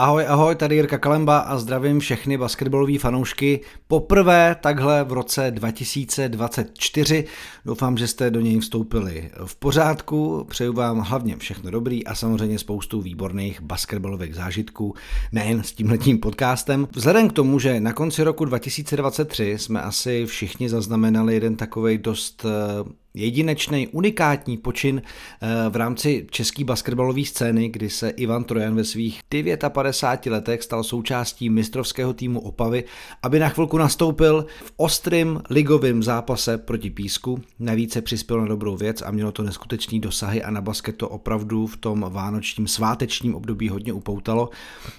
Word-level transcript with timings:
Ahoj, 0.00 0.26
ahoj, 0.28 0.54
tady 0.54 0.74
Jirka 0.74 0.98
Kalemba 0.98 1.38
a 1.38 1.58
zdravím 1.58 2.00
všechny 2.00 2.38
basketbalové 2.38 2.98
fanoušky. 2.98 3.60
Poprvé 3.88 4.56
takhle 4.60 5.04
v 5.04 5.12
roce 5.12 5.50
2024. 5.50 7.24
Doufám, 7.64 7.96
že 7.96 8.06
jste 8.06 8.30
do 8.30 8.40
něj 8.40 8.60
vstoupili 8.60 9.30
v 9.44 9.56
pořádku. 9.56 10.46
Přeju 10.48 10.72
vám 10.72 10.98
hlavně 10.98 11.36
všechno 11.36 11.70
dobrý 11.70 12.06
a 12.06 12.14
samozřejmě 12.14 12.58
spoustu 12.58 13.00
výborných 13.00 13.60
basketbalových 13.60 14.34
zážitků, 14.34 14.94
nejen 15.32 15.62
s 15.62 15.72
tímhletím 15.72 16.18
podcastem. 16.18 16.88
Vzhledem 16.92 17.28
k 17.28 17.32
tomu, 17.32 17.58
že 17.58 17.80
na 17.80 17.92
konci 17.92 18.22
roku 18.24 18.44
2023 18.44 19.58
jsme 19.58 19.82
asi 19.82 20.26
všichni 20.26 20.68
zaznamenali 20.68 21.34
jeden 21.34 21.56
takový 21.56 21.98
dost 21.98 22.44
eh, 22.44 23.07
jedinečný, 23.18 23.88
unikátní 23.88 24.56
počin 24.56 25.02
eh, 25.02 25.48
v 25.70 25.76
rámci 25.76 26.26
české 26.30 26.64
basketbalové 26.64 27.24
scény, 27.24 27.68
kdy 27.68 27.90
se 27.90 28.08
Ivan 28.08 28.44
Trojan 28.44 28.74
ve 28.74 28.84
svých 28.84 29.20
59 29.68 30.32
letech 30.32 30.62
stal 30.62 30.84
součástí 30.84 31.50
mistrovského 31.50 32.12
týmu 32.12 32.40
Opavy, 32.40 32.84
aby 33.22 33.38
na 33.38 33.48
chvilku 33.48 33.78
nastoupil 33.78 34.46
v 34.64 34.72
ostrým 34.76 35.40
ligovém 35.50 36.02
zápase 36.02 36.58
proti 36.58 36.90
Písku. 36.90 37.40
Navíc 37.58 37.92
se 37.92 38.02
přispěl 38.02 38.40
na 38.40 38.46
dobrou 38.46 38.76
věc 38.76 39.02
a 39.02 39.10
mělo 39.10 39.32
to 39.32 39.42
neskutečný 39.42 40.00
dosahy 40.00 40.42
a 40.42 40.50
na 40.50 40.60
basket 40.60 40.96
to 40.96 41.08
opravdu 41.08 41.66
v 41.66 41.76
tom 41.76 42.06
vánočním 42.10 42.68
svátečním 42.68 43.34
období 43.34 43.68
hodně 43.68 43.92
upoutalo. 43.92 44.50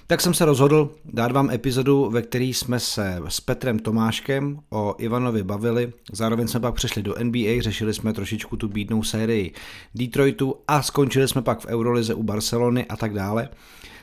Tak 0.06 0.20
jsem 0.20 0.34
se 0.34 0.44
rozhodl 0.44 0.90
dát 1.04 1.32
vám 1.32 1.50
epizodu, 1.50 2.10
ve 2.10 2.22
které 2.22 2.44
jsme 2.44 2.80
se 2.80 3.22
s 3.28 3.40
Petrem 3.40 3.78
Tomáškem 3.78 4.58
o 4.70 4.94
Ivanovi 4.98 5.42
bavili. 5.42 5.92
Zároveň 6.12 6.48
jsme 6.48 6.60
pak 6.60 6.74
přešli 6.74 7.02
do 7.02 7.14
NBA, 7.22 7.60
řešili 7.60 7.94
jsme 7.94 8.09
jsme 8.10 8.14
trošičku 8.14 8.56
tu 8.56 8.68
bídnou 8.68 9.02
sérii 9.02 9.52
Detroitu 9.94 10.54
a 10.68 10.82
skončili 10.82 11.28
jsme 11.28 11.42
pak 11.42 11.60
v 11.60 11.66
Eurolize 11.66 12.14
u 12.14 12.22
Barcelony 12.22 12.86
a 12.86 12.96
tak 12.96 13.14
dále, 13.14 13.48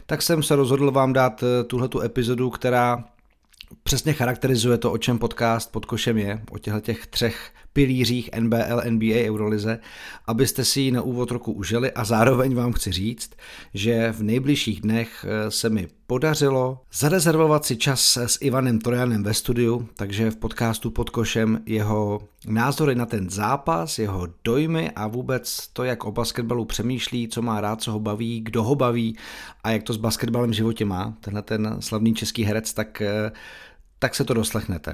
tak 0.05 0.21
jsem 0.21 0.43
se 0.43 0.55
rozhodl 0.55 0.91
vám 0.91 1.13
dát 1.13 1.43
eh, 1.43 1.63
tuhletu 1.63 2.01
epizodu, 2.01 2.49
která 2.49 3.03
přesně 3.83 4.13
charakterizuje 4.13 4.77
to, 4.77 4.91
o 4.91 4.97
čem 4.97 5.19
podcast 5.19 5.71
pod 5.71 5.85
košem 5.85 6.17
je, 6.17 6.41
o 6.51 6.57
těchto 6.57 6.79
těch 6.79 7.07
třech 7.07 7.51
pilířích 7.73 8.29
NBL, 8.39 8.81
NBA, 8.89 9.15
Eurolize, 9.25 9.79
abyste 10.27 10.65
si 10.65 10.81
ji 10.81 10.91
na 10.91 11.01
úvod 11.01 11.31
roku 11.31 11.51
užili 11.51 11.91
a 11.91 12.03
zároveň 12.03 12.55
vám 12.55 12.73
chci 12.73 12.91
říct, 12.91 13.31
že 13.73 14.11
v 14.11 14.23
nejbližších 14.23 14.81
dnech 14.81 15.25
eh, 15.27 15.51
se 15.51 15.69
mi 15.69 15.87
podařilo 16.07 16.79
zarezervovat 16.93 17.65
si 17.65 17.77
čas 17.77 18.17
s 18.17 18.37
Ivanem 18.41 18.79
Trojanem 18.79 19.23
ve 19.23 19.33
studiu, 19.33 19.89
takže 19.95 20.31
v 20.31 20.35
podcastu 20.35 20.91
pod 20.91 21.09
košem 21.09 21.61
jeho 21.65 22.21
názory 22.47 22.95
na 22.95 23.05
ten 23.05 23.29
zápas, 23.29 23.99
jeho 23.99 24.27
dojmy 24.43 24.91
a 24.95 25.07
vůbec 25.07 25.67
to, 25.73 25.83
jak 25.83 26.05
o 26.05 26.11
basketbalu 26.11 26.65
přemýšlí, 26.65 27.27
co 27.27 27.41
má 27.41 27.61
rád, 27.61 27.81
co 27.81 27.91
ho 27.91 27.99
baví, 27.99 28.41
kdo 28.41 28.63
ho 28.63 28.75
baví 28.75 29.17
a 29.63 29.71
jak 29.71 29.83
to 29.83 29.93
s 29.93 29.97
basketbalem 29.97 30.49
v 30.49 30.53
životě 30.53 30.85
má, 30.85 31.17
tenhle 31.21 31.41
ten 31.41 31.77
slavný 31.79 32.13
český 32.13 32.43
herec, 32.43 32.73
tak, 32.73 33.01
eh, 33.01 33.31
tak 33.99 34.15
se 34.15 34.23
to 34.23 34.33
doslechnete. 34.33 34.93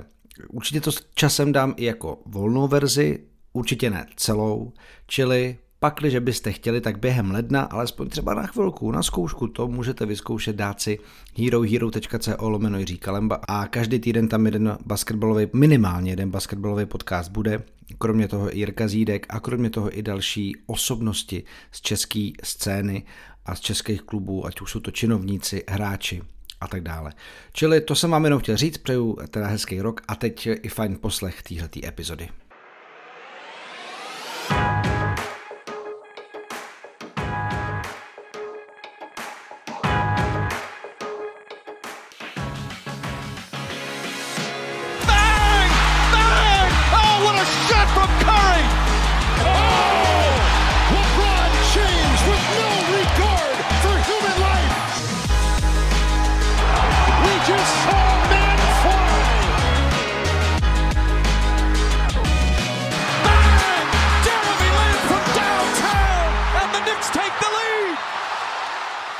Určitě 0.49 0.81
to 0.81 0.91
časem 1.13 1.51
dám 1.51 1.73
i 1.77 1.85
jako 1.85 2.21
volnou 2.25 2.67
verzi, 2.67 3.19
určitě 3.53 3.89
ne 3.89 4.05
celou, 4.15 4.73
čili 5.07 5.57
pak, 5.83 5.95
když 5.99 6.19
byste 6.19 6.51
chtěli, 6.51 6.81
tak 6.81 6.99
během 6.99 7.31
ledna, 7.31 7.61
alespoň 7.61 8.09
třeba 8.09 8.33
na 8.33 8.47
chvilku, 8.47 8.91
na 8.91 9.03
zkoušku, 9.03 9.47
to 9.47 9.67
můžete 9.67 10.05
vyzkoušet 10.05 10.55
dát 10.55 10.81
si 10.81 10.99
herohero.co 11.37 12.49
lomeno 12.49 12.77
Jiří 12.77 12.97
Kalemba. 12.97 13.39
A 13.47 13.67
každý 13.67 13.99
týden 13.99 14.27
tam 14.27 14.45
jeden 14.45 14.77
basketbalový, 14.85 15.47
minimálně 15.53 16.11
jeden 16.11 16.31
basketbalový 16.31 16.85
podcast 16.85 17.31
bude, 17.31 17.63
kromě 17.97 18.27
toho 18.27 18.55
i 18.55 18.59
Jirka 18.59 18.87
Zídek 18.87 19.25
a 19.29 19.39
kromě 19.39 19.69
toho 19.69 19.97
i 19.97 20.01
další 20.01 20.55
osobnosti 20.65 21.43
z 21.71 21.81
české 21.81 22.31
scény 22.43 23.03
a 23.45 23.55
z 23.55 23.59
českých 23.59 24.01
klubů, 24.01 24.45
ať 24.45 24.61
už 24.61 24.71
jsou 24.71 24.79
to 24.79 24.91
činovníci, 24.91 25.63
hráči, 25.67 26.21
a 26.63 26.67
tak 26.67 26.81
dále. 26.81 27.13
Čili 27.53 27.81
to 27.81 27.95
jsem 27.95 28.11
vám 28.11 28.23
jenom 28.23 28.39
chtěl 28.39 28.57
říct, 28.57 28.77
přeju 28.77 29.17
teda 29.29 29.47
hezký 29.47 29.81
rok 29.81 30.01
a 30.07 30.15
teď 30.15 30.47
i 30.47 30.69
fajn 30.69 30.97
poslech 31.01 31.43
téhleté 31.43 31.87
epizody. 31.87 32.29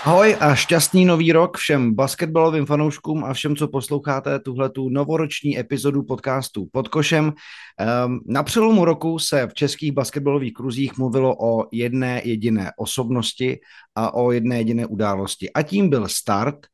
Ahoj 0.04 0.36
a 0.36 0.52
šťastný 0.52 1.08
nový 1.08 1.32
rok 1.32 1.58
všem 1.58 1.96
basketbalovým 1.96 2.66
fanouškům 2.66 3.24
a 3.24 3.34
všem, 3.34 3.56
co 3.56 3.68
posloucháte 3.68 4.40
tuhle 4.40 4.70
tu 4.70 4.90
novoroční 4.90 5.60
epizodu 5.60 6.04
podcastu 6.04 6.68
pod 6.72 6.88
košem. 6.88 7.34
Ehm, 7.80 8.20
na 8.28 8.44
přelomu 8.44 8.86
roku 8.86 9.20
se 9.20 9.48
v 9.48 9.54
českých 9.54 9.92
basketbalových 9.92 10.54
kruzích 10.54 10.98
mluvilo 10.98 11.36
o 11.40 11.68
jedné 11.72 12.22
jediné 12.26 12.72
osobnosti 12.78 13.60
a 13.96 14.14
o 14.14 14.32
jedné 14.32 14.58
jediné 14.58 14.86
události. 14.86 15.54
A 15.54 15.62
tím 15.62 15.90
byl 15.90 16.08
start 16.08 16.68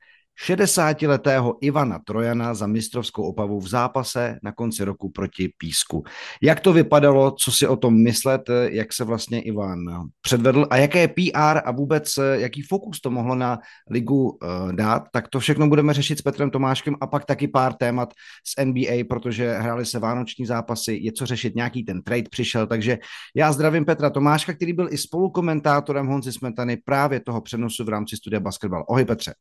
60-letého 0.48 1.58
Ivana 1.62 2.00
Trojana 2.00 2.54
za 2.54 2.68
mistrovskou 2.68 3.24
opavu 3.24 3.60
v 3.60 3.68
zápase 3.68 4.40
na 4.44 4.52
konci 4.52 4.84
roku 4.84 5.10
proti 5.10 5.54
Písku. 5.58 6.04
Jak 6.42 6.60
to 6.60 6.74
vypadalo, 6.74 7.32
co 7.32 7.52
si 7.52 7.68
o 7.68 7.76
tom 7.76 8.04
myslet, 8.04 8.42
jak 8.70 8.94
se 8.94 9.04
vlastně 9.04 9.42
Ivan 9.42 9.80
předvedl 10.22 10.68
a 10.70 10.78
jaké 10.78 11.08
PR 11.08 11.60
a 11.66 11.72
vůbec 11.72 12.20
jaký 12.34 12.62
fokus 12.62 13.02
to 13.02 13.12
mohlo 13.12 13.36
na 13.36 13.60
ligu 13.90 14.30
uh, 14.30 14.74
dát, 14.74 15.04
tak 15.14 15.28
to 15.28 15.40
všechno 15.40 15.68
budeme 15.68 15.94
řešit 15.94 16.20
s 16.20 16.22
Petrem 16.22 16.52
Tomáškem 16.52 16.96
a 17.02 17.08
pak 17.08 17.26
taky 17.26 17.48
pár 17.48 17.74
témat 17.74 18.14
z 18.48 18.66
NBA, 18.66 19.04
protože 19.10 19.54
hráli 19.54 19.86
se 19.86 20.00
vánoční 20.00 20.46
zápasy, 20.46 21.00
je 21.02 21.12
co 21.12 21.26
řešit, 21.26 21.56
nějaký 21.56 21.84
ten 21.84 22.02
trade 22.02 22.30
přišel, 22.32 22.68
takže 22.68 22.98
já 23.36 23.52
zdravím 23.52 23.86
Petra 23.86 24.10
Tomáška, 24.10 24.54
který 24.54 24.74
byl 24.74 24.88
i 24.92 24.98
spolukomentátorem 24.98 26.08
Honzi 26.08 26.32
Smetany 26.32 26.78
právě 26.78 27.20
toho 27.20 27.42
přenosu 27.42 27.86
v 27.86 27.90
rámci 27.90 28.18
studia 28.18 28.40
Basketball. 28.40 28.86
Ahoj 28.90 29.06
Petře. 29.06 29.34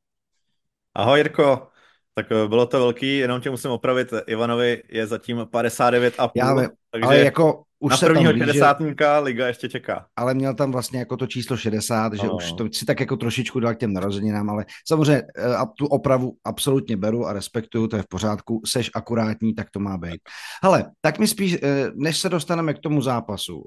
Ahoj 0.98 1.18
Jirko, 1.18 1.68
tak 2.14 2.26
eh, 2.32 2.48
bylo 2.48 2.66
to 2.66 2.78
velký, 2.78 3.18
jenom 3.18 3.40
tě 3.40 3.50
musím 3.50 3.70
opravit, 3.70 4.12
Ivanovi 4.26 4.82
je 4.88 5.06
zatím 5.06 5.38
59,5, 5.38 6.30
Já 6.34 6.54
takže 6.90 7.06
ale 7.06 7.18
jako 7.18 7.62
už 7.78 7.90
na 7.90 7.96
se 7.96 8.06
prvního 8.06 8.32
60. 8.32 8.76
liga 9.20 9.46
ještě 9.46 9.68
čeká. 9.68 10.06
Ale 10.16 10.34
měl 10.34 10.54
tam 10.54 10.72
vlastně 10.72 10.98
jako 10.98 11.16
to 11.16 11.26
číslo 11.26 11.56
60, 11.56 12.12
že 12.12 12.26
no. 12.26 12.36
už 12.36 12.52
to 12.52 12.68
si 12.72 12.84
tak 12.84 13.00
jako 13.00 13.16
trošičku 13.16 13.60
dal 13.60 13.74
k 13.74 13.78
těm 13.78 13.92
narozeninám, 13.92 14.50
ale 14.50 14.64
samozřejmě 14.88 15.22
eh, 15.36 15.54
a 15.56 15.66
tu 15.66 15.86
opravu 15.86 16.36
absolutně 16.44 16.96
beru 16.96 17.26
a 17.26 17.32
respektuju, 17.32 17.86
to 17.86 17.96
je 17.96 18.02
v 18.02 18.08
pořádku, 18.08 18.62
seš 18.66 18.90
akurátní, 18.94 19.54
tak 19.54 19.70
to 19.70 19.80
má 19.80 19.98
být. 19.98 20.20
Hele, 20.62 20.90
tak 21.00 21.18
mi 21.18 21.28
spíš, 21.28 21.56
eh, 21.62 21.90
než 21.94 22.18
se 22.18 22.28
dostaneme 22.28 22.74
k 22.74 22.78
tomu 22.78 23.02
zápasu, 23.02 23.62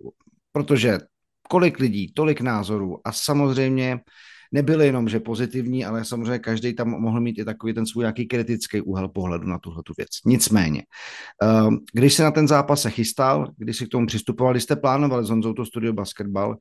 protože 0.52 1.00
kolik 1.50 1.80
lidí, 1.80 2.14
tolik 2.14 2.42
názorů 2.42 3.00
a 3.08 3.12
samozřejmě 3.12 4.00
nebyly 4.52 4.86
jenom, 4.86 5.10
že 5.10 5.20
pozitivní, 5.20 5.86
ale 5.86 6.06
samozřejmě 6.06 6.40
každý 6.40 6.74
tam 6.74 6.90
mohl 6.90 7.22
mít 7.22 7.40
i 7.40 7.46
takový 7.46 7.74
ten 7.74 7.86
svůj 7.86 8.04
nějaký 8.04 8.28
kritický 8.28 8.82
úhel 8.82 9.08
pohledu 9.10 9.48
na 9.48 9.60
tuhle 9.60 9.84
tu 9.84 9.94
věc. 9.98 10.10
Nicméně, 10.26 10.84
ehm, 11.42 11.78
když 11.94 12.14
se 12.14 12.24
na 12.24 12.32
ten 12.32 12.48
zápas 12.48 12.82
se 12.82 12.90
chystal, 12.90 13.48
když 13.58 13.78
si 13.78 13.86
k 13.86 13.90
tomu 13.90 14.08
přistupovali, 14.08 14.62
jste 14.62 14.76
plánovali 14.76 15.26
s 15.26 15.30
Honzou 15.30 15.54
to 15.54 15.66
studio 15.66 15.94
basketbal, 15.94 16.58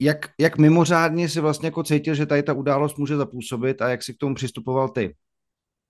jak, 0.00 0.30
jak 0.40 0.58
mimořádně 0.58 1.28
si 1.28 1.40
vlastně 1.40 1.66
jako 1.66 1.82
cítil, 1.82 2.14
že 2.14 2.26
tady 2.26 2.42
ta 2.42 2.52
událost 2.52 2.98
může 2.98 3.16
zapůsobit 3.16 3.82
a 3.82 3.88
jak 3.88 4.02
si 4.02 4.14
k 4.14 4.18
tomu 4.18 4.34
přistupoval 4.34 4.88
ty? 4.88 5.14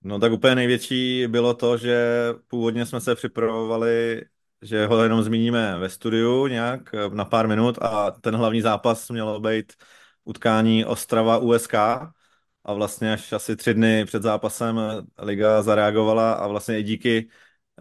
No 0.03 0.19
tak 0.19 0.31
úplně 0.31 0.55
největší 0.55 1.27
bylo 1.27 1.53
to, 1.53 1.77
že 1.77 2.27
původně 2.47 2.85
jsme 2.85 3.01
se 3.01 3.15
připravovali, 3.15 4.25
že 4.61 4.85
ho 4.85 5.03
jenom 5.03 5.23
zmíníme 5.23 5.77
ve 5.79 5.89
studiu 5.89 6.47
nějak 6.47 6.81
na 7.13 7.25
pár 7.25 7.47
minut 7.47 7.77
a 7.81 8.11
ten 8.11 8.35
hlavní 8.35 8.61
zápas 8.61 9.09
měl 9.09 9.39
být 9.39 9.73
utkání 10.25 10.85
Ostrava 10.85 11.37
USK 11.37 11.73
a 12.65 12.73
vlastně 12.73 13.13
až 13.13 13.33
asi 13.33 13.55
tři 13.55 13.73
dny 13.73 14.05
před 14.05 14.23
zápasem 14.23 14.79
liga 15.19 15.61
zareagovala 15.61 16.33
a 16.33 16.47
vlastně 16.47 16.79
i 16.79 16.83
díky 16.83 17.29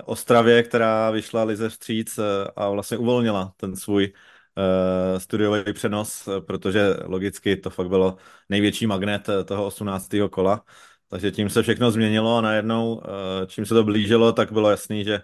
Ostravě, 0.05 0.63
která 0.63 1.11
vyšla 1.11 1.45
Lize 1.45 1.69
vstříc 1.69 2.19
eh, 2.19 2.23
a 2.57 2.69
vlastně 2.69 2.99
uvolnila 2.99 3.55
ten 3.57 3.77
svůj 3.77 4.13
uh, 4.57 5.19
studiový 5.19 5.73
přenos, 5.73 6.29
protože 6.47 6.97
logicky 7.05 7.57
to 7.57 7.71
fakt 7.71 7.89
bylo 7.89 8.17
největší 8.49 8.87
magnet 8.87 9.29
eh, 9.29 9.45
toho 9.45 9.67
18. 9.67 10.09
kola. 10.31 10.65
Takže 11.09 11.31
tím 11.31 11.51
se 11.51 11.63
všechno 11.63 11.91
změnilo 11.91 12.37
a 12.37 12.41
najednou, 12.41 12.95
uh, 12.95 13.03
čím 13.47 13.67
se 13.67 13.75
to 13.75 13.85
blížilo, 13.85 14.33
tak 14.33 14.53
bylo 14.53 14.71
jasný, 14.71 15.05
že 15.05 15.23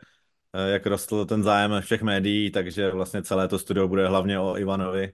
uh, 0.54 0.60
jak 0.72 0.86
rostl 0.86 1.24
ten 1.24 1.42
zájem 1.42 1.80
všech 1.80 2.02
médií, 2.02 2.50
takže 2.50 2.90
vlastně 2.90 3.22
celé 3.22 3.48
to 3.48 3.58
studio 3.58 3.88
bude 3.88 4.08
hlavně 4.08 4.38
o 4.38 4.58
Ivanovi 4.58 5.12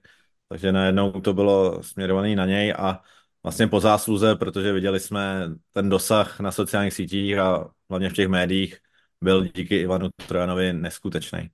takže 0.49 0.71
najednou 0.71 1.11
to 1.11 1.33
bylo 1.33 1.83
směrované 1.83 2.35
na 2.35 2.45
něj 2.45 2.73
a 2.77 3.01
vlastně 3.43 3.67
po 3.67 3.79
zásluze, 3.79 4.35
protože 4.35 4.73
viděli 4.73 4.99
jsme 4.99 5.49
ten 5.73 5.89
dosah 5.89 6.39
na 6.39 6.51
sociálních 6.51 6.93
sítích 6.93 7.37
a 7.37 7.69
hlavně 7.89 8.09
v 8.09 8.13
těch 8.13 8.27
médiích 8.27 8.77
byl 9.23 9.47
díky 9.55 9.77
Ivanu 9.77 10.09
Trojanovi 10.27 10.73
neskutečný. 10.73 11.49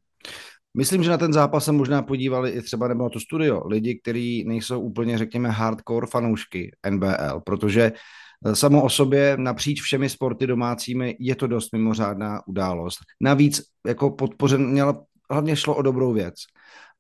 Myslím, 0.78 1.04
že 1.04 1.10
na 1.10 1.18
ten 1.18 1.34
zápas 1.34 1.66
se 1.66 1.72
možná 1.72 2.02
podívali 2.02 2.50
i 2.50 2.62
třeba 2.62 2.88
nebo 2.88 3.04
na 3.04 3.10
to 3.10 3.20
studio 3.20 3.68
lidi, 3.68 4.00
kteří 4.00 4.44
nejsou 4.48 4.82
úplně, 4.82 5.18
řekněme, 5.18 5.50
hardcore 5.50 6.08
fanoušky 6.08 6.72
NBL, 6.90 7.40
protože 7.46 7.92
eh, 8.46 8.56
samo 8.56 8.84
o 8.84 8.90
sobě 8.90 9.38
napříč 9.38 9.82
všemi 9.82 10.10
sporty 10.10 10.48
domácími 10.48 11.16
je 11.20 11.36
to 11.36 11.48
dost 11.48 11.74
mimořádná 11.74 12.48
událost. 12.48 13.00
Navíc 13.22 13.62
jako 13.88 14.12
podpořen, 14.12 14.68
měla, 14.68 15.04
hlavně 15.32 15.56
šlo 15.56 15.76
o 15.76 15.82
dobrou 15.82 16.14
věc. 16.14 16.36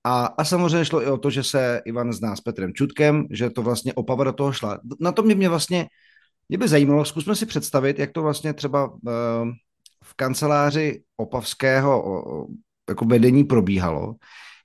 A, 0.03 0.25
a 0.25 0.43
samozřejmě 0.43 0.85
šlo 0.85 1.01
i 1.03 1.05
o 1.05 1.17
to, 1.17 1.29
že 1.29 1.43
se 1.43 1.81
Ivan 1.85 2.13
zná 2.13 2.35
s 2.35 2.41
Petrem 2.41 2.73
Čutkem, 2.73 3.27
že 3.31 3.49
to 3.49 3.61
vlastně 3.61 3.93
opava 3.93 4.23
do 4.23 4.33
toho 4.33 4.51
šla. 4.51 4.79
Na 4.99 5.11
to 5.11 5.23
mě, 5.23 5.35
mě 5.35 5.49
vlastně, 5.49 5.87
mě 6.49 6.57
by 6.57 6.67
zajímalo, 6.67 7.05
zkusme 7.05 7.35
si 7.35 7.45
představit, 7.45 7.99
jak 7.99 8.11
to 8.11 8.21
vlastně 8.21 8.53
třeba 8.53 8.93
uh, 8.93 8.99
v 10.03 10.13
kanceláři 10.15 11.03
Opavského 11.17 12.47
jako 12.89 13.05
vedení 13.05 13.43
probíhalo, 13.43 14.15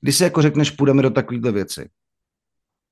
když 0.00 0.16
si 0.16 0.24
jako 0.24 0.42
řekneš, 0.42 0.70
půjdeme 0.70 1.02
do 1.02 1.10
takovéhle 1.10 1.52
věci. 1.52 1.88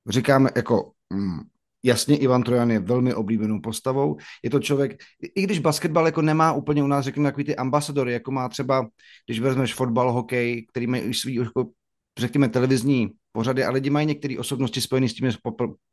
Říkáme 0.09 0.49
jako, 0.55 0.91
mm, 1.13 1.39
jasně, 1.83 2.17
Ivan 2.17 2.43
Trojan 2.43 2.71
je 2.71 2.79
velmi 2.79 3.13
oblíbenou 3.13 3.59
postavou, 3.61 4.17
je 4.43 4.49
to 4.49 4.59
člověk, 4.59 4.97
i 5.35 5.41
když 5.41 5.59
basketbal 5.59 6.05
jako 6.05 6.21
nemá 6.21 6.53
úplně 6.53 6.83
u 6.83 6.87
nás, 6.87 7.05
řekněme, 7.05 7.27
takový 7.29 7.43
ty 7.43 7.55
ambasadory, 7.55 8.13
jako 8.13 8.31
má 8.31 8.49
třeba, 8.49 8.87
když 9.25 9.39
vezmeš 9.39 9.73
fotbal, 9.73 10.11
hokej, 10.11 10.65
který 10.71 10.87
mají 10.87 11.03
už 11.03 11.19
svý, 11.19 11.35
jako, 11.35 11.69
řekněme, 12.19 12.49
televizní 12.49 13.09
pořady, 13.31 13.63
ale 13.63 13.73
lidi 13.73 13.89
mají 13.89 14.07
některé 14.07 14.39
osobnosti 14.39 14.81
spojené 14.81 15.09
s 15.09 15.13
tím, 15.13 15.31
že 15.31 15.37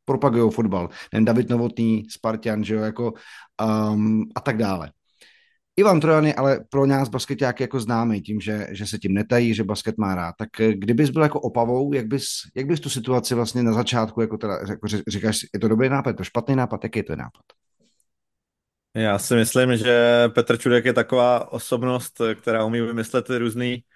propagují 0.04 0.50
fotbal. 0.50 0.88
Ten 1.10 1.24
David 1.24 1.50
Novotný, 1.50 2.04
Spartan, 2.10 2.64
že 2.64 2.74
jo, 2.74 2.80
jako 2.80 3.12
um, 3.92 4.24
a 4.34 4.40
tak 4.40 4.56
dále. 4.56 4.90
Ivan 5.76 6.00
Trojan 6.00 6.26
je 6.26 6.34
ale 6.34 6.60
pro 6.70 6.86
nás 6.86 7.08
basketáky 7.08 7.62
jako 7.62 7.80
známý 7.80 8.20
tím, 8.20 8.40
že, 8.40 8.66
že 8.70 8.86
se 8.86 8.98
tím 8.98 9.14
netají, 9.14 9.54
že 9.54 9.64
basket 9.64 9.98
má 9.98 10.14
rád. 10.14 10.34
Tak 10.38 10.60
eh, 10.60 10.74
kdybys 10.74 11.10
byl 11.10 11.22
jako 11.22 11.40
opavou, 11.40 11.92
jak 11.92 12.06
bys, 12.06 12.26
jak 12.56 12.66
bys 12.66 12.80
tu 12.80 12.90
situaci 12.90 13.34
vlastně 13.34 13.62
na 13.62 13.72
začátku, 13.72 14.20
jako 14.20 14.38
teda, 14.38 14.58
jako 14.68 14.88
říkáš, 15.08 15.40
je 15.54 15.60
to 15.60 15.68
dobrý 15.68 15.88
nápad, 15.88 16.10
je 16.10 16.14
to 16.14 16.24
špatný 16.24 16.56
nápad, 16.56 16.84
jaký 16.84 16.98
je 16.98 17.04
to 17.04 17.16
nápad? 17.16 17.42
Já 18.94 19.18
si 19.18 19.34
myslím, 19.34 19.76
že 19.76 20.24
Petr 20.34 20.56
Čudek 20.56 20.84
je 20.84 20.92
taková 20.92 21.52
osobnost, 21.52 22.20
která 22.40 22.64
umí 22.64 22.80
vymyslet 22.80 23.30
různý 23.30 23.74
eh, 23.74 23.91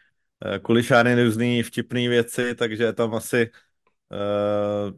kulišány, 0.63 1.25
různý 1.25 1.63
vtipné 1.63 2.09
věci, 2.09 2.55
takže 2.55 2.93
tam 2.93 3.15
asi 3.15 3.51
uh, 4.11 4.95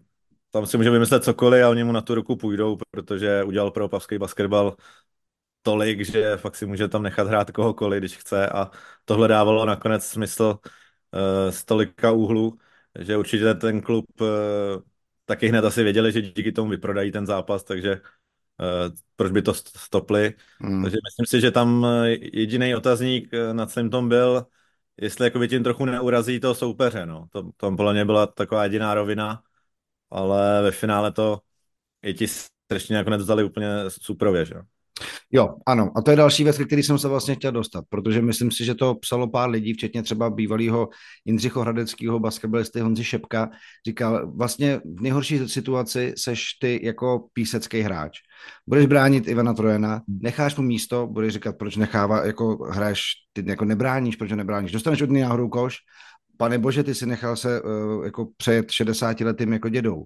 tam 0.50 0.67
si 0.67 0.76
může 0.76 0.90
vymyslet 0.90 1.25
cokoliv 1.25 1.64
a 1.64 1.69
oni 1.69 1.85
mu 1.85 1.93
na 1.93 2.00
tu 2.00 2.14
ruku 2.14 2.37
půjdou, 2.37 2.79
protože 2.90 3.44
udělal 3.44 3.70
pro 3.70 3.85
opavský 3.85 4.19
basketbal 4.19 4.76
tolik, 5.62 6.05
že 6.05 6.37
fakt 6.37 6.56
si 6.56 6.67
může 6.67 6.88
tam 6.88 7.02
nechat 7.02 7.26
hrát 7.26 7.50
kohokoliv, 7.50 8.00
když 8.00 8.17
chce 8.17 8.49
a 8.49 8.70
tohle 9.05 9.29
dávalo 9.29 9.67
nakonec 9.67 10.05
smysl 10.05 10.58
uh, 10.62 11.50
z 11.50 11.64
tolika 11.64 12.12
úhlů, 12.12 12.58
že 12.99 13.17
určitě 13.17 13.55
ten 13.55 13.81
klub 13.81 14.20
uh, 14.20 14.26
taky 15.25 15.49
hned 15.49 15.64
asi 15.64 15.82
věděli, 15.82 16.12
že 16.12 16.23
díky 16.23 16.52
tomu 16.52 16.70
vyprodají 16.70 17.12
ten 17.12 17.26
zápas, 17.26 17.64
takže 17.64 17.93
uh, 17.94 18.96
proč 19.17 19.32
by 19.32 19.43
to 19.43 19.55
stopli. 19.55 20.35
Hmm. 20.61 20.82
Takže 20.82 20.96
myslím 21.05 21.26
si, 21.26 21.40
že 21.40 21.50
tam 21.50 21.87
jediný 22.32 22.75
otazník 22.75 23.31
na 23.52 23.67
celém 23.67 23.90
tom 23.90 24.08
byl, 24.08 24.46
jestli 25.00 25.24
jako 25.26 25.46
tím 25.46 25.64
trochu 25.64 25.84
neurazí 25.84 26.40
toho 26.40 26.54
soupeře. 26.54 27.06
No. 27.06 27.26
To, 27.32 27.50
to 27.56 27.76
podle 27.76 27.92
mě 27.92 28.04
byla 28.04 28.26
taková 28.26 28.64
jediná 28.64 28.94
rovina, 28.94 29.42
ale 30.10 30.62
ve 30.62 30.70
finále 30.70 31.12
to 31.12 31.40
i 32.02 32.14
ti 32.14 32.28
strašně 32.28 32.96
nakonec 32.96 33.22
vzali 33.22 33.44
úplně 33.44 33.68
suprově. 33.88 34.46
Že? 34.46 34.54
Jo, 34.54 34.62
ano. 35.66 35.90
A 35.96 36.02
to 36.02 36.10
je 36.10 36.16
další 36.16 36.44
věc, 36.44 36.58
který 36.58 36.82
jsem 36.82 36.98
se 36.98 37.08
vlastně 37.08 37.34
chtěl 37.34 37.52
dostat, 37.52 37.84
protože 37.88 38.22
myslím 38.22 38.50
si, 38.50 38.64
že 38.64 38.74
to 38.74 38.94
psalo 38.94 39.30
pár 39.30 39.50
lidí, 39.50 39.72
včetně 39.72 40.02
třeba 40.02 40.30
bývalého 40.30 40.88
Jindřicho 41.24 41.60
Hradeckého 41.60 42.18
basketbalisty 42.18 42.80
Honzi 42.80 43.04
Šepka, 43.04 43.50
říkal, 43.86 44.32
vlastně 44.36 44.80
v 44.84 45.00
nejhorší 45.00 45.48
situaci 45.48 46.14
seš 46.16 46.44
ty 46.60 46.80
jako 46.82 47.28
písecký 47.32 47.80
hráč. 47.80 48.18
Budeš 48.66 48.86
bránit 48.86 49.28
Ivana 49.28 49.54
Trojena, 49.54 50.02
necháš 50.08 50.56
mu 50.56 50.62
místo, 50.62 51.06
budeš 51.06 51.32
říkat, 51.32 51.58
proč 51.58 51.76
nechává, 51.76 52.26
jako 52.26 52.56
hraješ, 52.70 53.02
ty 53.32 53.44
jako 53.46 53.64
nebráníš, 53.64 54.16
proč 54.16 54.30
nebráníš. 54.30 54.72
Dostaneš 54.72 55.02
od 55.02 55.10
něj 55.10 55.22
náhodou 55.22 55.48
koš, 55.48 55.76
pane 56.38 56.58
bože, 56.58 56.84
ty 56.84 56.94
si 56.94 57.06
nechal 57.06 57.36
se 57.36 57.62
uh, 57.62 58.04
jako 58.04 58.28
přejet 58.36 58.70
60 58.70 59.20
letým 59.20 59.52
jako 59.52 59.68
dědou. 59.68 60.04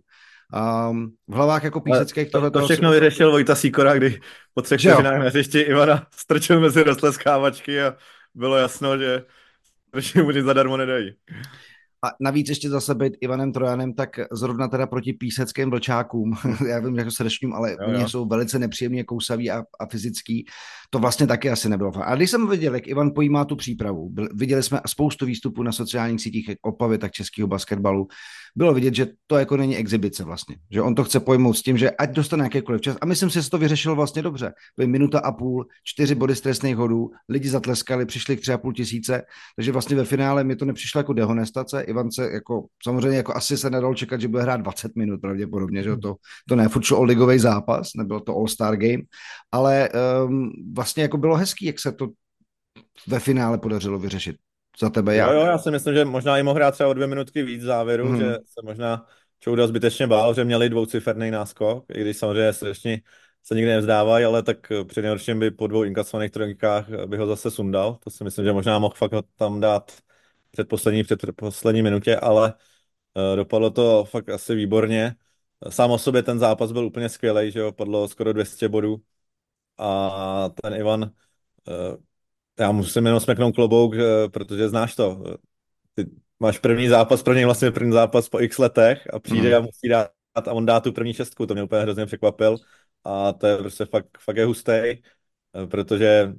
Um, 0.90 1.12
v 1.28 1.34
hlavách 1.34 1.64
jako 1.64 1.80
píseckých 1.80 2.30
tohle 2.30 2.50
to, 2.50 2.60
to 2.60 2.64
všechno 2.64 2.90
si... 2.90 2.94
vyřešil 2.94 3.30
Vojta 3.30 3.54
Sýkora, 3.54 3.94
kdy 3.94 4.20
po 4.54 4.62
třech 4.62 4.80
vteřinách 4.80 5.18
na 5.18 5.24
hřišti 5.24 5.60
Ivana 5.60 6.06
strčil 6.10 6.60
mezi 6.60 6.82
rozleskávačky 6.82 7.82
a 7.82 7.94
bylo 8.34 8.56
jasno, 8.56 8.98
že 8.98 9.24
že 9.98 10.22
mu 10.22 10.30
nic 10.30 10.44
zadarmo 10.44 10.76
nedají. 10.76 11.12
A 12.04 12.08
navíc 12.20 12.48
ještě 12.48 12.70
zase 12.70 12.94
být 12.94 13.12
Ivanem 13.20 13.52
Trojanem, 13.52 13.94
tak 13.94 14.10
zrovna 14.32 14.68
teda 14.68 14.86
proti 14.86 15.12
píseckým 15.12 15.70
vlčákům, 15.70 16.32
já 16.68 16.80
vím, 16.80 16.98
jako 16.98 17.10
srdečním, 17.10 17.52
ale 17.52 17.72
jo, 17.72 17.78
oni 17.86 18.08
jsou 18.08 18.28
velice 18.28 18.58
nepříjemně 18.58 19.04
kousaví 19.04 19.50
a, 19.50 19.62
a 19.80 19.86
fyzický, 19.86 20.46
to 20.94 20.98
vlastně 20.98 21.26
taky 21.26 21.50
asi 21.50 21.68
nebylo. 21.68 21.92
A 22.04 22.14
když 22.14 22.30
jsem 22.30 22.48
viděl, 22.48 22.74
jak 22.74 22.86
Ivan 22.86 23.10
pojímá 23.14 23.44
tu 23.44 23.56
přípravu, 23.56 24.10
byl, 24.10 24.28
viděli 24.34 24.62
jsme 24.62 24.80
spoustu 24.86 25.26
výstupů 25.26 25.62
na 25.62 25.72
sociálních 25.72 26.20
sítích, 26.20 26.48
jak 26.48 26.58
Opavy, 26.62 26.98
tak 26.98 27.12
českého 27.12 27.48
basketbalu, 27.48 28.08
bylo 28.56 28.74
vidět, 28.74 28.94
že 28.94 29.06
to 29.26 29.38
jako 29.38 29.56
není 29.56 29.76
exibice 29.76 30.24
vlastně, 30.24 30.56
že 30.70 30.82
on 30.82 30.94
to 30.94 31.04
chce 31.04 31.20
pojmout 31.20 31.52
s 31.52 31.62
tím, 31.62 31.78
že 31.78 31.90
ať 31.90 32.10
dostane 32.10 32.44
jakýkoliv 32.44 32.80
čas. 32.80 32.96
A 33.00 33.06
myslím 33.06 33.30
si, 33.30 33.34
že 33.34 33.42
se 33.42 33.50
to 33.50 33.58
vyřešilo 33.58 33.94
vlastně 33.94 34.22
dobře. 34.22 34.52
Byly 34.76 34.88
minuta 34.88 35.18
a 35.18 35.32
půl, 35.32 35.66
čtyři 35.84 36.14
body 36.14 36.36
stresných 36.36 36.76
hodů, 36.76 37.10
lidi 37.28 37.48
zatleskali, 37.48 38.06
přišli 38.06 38.36
k 38.36 38.40
tři 38.40 38.52
a 38.52 38.58
půl 38.58 38.72
tisíce, 38.72 39.22
takže 39.56 39.72
vlastně 39.72 39.96
ve 39.96 40.04
finále 40.04 40.44
mi 40.44 40.56
to 40.56 40.64
nepřišlo 40.64 40.98
jako 40.98 41.12
dehonestace. 41.12 41.82
Ivan 41.82 42.10
se 42.10 42.30
jako, 42.32 42.66
samozřejmě 42.82 43.16
jako 43.16 43.36
asi 43.36 43.56
se 43.56 43.70
nedal 43.70 43.94
čekat, 43.94 44.20
že 44.20 44.28
bude 44.28 44.42
hrát 44.42 44.60
20 44.60 44.96
minut 44.96 45.20
pravděpodobně, 45.20 45.82
že 45.82 45.96
to, 45.96 46.14
to 46.48 46.56
ne 46.56 46.68
o 46.92 47.04
ligový 47.04 47.38
zápas, 47.38 47.90
nebyl 47.96 48.20
to 48.20 48.36
All-Star 48.36 48.76
Game, 48.76 49.02
ale 49.52 49.88
um, 50.26 50.50
vlastně 50.82 51.02
jako 51.02 51.18
bylo 51.18 51.36
hezký, 51.36 51.66
jak 51.66 51.78
se 51.78 51.92
to 51.92 52.08
ve 53.06 53.20
finále 53.20 53.58
podařilo 53.58 53.98
vyřešit 53.98 54.36
za 54.80 54.90
tebe? 54.90 55.16
Jo, 55.16 55.32
jo, 55.32 55.40
já 55.40 55.58
si 55.58 55.70
myslím, 55.70 55.94
že 55.94 56.04
možná 56.04 56.38
i 56.38 56.42
mohl 56.42 56.54
hrát 56.54 56.70
třeba 56.70 56.88
o 56.88 56.92
dvě 56.94 57.06
minutky 57.06 57.42
víc 57.42 57.62
závěru, 57.62 58.08
hmm. 58.08 58.18
že 58.18 58.32
se 58.32 58.60
možná 58.64 59.06
Čouda 59.40 59.66
zbytečně 59.66 60.06
bál, 60.06 60.34
že 60.34 60.44
měli 60.44 60.68
dvouciferný 60.68 61.30
náskok, 61.30 61.84
i 61.94 62.00
když 62.00 62.16
samozřejmě 62.16 62.52
strašně 62.52 63.00
se 63.42 63.54
nikdy 63.54 63.70
nevzdávají, 63.70 64.24
ale 64.24 64.42
tak 64.42 64.72
při 64.86 65.02
nejhorším 65.02 65.38
by 65.38 65.50
po 65.50 65.66
dvou 65.66 65.84
inkasovaných 65.84 66.30
trojkách 66.30 66.88
by 67.06 67.16
ho 67.16 67.26
zase 67.26 67.50
sundal. 67.50 67.98
To 68.04 68.10
si 68.10 68.24
myslím, 68.24 68.44
že 68.44 68.52
možná 68.52 68.78
mohl 68.78 68.94
fakt 68.96 69.12
tam 69.36 69.60
dát 69.60 69.92
před 70.50 70.68
poslední, 70.68 71.04
před 71.04 71.20
poslední 71.36 71.82
minutě, 71.82 72.16
ale 72.16 72.54
uh, 73.14 73.36
dopadlo 73.36 73.70
to 73.70 74.04
fakt 74.04 74.28
asi 74.28 74.54
výborně. 74.54 75.14
Sám 75.68 75.90
o 75.90 75.98
sobě 75.98 76.22
ten 76.22 76.38
zápas 76.38 76.72
byl 76.72 76.86
úplně 76.86 77.08
skvělý, 77.08 77.50
že 77.50 77.60
jo, 77.60 77.72
padlo 77.72 78.08
skoro 78.08 78.32
200 78.32 78.68
bodů 78.68 79.02
a 79.78 80.50
ten 80.62 80.74
Ivan 80.74 81.02
uh, 81.02 81.96
já 82.60 82.72
musím 82.72 83.06
jenom 83.06 83.20
smeknout 83.20 83.54
klobouk, 83.54 83.94
eh, 83.94 84.28
protože 84.28 84.68
znáš 84.68 84.94
to. 84.94 85.24
Ty 85.94 86.06
máš 86.40 86.58
první 86.58 86.88
zápas, 86.88 87.22
pro 87.22 87.34
něj 87.34 87.44
vlastně 87.44 87.70
první 87.70 87.92
zápas 87.92 88.28
po 88.28 88.40
x 88.40 88.58
letech 88.58 89.08
a 89.12 89.18
přijde 89.18 89.48
mm. 89.48 89.54
a 89.56 89.60
musí 89.60 89.88
dát 89.88 90.10
a 90.34 90.52
on 90.52 90.66
dá 90.66 90.80
tu 90.80 90.92
první 90.92 91.14
šestku, 91.14 91.46
to 91.46 91.54
mě 91.54 91.62
úplně 91.62 91.82
hrozně 91.82 92.06
překvapil 92.06 92.56
a 93.04 93.32
to 93.32 93.46
je 93.46 93.56
prostě 93.56 93.84
fakt, 93.84 94.06
fakt 94.18 94.36
je 94.36 94.44
hustý, 94.44 94.72
eh, 94.72 95.00
protože 95.70 96.32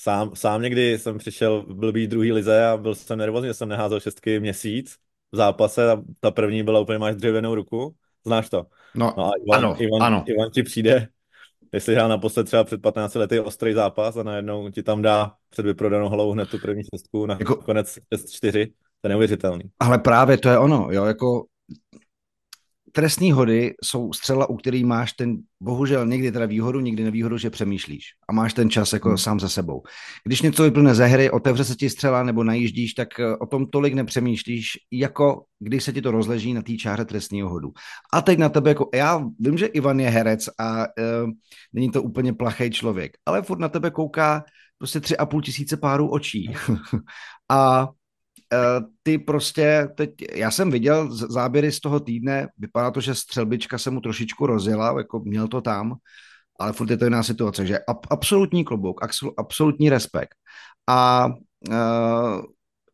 sám, 0.00 0.30
sám 0.34 0.62
někdy 0.62 0.98
jsem 0.98 1.18
přišel 1.18 1.62
v 1.62 1.74
blbý 1.74 2.06
druhý 2.06 2.32
lize 2.32 2.66
a 2.66 2.76
byl 2.76 2.94
jsem 2.94 3.18
nervózní, 3.18 3.48
že 3.48 3.54
jsem 3.54 3.68
neházel 3.68 4.00
šestky 4.00 4.40
měsíc 4.40 4.96
v 5.32 5.36
zápase 5.36 5.90
a 5.90 6.02
ta 6.20 6.30
první 6.30 6.62
byla 6.62 6.80
úplně 6.80 6.98
máš 6.98 7.14
dřevěnou 7.14 7.54
ruku, 7.54 7.94
znáš 8.26 8.50
to? 8.50 8.66
No, 8.94 9.14
no 9.16 9.26
a 9.26 9.32
Ivan, 9.46 9.64
ano, 9.64 9.82
Ivan, 9.82 10.02
ano. 10.02 10.24
Ivan 10.26 10.50
ti 10.50 10.62
přijde 10.62 11.08
jestli 11.72 11.94
hrál 11.94 12.08
naposled 12.08 12.44
třeba 12.44 12.64
před 12.64 12.82
15 12.82 13.14
lety 13.14 13.40
ostrý 13.40 13.72
zápas 13.72 14.16
a 14.16 14.22
najednou 14.22 14.70
ti 14.70 14.82
tam 14.82 15.02
dá 15.02 15.32
před 15.50 15.66
vyprodanou 15.66 16.08
hlavou 16.08 16.32
hned 16.32 16.50
tu 16.50 16.58
první 16.58 16.82
šestku 16.94 17.26
na 17.26 17.36
jako, 17.38 17.56
konec 17.56 17.98
6-4, 18.14 18.66
to 19.00 19.06
je 19.06 19.08
neuvěřitelný. 19.08 19.64
Ale 19.80 19.98
právě 19.98 20.38
to 20.38 20.48
je 20.48 20.58
ono, 20.58 20.88
jo, 20.90 21.04
jako 21.04 21.46
trestní 22.98 23.32
hody 23.32 23.74
jsou 23.84 24.12
střela, 24.12 24.50
u 24.50 24.56
který 24.56 24.84
máš 24.84 25.12
ten, 25.12 25.36
bohužel 25.60 26.06
někdy 26.06 26.32
teda 26.32 26.46
výhodu, 26.46 26.80
někdy 26.80 27.04
nevýhodu, 27.04 27.38
že 27.38 27.50
přemýšlíš 27.50 28.04
a 28.28 28.32
máš 28.32 28.54
ten 28.54 28.70
čas 28.70 28.92
jako 28.92 29.08
hmm. 29.08 29.18
sám 29.18 29.40
za 29.40 29.48
sebou. 29.48 29.82
Když 30.24 30.42
něco 30.42 30.62
vyplne 30.62 30.94
ze 30.94 31.06
hry, 31.06 31.30
otevře 31.30 31.64
se 31.64 31.74
ti 31.74 31.90
střela 31.90 32.22
nebo 32.22 32.44
najíždíš, 32.44 32.94
tak 32.94 33.20
eh, 33.20 33.36
o 33.36 33.46
tom 33.46 33.66
tolik 33.66 33.94
nepřemýšlíš, 33.94 34.78
jako 34.92 35.44
když 35.58 35.84
se 35.84 35.92
ti 35.92 36.02
to 36.02 36.10
rozleží 36.10 36.54
na 36.54 36.62
té 36.62 36.74
čáře 36.74 37.04
trestního 37.04 37.48
hodu. 37.48 37.70
A 38.12 38.22
teď 38.22 38.38
na 38.38 38.48
tebe, 38.48 38.70
jako 38.70 38.90
já 38.94 39.24
vím, 39.40 39.58
že 39.58 39.66
Ivan 39.66 40.00
je 40.00 40.10
herec 40.10 40.48
a 40.58 40.78
uh, 40.78 41.30
není 41.72 41.90
to 41.90 42.02
úplně 42.02 42.32
plachý 42.32 42.70
člověk, 42.70 43.12
ale 43.26 43.42
furt 43.42 43.58
na 43.58 43.68
tebe 43.68 43.90
kouká 43.90 44.44
prostě 44.78 45.00
tři 45.00 45.16
a 45.16 45.26
půl 45.26 45.42
tisíce 45.42 45.76
párů 45.76 46.10
očí. 46.10 46.54
a 47.50 47.88
ty 49.02 49.18
prostě, 49.18 49.88
teď, 49.94 50.10
já 50.34 50.50
jsem 50.50 50.70
viděl 50.70 51.08
záběry 51.12 51.72
z 51.72 51.80
toho 51.80 52.00
týdne, 52.00 52.48
vypadá 52.58 52.90
to, 52.90 53.00
že 53.00 53.14
střelbička 53.14 53.78
se 53.78 53.90
mu 53.90 54.00
trošičku 54.00 54.46
rozjela, 54.46 54.98
jako 54.98 55.20
měl 55.20 55.48
to 55.48 55.60
tam, 55.60 55.94
ale 56.60 56.72
furt 56.72 56.90
je 56.90 56.96
to 56.96 57.04
jiná 57.04 57.22
situace, 57.22 57.66
že 57.66 57.78
ab, 57.78 58.06
absolutní 58.10 58.64
klobouk, 58.64 59.00
absolutní 59.38 59.90
respekt. 59.90 60.34
A 60.86 61.26
uh, 61.68 62.42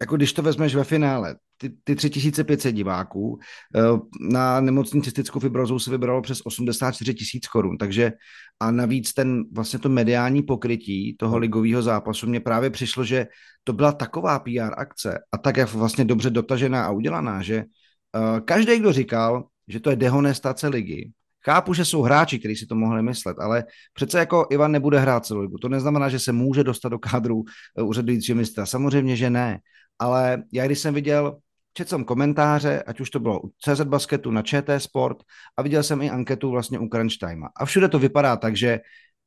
jako 0.04 0.16
když 0.16 0.32
to 0.32 0.42
vezmeš 0.42 0.74
ve 0.74 0.84
finále, 0.84 1.36
ty, 1.56 1.72
ty 1.84 1.96
3500 1.96 2.74
diváků, 2.74 3.28
uh, 3.28 3.98
na 4.30 4.60
nemocní 4.60 5.02
cystickou 5.02 5.40
fibrozou 5.40 5.78
se 5.78 5.90
vybralo 5.90 6.22
přes 6.22 6.40
84 6.44 7.14
tisíc 7.14 7.48
korun, 7.48 7.78
takže 7.78 8.12
a 8.60 8.70
navíc 8.70 9.12
ten 9.12 9.44
vlastně 9.52 9.78
to 9.78 9.88
mediální 9.88 10.42
pokrytí 10.42 11.16
toho 11.16 11.38
ligového 11.38 11.82
zápasu 11.82 12.26
mě 12.26 12.40
právě 12.40 12.70
přišlo, 12.70 13.04
že 13.04 13.26
to 13.64 13.72
byla 13.72 13.92
taková 13.92 14.38
PR 14.38 14.76
akce 14.76 15.18
a 15.32 15.38
tak 15.38 15.56
jak 15.56 15.72
vlastně 15.72 16.04
dobře 16.04 16.30
dotažená 16.30 16.84
a 16.84 16.90
udělaná, 16.90 17.42
že 17.42 17.64
uh, 17.64 18.40
každý, 18.44 18.78
kdo 18.78 18.92
říkal, 18.92 19.44
že 19.68 19.80
to 19.80 19.90
je 19.90 19.96
dehonestace 19.96 20.68
ligy, 20.68 21.12
Chápu, 21.44 21.74
že 21.74 21.84
jsou 21.84 22.02
hráči, 22.02 22.38
kteří 22.38 22.56
si 22.56 22.66
to 22.66 22.74
mohli 22.74 23.02
myslet, 23.02 23.38
ale 23.38 23.64
přece 23.94 24.18
jako 24.18 24.46
Ivan 24.50 24.72
nebude 24.72 24.98
hrát 24.98 25.26
celou 25.26 25.40
ligu. 25.40 25.58
To 25.58 25.68
neznamená, 25.68 26.08
že 26.08 26.18
se 26.18 26.32
může 26.32 26.64
dostat 26.64 26.88
do 26.88 26.98
kádru 26.98 27.44
eh, 27.78 27.82
úřadujícího 27.82 28.36
mistra. 28.36 28.66
Samozřejmě, 28.66 29.16
že 29.16 29.30
ne. 29.30 29.58
Ale 29.98 30.42
já 30.52 30.66
když 30.66 30.78
jsem 30.78 30.94
viděl, 30.94 31.36
četl 31.74 31.90
jsem 31.90 32.04
komentáře, 32.04 32.82
ať 32.82 33.00
už 33.00 33.10
to 33.10 33.20
bylo 33.20 33.40
u 33.42 33.50
CZ 33.60 33.80
Basketu 33.80 34.30
na 34.30 34.42
ČT 34.42 34.82
Sport 34.82 35.18
a 35.56 35.62
viděl 35.62 35.82
jsem 35.82 36.02
i 36.02 36.10
anketu 36.10 36.50
vlastně 36.50 36.78
u 36.78 36.88
Crunch. 36.88 37.12
A 37.56 37.64
všude 37.64 37.88
to 37.88 37.98
vypadá 37.98 38.36
tak, 38.36 38.56
že 38.56 38.80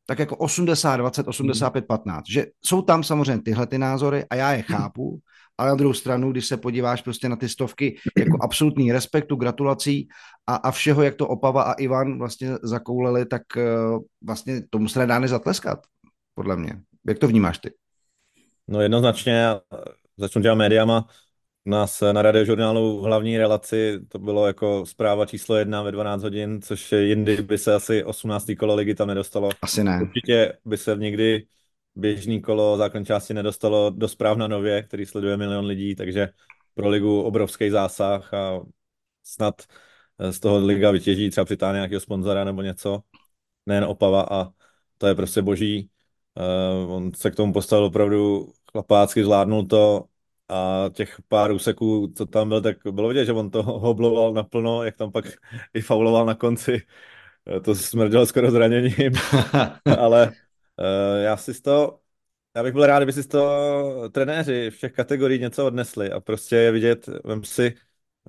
tak 0.05 0.19
jako 0.19 0.35
80, 0.35 0.97
20, 0.97 1.27
85, 1.27 1.87
15. 1.87 2.25
Že 2.29 2.45
jsou 2.65 2.81
tam 2.81 3.03
samozřejmě 3.03 3.43
tyhle 3.43 3.67
ty 3.67 3.77
názory 3.77 4.25
a 4.29 4.35
já 4.35 4.53
je 4.53 4.61
chápu, 4.61 5.19
ale 5.57 5.69
na 5.69 5.75
druhou 5.75 5.93
stranu, 5.93 6.31
když 6.31 6.45
se 6.45 6.57
podíváš 6.57 7.01
prostě 7.01 7.29
na 7.29 7.35
ty 7.35 7.49
stovky, 7.49 7.97
jako 8.17 8.37
absolutní 8.41 8.91
respektu, 8.91 9.35
gratulací 9.35 10.07
a, 10.47 10.55
a 10.55 10.71
všeho, 10.71 11.03
jak 11.03 11.15
to 11.15 11.27
Opava 11.27 11.63
a 11.63 11.73
Ivan 11.73 12.17
vlastně 12.17 12.49
zakouleli, 12.63 13.25
tak 13.25 13.41
uh, 13.57 14.01
vlastně 14.25 14.61
tomu 14.69 14.87
se 14.87 14.99
nedá 14.99 15.19
než 15.19 15.29
zatleskat, 15.29 15.79
podle 16.33 16.57
mě. 16.57 16.81
Jak 17.07 17.19
to 17.19 17.27
vnímáš 17.27 17.57
ty? 17.57 17.73
No 18.67 18.81
jednoznačně, 18.81 19.45
začnu 20.17 20.41
dělat 20.41 20.55
médiama, 20.55 21.07
u 21.67 21.69
nás 21.69 22.03
na 22.11 22.21
radiožurnálu 22.21 23.01
v 23.01 23.03
hlavní 23.03 23.37
relaci 23.37 23.99
to 24.07 24.19
bylo 24.19 24.47
jako 24.47 24.85
zpráva 24.85 25.25
číslo 25.25 25.55
jedna 25.55 25.81
ve 25.83 25.91
12 25.91 26.23
hodin, 26.23 26.61
což 26.61 26.91
jindy 26.91 27.41
by 27.41 27.57
se 27.57 27.73
asi 27.73 28.03
18. 28.03 28.45
kolo 28.59 28.75
ligy 28.75 28.95
tam 28.95 29.07
nedostalo. 29.07 29.49
Asi 29.61 29.83
ne. 29.83 29.99
Určitě 30.01 30.53
by 30.65 30.77
se 30.77 30.95
nikdy 30.95 31.45
běžný 31.97 32.41
kolo 32.41 32.77
základní 32.77 33.05
části 33.05 33.33
nedostalo 33.33 33.89
do 33.89 34.07
zpráv 34.07 34.37
na 34.37 34.47
nově, 34.47 34.83
který 34.83 35.05
sleduje 35.05 35.37
milion 35.37 35.65
lidí, 35.65 35.95
takže 35.95 36.29
pro 36.73 36.89
ligu 36.89 37.21
obrovský 37.21 37.69
zásah 37.69 38.33
a 38.33 38.61
snad 39.23 39.61
eh, 40.19 40.33
z 40.33 40.39
toho 40.39 40.57
liga 40.65 40.91
vytěží, 40.91 41.29
třeba 41.29 41.45
přitáhne 41.45 41.77
nějakého 41.77 42.01
sponzora 42.01 42.43
nebo 42.43 42.61
něco, 42.61 42.99
nejen 43.65 43.83
Opava 43.83 44.27
a 44.31 44.47
to 44.97 45.07
je 45.07 45.15
prostě 45.15 45.41
boží. 45.41 45.89
Uh, 46.85 46.91
on 46.91 47.13
se 47.13 47.31
k 47.31 47.35
tomu 47.35 47.53
postavil 47.53 47.85
opravdu 47.85 48.53
chlapácky, 48.71 49.23
zvládnul 49.23 49.65
to 49.65 50.05
a 50.49 50.85
těch 50.93 51.17
pár 51.27 51.51
úseků, 51.51 52.13
co 52.15 52.25
tam 52.25 52.49
byl, 52.49 52.61
tak 52.61 52.77
bylo 52.91 53.07
vidět, 53.07 53.25
že 53.25 53.33
on 53.33 53.49
to 53.49 53.63
hobloval 53.63 54.33
naplno, 54.33 54.83
jak 54.83 54.95
tam 54.97 55.11
pak 55.11 55.25
i 55.73 55.81
fauloval 55.81 56.25
na 56.25 56.35
konci. 56.35 56.81
Eh, 57.57 57.59
to 57.59 57.75
smrdilo 57.75 58.25
skoro 58.25 58.51
zraněním, 58.51 59.13
ale 59.99 60.33
já 61.23 61.37
si 61.37 61.53
z 61.53 61.61
toho, 61.61 61.99
já 62.55 62.63
bych 62.63 62.73
byl 62.73 62.85
rád, 62.85 62.99
kdyby 62.99 63.13
si 63.13 63.23
z 63.23 63.27
toho 63.27 64.09
trenéři 64.09 64.69
všech 64.69 64.93
kategorií 64.93 65.39
něco 65.39 65.65
odnesli 65.65 66.11
a 66.11 66.19
prostě 66.19 66.55
je 66.55 66.71
vidět, 66.71 67.09
vem 67.23 67.43
si 67.43 67.75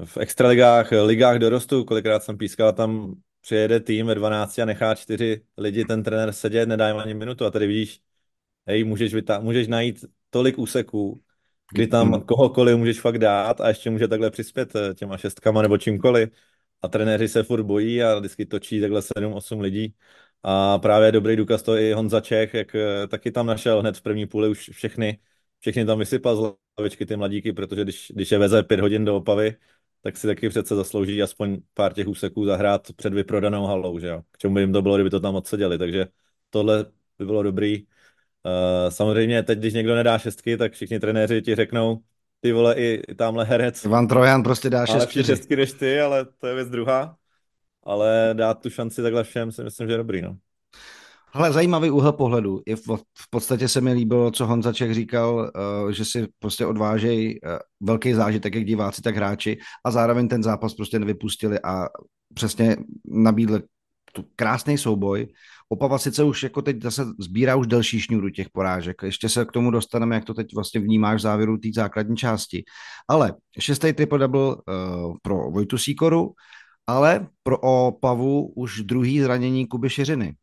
v 0.05 0.17
extraligách, 0.17 0.93
ligách 1.05 1.38
dorostu, 1.38 1.85
kolikrát 1.85 2.23
jsem 2.23 2.38
pískal, 2.38 2.73
tam 2.73 3.14
přijede 3.40 3.81
tým 3.81 4.07
ve 4.07 4.14
12 4.14 4.59
a 4.59 4.64
nechá 4.64 4.95
čtyři 4.95 5.43
lidi 5.57 5.85
ten 5.85 6.02
trenér 6.02 6.33
sedět, 6.33 6.69
nedá 6.69 6.88
jim 6.88 6.97
ani 6.97 7.14
minutu 7.14 7.45
a 7.45 7.50
tady 7.50 7.67
vidíš, 7.67 8.00
hej, 8.67 8.85
můžeš, 8.85 9.14
vytá- 9.14 9.43
můžeš 9.43 9.69
najít 9.69 10.05
tolik 10.31 10.59
úseků, 10.59 11.23
kdy 11.73 11.87
tam 11.87 12.12
hmm. 12.12 12.23
kohokoliv 12.23 12.76
můžeš 12.76 13.00
fakt 13.00 13.19
dát 13.19 13.61
a 13.61 13.69
ještě 13.69 13.90
může 13.90 14.09
takhle 14.09 14.31
přispět 14.31 14.76
eh, 14.76 14.95
těma 14.95 15.17
šestkama 15.17 15.62
nebo 15.62 15.78
čímkoliv. 15.78 16.31
A 16.83 16.88
trenéři 16.88 17.28
se 17.28 17.43
furt 17.43 17.62
bojí 17.62 18.02
a 18.02 18.19
vždycky 18.19 18.47
točí 18.47 18.81
takhle 18.81 19.02
7-8 19.02 19.61
lidí. 19.61 19.95
A 20.42 20.78
právě 20.78 21.12
dobrý 21.12 21.37
důkaz 21.37 21.62
to 21.62 21.76
i 21.76 21.92
Honza 21.92 22.21
Čech, 22.21 22.54
jak 22.54 22.75
eh, 22.75 23.07
taky 23.09 23.30
tam 23.30 23.47
našel 23.47 23.80
hned 23.80 23.97
v 23.97 24.02
první 24.02 24.26
půli 24.26 24.49
už 24.49 24.71
všechny, 24.73 25.18
všechny 25.61 25.85
tam 25.85 25.99
vysypal 25.99 26.37
z 26.37 26.54
lavičky 26.78 27.07
ty 27.07 27.16
mladíky, 27.16 27.52
protože 27.52 27.83
když, 27.85 28.12
když 28.14 28.33
je 28.33 28.38
veze 28.38 28.62
pět 28.62 28.80
hodin 28.80 29.04
do 29.04 29.16
Opavy, 29.16 29.57
tak 30.02 30.16
si 30.16 30.26
taky 30.26 30.49
přece 30.49 30.76
zaslouží 30.76 31.23
aspoň 31.23 31.59
pár 31.75 31.92
těch 31.92 32.09
úseků 32.09 32.45
zahrát 32.45 32.92
před 32.97 33.14
vyprodanou 33.14 33.64
halou, 33.66 33.99
že 33.99 34.07
jo? 34.07 34.23
K 34.30 34.38
čemu 34.38 34.54
by 34.54 34.61
jim 34.61 34.73
to 34.73 34.83
bylo, 34.83 34.97
kdyby 34.97 35.11
to 35.11 35.21
tam 35.21 35.35
odseděli, 35.35 35.78
takže 35.78 36.07
tohle 36.50 36.87
by 37.18 37.26
bylo 37.26 37.42
dobrý. 37.42 37.83
Uh, 37.83 38.90
samozřejmě 38.90 39.42
teď, 39.42 39.59
když 39.59 39.75
někdo 39.75 39.95
nedá 39.95 40.18
šestky, 40.18 40.57
tak 40.57 40.73
všichni 40.73 41.00
trenéři 41.00 41.42
ti 41.42 41.54
řeknou, 41.54 42.02
ty 42.40 42.52
vole, 42.52 42.75
i, 42.75 43.02
i 43.09 43.14
tamhle 43.14 43.45
herec. 43.45 43.85
Ivan 43.85 44.09
Trojan 44.09 44.42
prostě 44.42 44.71
dá 44.71 44.87
šestky. 44.87 45.25
šestky 45.25 45.57
než 45.57 45.73
ty, 45.73 46.00
ale 46.00 46.26
to 46.38 46.47
je 46.47 46.54
věc 46.54 46.68
druhá. 46.68 47.18
Ale 47.85 48.31
dát 48.33 48.63
tu 48.63 48.71
šanci 48.71 49.03
takhle 49.03 49.25
všem 49.25 49.53
si 49.53 49.65
myslím, 49.65 49.87
že 49.87 49.93
je 49.93 49.99
dobrý, 49.99 50.23
no. 50.23 50.37
Ale 51.33 51.53
zajímavý 51.53 51.91
úhel 51.91 52.13
pohledu. 52.13 52.61
Je 52.67 52.77
v, 52.77 52.87
v 53.19 53.31
podstatě 53.31 53.69
se 53.69 53.81
mi 53.81 53.93
líbilo, 53.93 54.31
co 54.31 54.47
Honzaček 54.47 54.95
říkal, 54.95 55.35
uh, 55.85 55.91
že 55.91 56.05
si 56.05 56.29
prostě 56.39 56.67
odvážejí 56.67 57.41
uh, 57.41 57.51
velký 57.81 58.15
zážitek, 58.15 58.55
jak 58.55 58.65
diváci, 58.65 59.03
tak 59.03 59.17
hráči 59.17 59.59
a 59.85 59.91
zároveň 59.91 60.29
ten 60.29 60.43
zápas 60.43 60.75
prostě 60.75 60.99
nevypustili 60.99 61.59
a 61.65 61.87
přesně 62.35 62.77
nabídli 63.05 63.63
tu 64.13 64.25
krásný 64.37 64.79
souboj. 64.79 65.27
Opava 65.69 65.99
sice 65.99 66.25
už 66.25 66.43
jako 66.43 66.63
teď 66.63 66.83
zase 66.83 67.05
sbírá 67.19 67.57
už 67.57 67.67
delší 67.67 68.01
šňůru 68.01 68.31
těch 68.31 68.51
porážek. 68.51 68.97
Ještě 69.03 69.29
se 69.29 69.45
k 69.45 69.53
tomu 69.53 69.71
dostaneme, 69.71 70.15
jak 70.15 70.25
to 70.25 70.35
teď 70.35 70.47
vlastně 70.55 70.81
vnímáš 70.81 71.21
v 71.21 71.23
závěru 71.23 71.59
té 71.59 71.69
základní 71.75 72.17
části. 72.17 72.65
Ale 73.09 73.35
šestý 73.59 73.87
triple-double 73.87 74.57
uh, 74.57 75.15
pro 75.23 75.51
Vojtu 75.51 75.79
Sýkoru, 75.79 76.31
ale 76.88 77.26
pro 77.42 77.59
Opavu 77.59 78.52
už 78.57 78.80
druhý 78.80 79.21
zranění 79.21 79.66
Kuby 79.66 79.90
Šiřiny. 79.90 80.37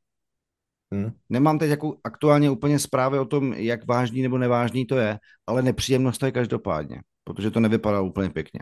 Hmm. 0.93 1.11
Nemám 1.29 1.59
teď 1.59 1.69
jako 1.69 1.97
aktuálně 2.03 2.49
úplně 2.49 2.79
zprávy 2.79 3.19
o 3.19 3.25
tom, 3.25 3.53
jak 3.53 3.87
vážný 3.87 4.21
nebo 4.21 4.37
nevážný 4.37 4.85
to 4.85 4.97
je, 4.97 5.19
ale 5.47 5.61
nepříjemnost 5.61 6.19
to 6.19 6.25
je 6.25 6.31
každopádně, 6.31 7.01
protože 7.23 7.51
to 7.51 7.59
nevypadá 7.59 8.01
úplně 8.01 8.29
pěkně. 8.29 8.59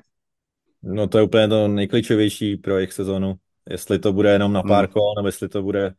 No 0.83 1.07
to 1.07 1.17
je 1.17 1.23
úplně 1.23 1.47
to 1.47 1.67
nejklíčovější 1.67 2.57
pro 2.57 2.77
jejich 2.77 2.93
sezonu. 2.93 3.35
Jestli 3.69 3.99
to 3.99 4.13
bude 4.13 4.31
jenom 4.31 4.53
na 4.53 4.59
hmm. 4.59 4.69
pár 4.69 4.85
hmm. 4.85 4.93
kol, 4.93 5.13
nebo 5.17 5.27
jestli 5.27 5.49
to 5.49 5.63
bude 5.63 5.93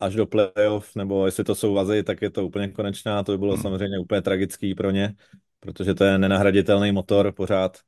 až 0.00 0.14
do 0.14 0.26
playoff, 0.26 0.96
nebo 0.96 1.26
jestli 1.26 1.44
to 1.44 1.54
jsou 1.54 1.74
vazy, 1.74 2.02
tak 2.02 2.22
je 2.22 2.30
to 2.30 2.46
úplně 2.46 2.68
konečná. 2.68 3.22
To 3.22 3.32
by 3.32 3.38
bylo 3.38 3.54
hmm. 3.54 3.62
samozřejmě 3.62 3.98
úplně 3.98 4.22
tragický 4.22 4.74
pro 4.74 4.90
ně, 4.90 5.14
protože 5.60 5.94
to 5.94 6.04
je 6.04 6.18
nenahraditelný 6.18 6.92
motor, 6.92 7.32
pořád 7.32 7.78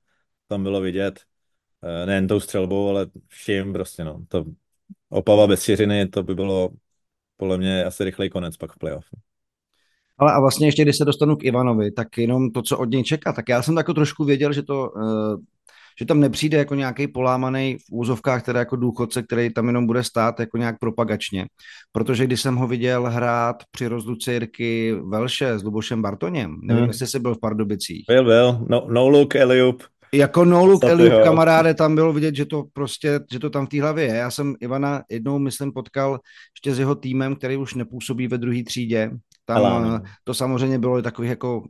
tam 0.49 0.63
bylo 0.63 0.81
vidět. 0.81 1.21
Eh, 1.87 2.07
nejen 2.07 2.29
tou 2.29 2.41
střelbou, 2.41 2.89
ale 2.89 3.07
vším 3.29 3.73
prostě, 3.73 4.05
no. 4.05 4.21
To 4.29 4.45
Opava 5.09 5.47
bez 5.47 5.63
šiřiny, 5.63 6.09
to 6.09 6.23
by 6.23 6.35
bylo 6.35 6.71
podle 7.37 7.59
mě 7.59 7.85
asi 7.85 8.05
rychlej 8.05 8.31
konec 8.31 8.57
pak 8.57 8.73
v 8.73 8.79
playoff. 8.79 9.05
Ale 10.19 10.33
a 10.33 10.41
vlastně 10.41 10.67
ještě, 10.67 10.83
když 10.83 10.97
se 10.97 11.05
dostanu 11.05 11.37
k 11.37 11.45
Ivanovi, 11.45 11.91
tak 11.93 12.19
jenom 12.19 12.51
to, 12.51 12.63
co 12.63 12.79
od 12.79 12.91
něj 12.91 13.05
čeká, 13.05 13.33
tak 13.33 13.49
já 13.49 13.63
jsem 13.63 13.75
tak 13.75 13.85
jako 13.85 13.95
trošku 13.95 14.25
věděl, 14.25 14.53
že 14.53 14.63
to 14.63 14.91
uh, 14.91 15.41
že 15.99 16.07
tam 16.07 16.21
nepřijde 16.21 16.59
jako 16.59 16.75
nějaký 16.75 17.09
polámaný 17.09 17.77
v 17.79 17.93
úzovkách, 17.93 18.43
teda 18.43 18.59
jako 18.59 18.77
důchodce, 18.77 19.23
který 19.23 19.53
tam 19.53 19.67
jenom 19.67 19.87
bude 19.87 20.05
stát 20.05 20.41
jako 20.41 20.57
nějak 20.57 20.79
propagačně. 20.79 21.47
Protože 21.93 22.25
když 22.25 22.41
jsem 22.41 22.57
ho 22.57 22.67
viděl 22.67 23.11
hrát 23.11 23.57
při 23.71 23.87
rozluce 23.87 24.33
Jirky 24.33 24.95
Velše 25.09 25.59
s 25.59 25.63
Lubošem 25.63 26.03
Bartoněm, 26.03 26.61
nevím, 26.63 26.83
hmm. 26.83 26.91
jestli 26.91 27.07
jsi 27.07 27.19
byl 27.19 27.35
v 27.35 27.41
Pardubicích. 27.41 28.05
Byl, 28.09 28.25
byl. 28.25 28.67
No, 28.69 28.87
no 28.91 29.09
look, 29.09 29.37
Eliup. 29.37 29.83
Jako 30.13 30.45
no 30.45 30.67
look 30.67 30.85
Eliup, 30.85 31.25
kamaráde, 31.25 31.75
tam 31.75 31.95
bylo 31.95 32.13
vidět, 32.13 32.37
že 32.37 32.47
to 32.47 32.65
prostě, 32.73 33.21
že 33.33 33.39
to 33.39 33.51
tam 33.51 33.67
v 33.67 33.69
té 33.69 33.81
hlavě 33.81 34.05
je. 34.05 34.15
Já 34.15 34.31
jsem 34.31 34.55
Ivana 34.61 35.03
jednou, 35.11 35.39
myslím, 35.39 35.73
potkal 35.73 36.21
ještě 36.57 36.75
s 36.75 36.79
jeho 36.79 36.95
týmem, 36.95 37.37
který 37.37 37.57
už 37.57 37.75
nepůsobí 37.75 38.29
ve 38.29 38.39
druhé 38.39 38.63
třídě. 38.65 39.11
Tam 39.45 39.65
Ale, 39.65 40.01
to 40.25 40.35
samozřejmě 40.35 40.79
bylo 40.79 41.03
takový 41.03 41.29
jako 41.29 41.63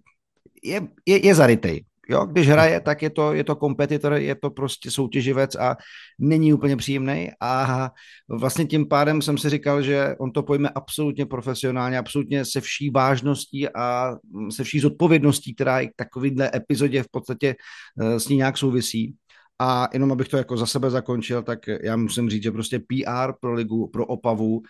je, 0.64 0.80
je, 1.06 1.26
je 1.26 1.34
zarytej. 1.34 1.84
Jo, 2.08 2.26
když 2.26 2.48
hraje, 2.48 2.80
tak 2.80 3.02
je 3.02 3.10
to, 3.10 3.32
je 3.32 3.44
to 3.44 3.56
kompetitor, 3.56 4.12
je 4.12 4.34
to 4.34 4.50
prostě 4.50 4.90
soutěživec 4.90 5.54
a 5.54 5.76
není 6.18 6.52
úplně 6.52 6.76
příjemný. 6.76 7.30
A 7.40 7.90
vlastně 8.28 8.64
tím 8.66 8.88
pádem 8.88 9.22
jsem 9.22 9.38
si 9.38 9.50
říkal, 9.50 9.82
že 9.82 10.14
on 10.18 10.32
to 10.32 10.42
pojme 10.42 10.68
absolutně 10.68 11.26
profesionálně, 11.26 11.98
absolutně 11.98 12.44
se 12.44 12.60
vší 12.60 12.90
vážností 12.90 13.68
a 13.68 14.14
se 14.50 14.64
vší 14.64 14.80
zodpovědností, 14.80 15.54
která 15.54 15.80
i 15.80 15.88
k 15.88 15.92
takovýhle 15.96 16.50
epizodě 16.54 17.02
v 17.02 17.10
podstatě 17.10 17.54
eh, 18.00 18.20
s 18.20 18.28
ní 18.28 18.36
nějak 18.36 18.58
souvisí. 18.58 19.14
A 19.58 19.88
jenom 19.92 20.12
abych 20.12 20.28
to 20.28 20.36
jako 20.36 20.56
za 20.56 20.66
sebe 20.66 20.90
zakončil, 20.90 21.42
tak 21.42 21.58
já 21.82 21.96
musím 21.96 22.30
říct, 22.30 22.42
že 22.42 22.50
prostě 22.50 22.78
PR 22.78 23.32
pro 23.40 23.52
ligu, 23.52 23.86
pro 23.88 24.06
Opavu 24.06 24.62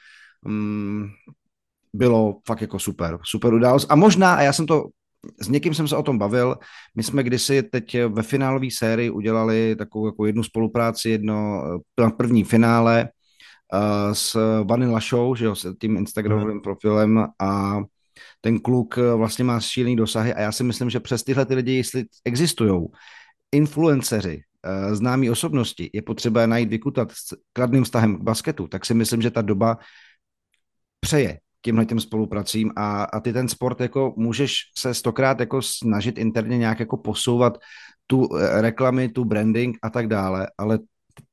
um, 0.46 1.10
bylo 1.92 2.38
fakt 2.46 2.60
jako 2.60 2.78
super, 2.78 3.18
super 3.24 3.54
událost. 3.54 3.86
A 3.90 3.96
možná, 3.96 4.34
a 4.34 4.42
já 4.42 4.52
jsem 4.52 4.66
to 4.66 4.84
s 5.40 5.48
někým 5.48 5.74
jsem 5.74 5.88
se 5.88 5.96
o 5.96 6.02
tom 6.02 6.18
bavil. 6.18 6.56
My 6.94 7.02
jsme 7.02 7.22
kdysi 7.22 7.62
teď 7.62 7.96
ve 8.08 8.22
finálové 8.22 8.66
sérii 8.70 9.10
udělali 9.10 9.76
takovou 9.76 10.06
jako 10.06 10.26
jednu 10.26 10.42
spolupráci, 10.42 11.10
jedno 11.10 11.62
na 12.00 12.10
první 12.10 12.44
finále 12.44 13.08
uh, 13.72 14.12
s 14.12 14.62
Vanilla 14.64 15.00
Show, 15.00 15.36
že 15.36 15.44
jo, 15.44 15.54
s 15.54 15.74
tím 15.80 15.96
Instagramovým 15.96 16.54
mm. 16.54 16.60
profilem 16.60 17.26
a 17.38 17.80
ten 18.40 18.58
kluk 18.58 18.96
vlastně 19.16 19.44
má 19.44 19.60
šílený 19.60 19.96
dosahy 19.96 20.34
a 20.34 20.40
já 20.40 20.52
si 20.52 20.64
myslím, 20.64 20.90
že 20.90 21.00
přes 21.00 21.22
tyhle 21.24 21.46
ty 21.46 21.54
lidi, 21.54 21.72
jestli 21.72 22.04
existují 22.24 22.86
influenceři, 23.52 24.42
známí 24.92 25.30
osobnosti, 25.30 25.90
je 25.92 26.02
potřeba 26.02 26.46
najít 26.46 26.68
vykutat 26.68 27.12
s 27.12 27.34
kladným 27.52 27.84
vztahem 27.84 28.16
k 28.16 28.22
basketu, 28.22 28.68
tak 28.68 28.86
si 28.86 28.94
myslím, 28.94 29.22
že 29.22 29.30
ta 29.30 29.42
doba 29.42 29.78
přeje 31.00 31.38
tímhle 31.66 31.86
těm 31.86 32.00
spolupracím 32.00 32.72
a, 32.76 33.04
a 33.04 33.20
ty 33.20 33.32
ten 33.32 33.48
sport 33.48 33.80
jako 33.80 34.14
můžeš 34.16 34.54
se 34.78 34.94
stokrát 34.94 35.40
jako 35.40 35.62
snažit 35.62 36.18
interně 36.18 36.58
nějak 36.58 36.80
jako 36.80 36.96
posouvat 36.96 37.58
tu 38.06 38.28
eh, 38.36 38.62
reklamy, 38.62 39.08
tu 39.08 39.24
branding 39.24 39.78
a 39.82 39.90
tak 39.90 40.06
dále, 40.06 40.46
ale 40.58 40.78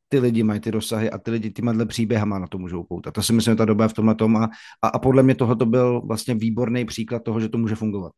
ty 0.10 0.20
lidi 0.20 0.44
mají 0.44 0.60
ty 0.60 0.72
dosahy 0.72 1.10
a 1.10 1.18
ty 1.18 1.32
lidi 1.32 1.52
těma 1.52 1.86
příběhama 1.86 2.40
na 2.40 2.48
to 2.48 2.58
můžou 2.58 2.84
poutat. 2.84 3.14
To 3.14 3.22
si 3.22 3.34
myslím, 3.34 3.52
že 3.52 3.58
ta 3.58 3.66
doba 3.66 3.86
je 3.86 3.90
v 3.90 3.94
tomhle 3.94 4.16
tom 4.16 4.38
a, 4.38 4.50
a, 4.82 4.88
a 4.88 5.00
podle 5.00 5.24
mě 5.24 5.36
tohle 5.36 5.56
byl 5.66 6.02
vlastně 6.02 6.34
výborný 6.34 6.86
příklad 6.86 7.24
toho, 7.24 7.40
že 7.40 7.50
to 7.50 7.58
může 7.58 7.76
fungovat. 7.76 8.14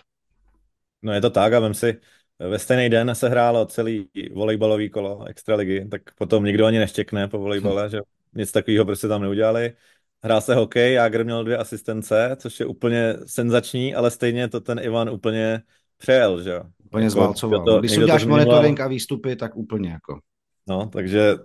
No 1.04 1.12
je 1.12 1.22
to 1.22 1.30
tak 1.30 1.54
a 1.54 1.60
vem 1.60 1.74
si, 1.74 2.00
ve 2.40 2.60
stejný 2.60 2.90
den 2.90 3.16
se 3.16 3.30
hrálo 3.30 3.66
celý 3.66 4.10
volejbalový 4.34 4.90
kolo 4.90 5.26
extraligy, 5.28 5.88
tak 5.92 6.02
potom 6.16 6.44
nikdo 6.44 6.66
ani 6.66 6.80
neštěkne 6.80 7.28
po 7.28 7.40
volejbale, 7.40 7.82
hmm. 7.82 7.92
že 7.92 8.00
nic 8.36 8.52
takového 8.52 8.86
prostě 8.86 9.08
tam 9.08 9.22
neudělali 9.22 9.74
hrál 10.26 10.42
se 10.42 10.56
hokej, 10.56 10.94
Jágr 10.94 11.24
měl 11.24 11.44
dvě 11.44 11.58
asistence, 11.58 12.36
což 12.40 12.60
je 12.60 12.66
úplně 12.66 13.16
senzační, 13.26 13.96
ale 13.96 14.12
stejně 14.12 14.48
to 14.48 14.62
ten 14.62 14.80
Ivan 14.80 15.10
úplně 15.10 15.62
přejel, 15.98 16.44
že 16.44 16.52
jo. 16.52 16.64
Úplně 16.86 17.04
jako, 17.04 17.12
zválcoval. 17.12 17.66
To, 17.66 17.80
Když 17.80 17.98
uděláš 17.98 18.26
monitoring 18.26 18.80
a 18.80 18.88
výstupy, 18.88 19.36
tak 19.36 19.56
úplně 19.56 19.90
jako. 19.90 20.20
No, 20.68 20.90
takže 20.94 21.36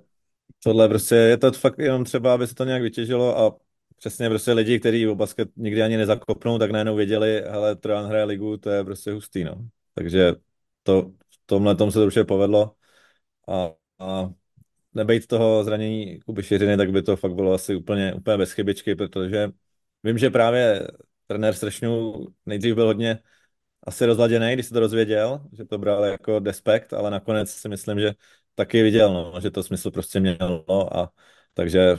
tohle 0.64 0.88
prostě 0.88 1.14
je 1.14 1.36
to 1.36 1.52
fakt 1.52 1.78
jenom 1.78 2.04
třeba, 2.04 2.34
aby 2.34 2.46
se 2.46 2.54
to 2.54 2.64
nějak 2.64 2.82
vytěžilo 2.82 3.38
a 3.38 3.56
přesně 3.96 4.28
prostě 4.28 4.52
lidi, 4.52 4.80
kteří 4.80 5.08
o 5.08 5.14
basket 5.14 5.48
nikdy 5.56 5.82
ani 5.82 5.96
nezakopnou, 5.96 6.58
tak 6.58 6.70
najednou 6.70 6.96
věděli, 6.96 7.42
hele, 7.46 7.76
Trojan 7.76 8.06
hraje 8.06 8.24
ligu, 8.24 8.56
to 8.56 8.70
je 8.70 8.84
prostě 8.84 9.12
hustý, 9.12 9.44
no. 9.44 9.54
Takže 9.94 10.34
to, 10.82 11.02
v 11.30 11.46
tomhle 11.46 11.76
tom 11.76 11.90
se 11.90 11.98
to 11.98 12.04
určitě 12.04 12.24
povedlo 12.24 12.72
a, 13.48 13.70
a 13.98 14.30
nebejt 14.94 15.26
toho 15.26 15.64
zranění 15.64 16.20
Kuby 16.20 16.42
Šiřiny, 16.42 16.76
tak 16.76 16.90
by 16.90 17.02
to 17.02 17.16
fakt 17.16 17.34
bylo 17.34 17.52
asi 17.52 17.76
úplně, 17.76 18.14
úplně 18.14 18.36
bez 18.36 18.52
chybičky, 18.52 18.94
protože 18.94 19.50
vím, 20.04 20.18
že 20.18 20.30
právě 20.30 20.88
trenér 21.26 21.54
Stršňů 21.54 22.14
nejdřív 22.46 22.74
byl 22.74 22.86
hodně 22.86 23.18
asi 23.84 24.06
rozladěný, 24.06 24.54
když 24.54 24.66
se 24.66 24.74
to 24.74 24.80
rozvěděl, 24.80 25.40
že 25.52 25.64
to 25.64 25.78
bral 25.78 26.04
jako 26.04 26.38
despekt, 26.38 26.92
ale 26.92 27.10
nakonec 27.10 27.50
si 27.50 27.68
myslím, 27.68 28.00
že 28.00 28.12
taky 28.54 28.82
viděl, 28.82 29.12
no, 29.14 29.40
že 29.40 29.50
to 29.50 29.62
smysl 29.62 29.90
prostě 29.90 30.20
mělo 30.20 30.98
a 30.98 31.12
takže 31.54 31.96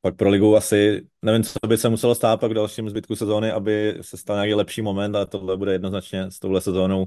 pak 0.00 0.16
pro 0.16 0.28
ligu 0.28 0.56
asi, 0.56 1.08
nevím, 1.22 1.44
co 1.44 1.58
by 1.68 1.78
se 1.78 1.88
muselo 1.88 2.14
stát 2.14 2.40
pak 2.40 2.50
v 2.50 2.54
dalším 2.54 2.90
zbytku 2.90 3.16
sezóny, 3.16 3.52
aby 3.52 3.98
se 4.00 4.16
stal 4.16 4.36
nějaký 4.36 4.54
lepší 4.54 4.82
moment, 4.82 5.16
ale 5.16 5.26
tohle 5.26 5.56
bude 5.56 5.72
jednoznačně 5.72 6.30
s 6.30 6.38
touhle 6.38 6.60
sezónou 6.60 7.06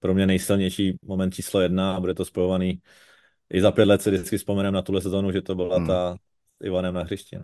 pro 0.00 0.14
mě 0.14 0.26
nejsilnější 0.26 0.98
moment 1.02 1.34
číslo 1.34 1.60
jedna 1.60 1.96
a 1.96 2.00
bude 2.00 2.14
to 2.14 2.24
spojovaný 2.24 2.80
i 3.52 3.60
za 3.60 3.70
pět 3.72 3.84
let 3.84 4.02
si 4.02 4.10
vždycky 4.10 4.38
vzpomenem 4.38 4.74
na 4.74 4.82
tuhle 4.82 5.00
sezonu, 5.00 5.32
že 5.32 5.42
to 5.42 5.54
byla 5.54 5.76
hmm. 5.76 5.86
ta 5.86 6.16
Ivanem 6.64 6.94
na 6.94 7.02
hřišti. 7.02 7.36
No. 7.36 7.42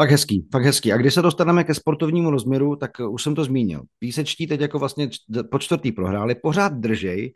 Fakt 0.00 0.10
hezký, 0.10 0.48
fakt 0.52 0.64
hezký. 0.64 0.92
A 0.92 0.96
když 0.96 1.14
se 1.14 1.22
dostaneme 1.22 1.64
ke 1.64 1.74
sportovnímu 1.74 2.30
rozměru, 2.30 2.76
tak 2.76 2.90
už 3.10 3.22
jsem 3.22 3.34
to 3.34 3.44
zmínil. 3.44 3.82
Písečtí 3.98 4.46
teď 4.46 4.60
jako 4.60 4.78
vlastně 4.78 5.08
po 5.50 5.58
čtvrtý 5.58 5.92
prohráli, 5.92 6.34
pořád 6.34 6.72
držej 6.72 7.32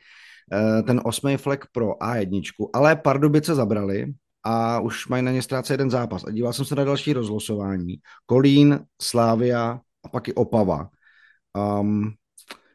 eh, 0.52 0.82
ten 0.82 1.00
osmý 1.04 1.36
flek 1.36 1.66
pro 1.72 1.90
A1, 1.90 2.42
ale 2.74 2.96
Pardubice 2.96 3.54
zabrali 3.54 4.14
a 4.44 4.80
už 4.80 5.08
mají 5.08 5.22
na 5.22 5.30
ně 5.30 5.42
ztrácet 5.42 5.74
jeden 5.74 5.90
zápas. 5.90 6.24
A 6.24 6.30
díval 6.30 6.52
jsem 6.52 6.64
se 6.64 6.74
na 6.74 6.84
další 6.84 7.12
rozlosování. 7.12 7.96
Kolín, 8.26 8.80
Slávia 9.02 9.80
a 10.04 10.08
pak 10.08 10.28
i 10.28 10.34
Opava. 10.34 10.88
Um, 11.80 12.12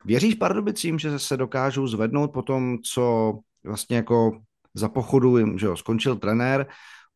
věříš 0.06 0.36
Pardubicím, 0.36 1.00
že 1.00 1.20
se 1.20 1.38
dokážou 1.38 1.88
zvednout 1.88 2.34
po 2.34 2.42
tom, 2.42 2.78
co 2.84 3.34
vlastně 3.64 3.96
jako 3.96 4.42
za 4.74 4.90
pochodu 4.90 5.38
jim, 5.38 5.58
že 5.58 5.66
jo, 5.66 5.78
skončil 5.78 6.16
trenér, 6.16 6.66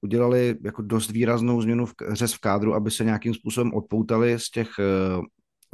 udělali 0.02 0.56
jako 0.63 0.82
dost 0.82 1.12
výraznou 1.12 1.62
změnu 1.62 1.86
v 1.86 1.93
řez 2.12 2.34
v 2.34 2.39
kádru, 2.39 2.74
aby 2.74 2.91
se 2.91 3.04
nějakým 3.04 3.34
způsobem 3.34 3.74
odpoutali 3.74 4.39
z 4.39 4.50
těch 4.50 4.70
uh, 4.80 5.26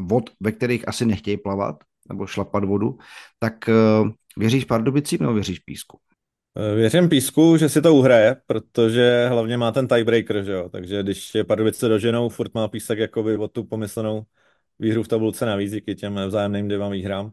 vod, 0.08 0.30
ve 0.40 0.52
kterých 0.52 0.88
asi 0.88 1.06
nechtějí 1.06 1.38
plavat 1.38 1.76
nebo 2.10 2.28
šlapat 2.28 2.64
vodu, 2.64 2.98
tak 3.40 3.54
uh, 3.68 4.10
věříš 4.38 4.66
Pardubicím 4.66 5.18
nebo 5.22 5.34
věříš 5.34 5.60
Písku? 5.60 5.98
Eh, 6.58 6.76
věřím 6.76 7.10
Písku, 7.10 7.58
že 7.58 7.70
si 7.70 7.82
to 7.82 7.96
uhraje, 7.96 8.36
protože 8.46 9.28
hlavně 9.30 9.58
má 9.58 9.72
ten 9.72 9.88
tiebreaker, 9.88 10.44
že 10.44 10.52
jo? 10.52 10.70
takže 10.70 11.04
když 11.04 11.36
je 11.36 11.44
Pardubice 11.44 11.88
doženou, 11.88 12.30
furt 12.30 12.54
má 12.54 12.68
Písek 12.68 13.00
jakoby 13.00 13.38
o 13.38 13.48
tu 13.48 13.64
pomyslenou 13.64 14.24
výhru 14.80 15.04
v 15.04 15.08
tabulce 15.08 15.46
navíc 15.46 15.72
díky 15.72 15.96
těm 15.96 16.20
vzájemným 16.28 16.68
dvěma 16.68 16.90
výhrám. 16.90 17.32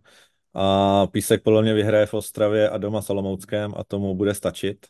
A 0.55 1.07
Písek 1.07 1.43
podle 1.43 1.63
mě 1.63 1.75
vyhraje 1.75 2.07
v 2.07 2.15
Ostravě 2.15 2.71
a 2.71 2.79
doma 2.79 3.03
Salomouckém 3.03 3.73
a 3.77 3.85
tomu 3.85 4.15
bude 4.15 4.35
stačit, 4.35 4.87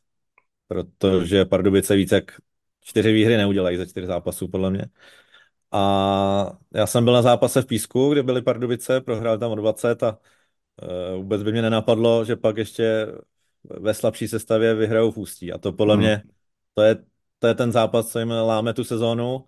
protože 0.69 1.45
Pardubice 1.45 1.97
více 1.97 2.15
jak 2.15 2.33
čtyři 2.81 3.13
výhry 3.13 3.37
neudělají 3.37 3.77
za 3.77 3.87
čtyři 3.87 4.07
zápasů, 4.07 4.49
podle 4.49 4.71
mě. 4.71 4.85
A 5.73 6.59
já 6.75 6.87
jsem 6.87 7.05
byl 7.05 7.13
na 7.13 7.23
zápase 7.23 7.63
v 7.63 7.67
Písku, 7.67 8.13
kde 8.13 8.23
byly 8.23 8.43
Pardubice, 8.43 9.01
prohrál 9.01 9.39
tam 9.39 9.51
o 9.51 9.55
20 9.55 10.03
a 10.03 10.19
uh, 10.83 11.17
vůbec 11.17 11.43
by 11.43 11.53
mě 11.53 11.63
nenapadlo, 11.63 12.25
že 12.25 12.37
pak 12.37 12.57
ještě 12.57 13.07
ve 13.65 13.95
slabší 13.95 14.29
sestavě 14.29 14.75
vyhrajou 14.75 15.11
v 15.11 15.17
Ústí. 15.17 15.53
A 15.53 15.59
to 15.59 15.73
podle 15.73 15.95
hmm. 15.95 16.03
mě, 16.05 16.23
to 16.75 16.83
je, 16.83 16.97
to 17.39 17.47
je 17.47 17.55
ten 17.55 17.73
zápas, 17.73 18.13
co 18.13 18.19
jim 18.19 18.31
láme 18.31 18.75
tu 18.75 18.85
sezónu. 18.85 19.45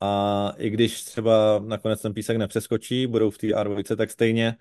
A 0.00 0.52
i 0.56 0.70
když 0.70 1.04
třeba 1.04 1.58
nakonec 1.66 2.02
ten 2.02 2.14
Písek 2.14 2.36
nepřeskočí, 2.36 3.06
budou 3.06 3.30
v 3.30 3.38
té 3.38 3.46
R2, 3.46 3.96
tak 3.96 4.10
stejně 4.10 4.56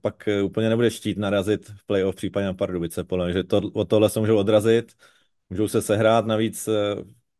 pak 0.00 0.28
úplně 0.44 0.68
nebude 0.68 0.90
štít 0.90 1.18
narazit 1.18 1.68
v 1.68 1.86
playoff 1.86 2.16
případně 2.16 2.46
na 2.46 2.54
Pardubice, 2.54 3.04
podle 3.04 3.24
mě, 3.24 3.34
že 3.34 3.44
to, 3.44 3.58
od 3.58 3.88
tohle 3.88 4.10
se 4.10 4.20
můžou 4.20 4.36
odrazit, 4.38 4.92
můžou 5.50 5.68
se 5.68 5.82
sehrát, 5.82 6.26
navíc 6.26 6.68
eh, 6.68 6.96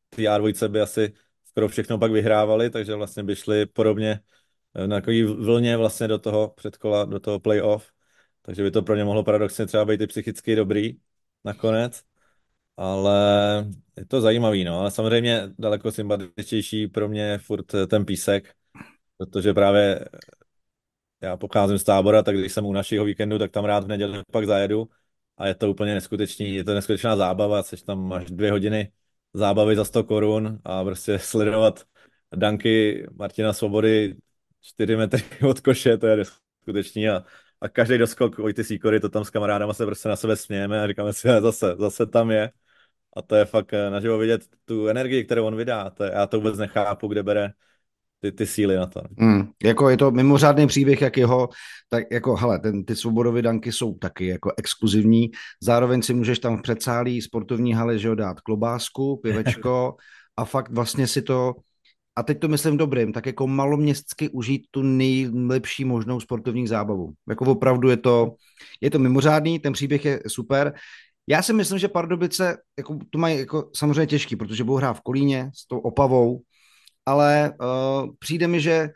ty 0.09 0.23
R2 0.29 0.69
by 0.69 0.81
asi 0.81 1.13
skoro 1.45 1.69
všechno 1.69 1.99
pak 1.99 2.13
vyhrávali, 2.13 2.71
takže 2.71 2.95
vlastně 2.95 3.23
by 3.23 3.37
šli 3.37 3.67
podobně 3.67 4.21
eh, 4.75 4.87
na 4.87 4.97
takový 4.97 5.25
vlně 5.25 5.77
vlastně 5.77 6.09
do 6.09 6.19
toho 6.19 6.49
předkola, 6.57 7.05
do 7.05 7.21
toho 7.21 7.41
playoff, 7.41 7.93
takže 8.43 8.63
by 8.63 8.71
to 8.71 8.83
pro 8.83 8.97
ně 8.97 9.05
mohlo 9.05 9.25
paradoxně 9.25 9.67
třeba 9.67 9.85
být 9.85 10.01
i 10.01 10.07
psychicky 10.07 10.57
dobrý 10.57 10.97
nakonec, 11.45 12.03
ale 12.77 13.19
je 13.97 14.07
to 14.07 14.21
zajímavý, 14.21 14.65
no, 14.65 14.81
ale 14.81 14.91
samozřejmě 14.91 15.43
daleko 15.59 15.93
sympatičtější 15.93 16.89
pro 16.89 17.09
mě 17.09 17.39
furt 17.39 17.67
ten 17.89 18.05
písek, 18.05 18.55
protože 19.19 19.55
právě 19.55 20.05
já 21.21 21.37
pocházím 21.37 21.79
z 21.79 21.85
tábora, 21.85 22.23
tak 22.23 22.39
když 22.39 22.53
jsem 22.53 22.67
u 22.67 22.73
našeho 22.73 23.05
víkendu, 23.05 23.39
tak 23.39 23.51
tam 23.51 23.65
rád 23.65 23.85
v 23.85 23.89
neděli 23.89 24.23
pak 24.33 24.47
zajedu 24.47 24.89
a 25.39 25.47
je 25.47 25.55
to 25.55 25.71
úplně 25.71 25.95
neskutečný, 25.95 26.55
je 26.55 26.65
to 26.65 26.75
neskutečná 26.75 27.17
zábava, 27.17 27.63
seš 27.63 27.83
tam 27.83 28.13
až 28.13 28.31
dvě 28.31 28.51
hodiny 28.51 28.93
zábavy 29.35 29.77
za 29.77 29.85
100 29.85 30.05
korun 30.05 30.59
a 30.65 30.85
prostě 30.85 31.19
sledovat 31.19 31.85
danky 32.35 33.07
Martina 33.13 33.53
Svobody 33.53 34.17
4 34.61 34.97
metry 34.97 35.23
od 35.49 35.61
koše, 35.61 35.99
to 35.99 36.07
je 36.07 36.17
neskutečný 36.17 37.09
a, 37.09 37.25
a 37.61 37.69
každý 37.69 37.99
doskok 37.99 38.39
Vojty 38.39 38.65
Sýkory, 38.65 39.01
to 39.01 39.09
tam 39.09 39.25
s 39.25 39.31
kamarádama 39.31 39.75
se 39.75 39.87
prostě 39.87 40.09
na 40.09 40.17
sebe 40.17 40.37
smějeme 40.37 40.83
a 40.83 40.87
říkáme 40.87 41.13
si, 41.13 41.29
zase, 41.41 41.75
zase 41.79 42.07
tam 42.07 42.31
je. 42.31 42.51
A 43.17 43.23
to 43.23 43.35
je 43.37 43.45
fakt 43.45 43.73
eh, 43.73 43.91
naživo 43.91 44.19
vidět 44.19 44.43
tu 44.65 44.89
energii, 44.89 45.25
kterou 45.25 45.47
on 45.47 45.57
vydá. 45.57 45.91
To 45.91 46.05
já 46.05 46.27
to 46.27 46.37
vůbec 46.37 46.59
nechápu, 46.59 47.09
kde 47.09 47.23
bere 47.23 47.53
ty, 48.21 48.33
ty 48.33 48.47
síly 48.47 48.77
na 48.77 48.87
to. 48.87 49.03
Mm, 49.17 49.49
jako 49.65 49.89
je 49.89 49.97
to 49.97 50.11
mimořádný 50.11 50.67
příběh, 50.67 51.01
jak 51.01 51.17
jeho, 51.17 51.49
tak 51.89 52.05
jako, 52.13 52.37
hele, 52.37 52.59
ten, 52.59 52.85
ty 52.85 52.97
svobodové 52.97 53.43
danky 53.43 53.73
jsou 53.73 53.95
taky 53.95 54.27
jako 54.27 54.53
exkluzivní, 54.57 55.31
zároveň 55.63 56.03
si 56.03 56.15
můžeš 56.15 56.39
tam 56.39 56.59
v 56.59 56.63
předsálí 56.63 57.23
sportovní 57.23 57.75
hale, 57.75 57.99
že 57.99 58.09
ho 58.09 58.15
dát 58.15 58.41
klobásku, 58.41 59.17
pivečko 59.23 59.95
a 60.37 60.45
fakt 60.45 60.73
vlastně 60.73 61.07
si 61.07 61.23
to, 61.23 61.55
a 62.17 62.23
teď 62.23 62.39
to 62.39 62.49
myslím 62.49 62.77
dobrým, 62.77 63.13
tak 63.13 63.27
jako 63.27 63.47
maloměstsky 63.47 64.29
užít 64.29 64.63
tu 64.71 64.83
nejlepší 64.83 65.85
možnou 65.85 66.21
sportovní 66.21 66.67
zábavu. 66.67 67.13
Jako 67.29 67.45
opravdu 67.45 67.89
je 67.89 67.97
to, 67.97 68.35
je 68.81 68.91
to 68.91 68.99
mimořádný, 68.99 69.59
ten 69.59 69.73
příběh 69.73 70.05
je 70.05 70.21
super. 70.27 70.73
Já 71.27 71.43
si 71.43 71.53
myslím, 71.53 71.79
že 71.79 71.89
Pardubice 71.89 72.57
jako, 72.79 72.99
to 73.11 73.19
mají 73.19 73.39
jako 73.39 73.71
samozřejmě 73.75 74.07
těžký, 74.07 74.37
protože 74.37 74.65
budou 74.65 74.77
hrát 74.77 74.93
v 74.93 75.01
Kolíně 75.01 75.51
s 75.55 75.67
tou 75.67 75.79
Opavou, 75.79 76.41
ale 77.11 77.53
uh, 77.61 78.11
přijde 78.19 78.49
mi, 78.49 78.61
že 78.61 78.91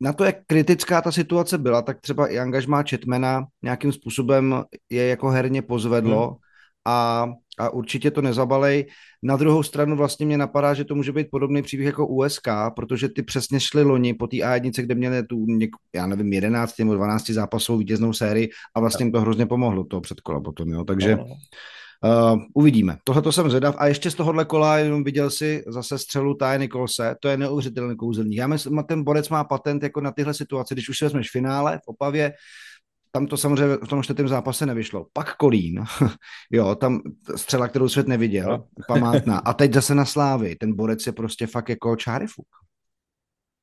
na 0.00 0.12
to, 0.12 0.24
jak 0.24 0.36
kritická 0.46 1.02
ta 1.02 1.12
situace 1.12 1.58
byla, 1.58 1.82
tak 1.82 2.00
třeba 2.00 2.26
i 2.26 2.38
angažmá 2.38 2.82
Četmena 2.82 3.44
nějakým 3.62 3.92
způsobem 3.92 4.64
je 4.90 5.06
jako 5.06 5.28
herně 5.28 5.62
pozvedlo 5.62 6.28
hmm. 6.28 6.36
a 6.86 7.26
a 7.58 7.70
určitě 7.70 8.10
to 8.10 8.22
nezabalej. 8.22 8.86
Na 9.22 9.36
druhou 9.36 9.62
stranu 9.62 9.96
vlastně 9.96 10.26
mě 10.26 10.38
napadá, 10.38 10.74
že 10.74 10.84
to 10.84 10.94
může 10.94 11.12
být 11.12 11.30
podobný 11.30 11.62
příběh 11.62 11.86
jako 11.86 12.06
USK, 12.06 12.48
protože 12.76 13.08
ty 13.08 13.22
přesně 13.22 13.60
šli 13.60 13.82
loni 13.82 14.14
po 14.14 14.26
té 14.26 14.36
A1, 14.36 14.82
kde 14.82 14.94
měli 14.94 15.22
tu, 15.22 15.46
něk, 15.46 15.70
já 15.94 16.06
nevím, 16.06 16.32
11 16.32 16.78
nebo 16.78 16.94
12 16.94 17.30
zápasovou 17.30 17.78
vítěznou 17.78 18.12
sérii 18.12 18.50
a 18.74 18.80
vlastně 18.80 19.04
jim 19.04 19.12
to 19.12 19.20
hrozně 19.20 19.46
pomohlo, 19.46 19.84
to 19.84 20.00
předkola 20.00 20.40
potom, 20.40 20.68
jo. 20.68 20.84
Takže 20.84 21.18
Uh, 22.04 22.40
uvidíme. 22.54 22.98
Tohle 23.04 23.22
to 23.22 23.32
jsem 23.32 23.50
zvědav. 23.50 23.74
A 23.78 23.86
ještě 23.86 24.10
z 24.10 24.14
tohohle 24.14 24.44
kola 24.44 24.78
jenom 24.78 25.04
viděl 25.04 25.30
si 25.30 25.64
zase 25.66 25.98
střelu 25.98 26.34
Ty 26.34 26.58
Nikolse. 26.58 27.16
To 27.20 27.28
je 27.28 27.36
neuvěřitelný 27.36 27.96
kouzelník. 27.96 28.38
Já 28.38 28.46
myslím, 28.46 28.82
ten 28.88 29.04
borec 29.04 29.28
má 29.28 29.44
patent 29.44 29.82
jako 29.82 30.00
na 30.00 30.12
tyhle 30.12 30.34
situace. 30.34 30.74
Když 30.74 30.88
už 30.88 30.98
si 30.98 31.04
vezmeš 31.04 31.30
finále 31.30 31.78
v 31.78 31.88
Opavě, 31.88 32.32
tam 33.12 33.26
to 33.26 33.36
samozřejmě 33.36 33.76
v 33.76 33.88
tom 33.88 34.02
čtvrtém 34.02 34.28
zápase 34.28 34.66
nevyšlo. 34.66 35.06
Pak 35.12 35.36
Kolín, 35.36 35.84
jo, 36.50 36.74
tam 36.74 37.00
střela, 37.36 37.68
kterou 37.68 37.88
svět 37.88 38.08
neviděl, 38.08 38.48
no. 38.48 38.66
památná. 38.88 39.38
A 39.38 39.52
teď 39.52 39.72
zase 39.72 39.94
na 39.94 40.04
Slávy, 40.04 40.56
ten 40.56 40.76
borec 40.76 41.06
je 41.06 41.12
prostě 41.12 41.46
fakt 41.46 41.68
jako 41.68 41.96
čárifuk. 41.96 42.46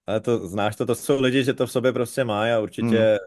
Ale 0.08 0.19
to 0.19 0.47
znáš 0.47 0.75
to, 0.75 0.86
to 0.86 0.95
jsou 0.95 1.21
lidi, 1.21 1.43
že 1.43 1.54
to 1.54 1.67
v 1.67 1.71
sobě 1.71 1.93
prostě 1.93 2.23
má 2.23 2.56
a 2.56 2.60
určitě 2.60 2.97
hmm. 2.97 3.17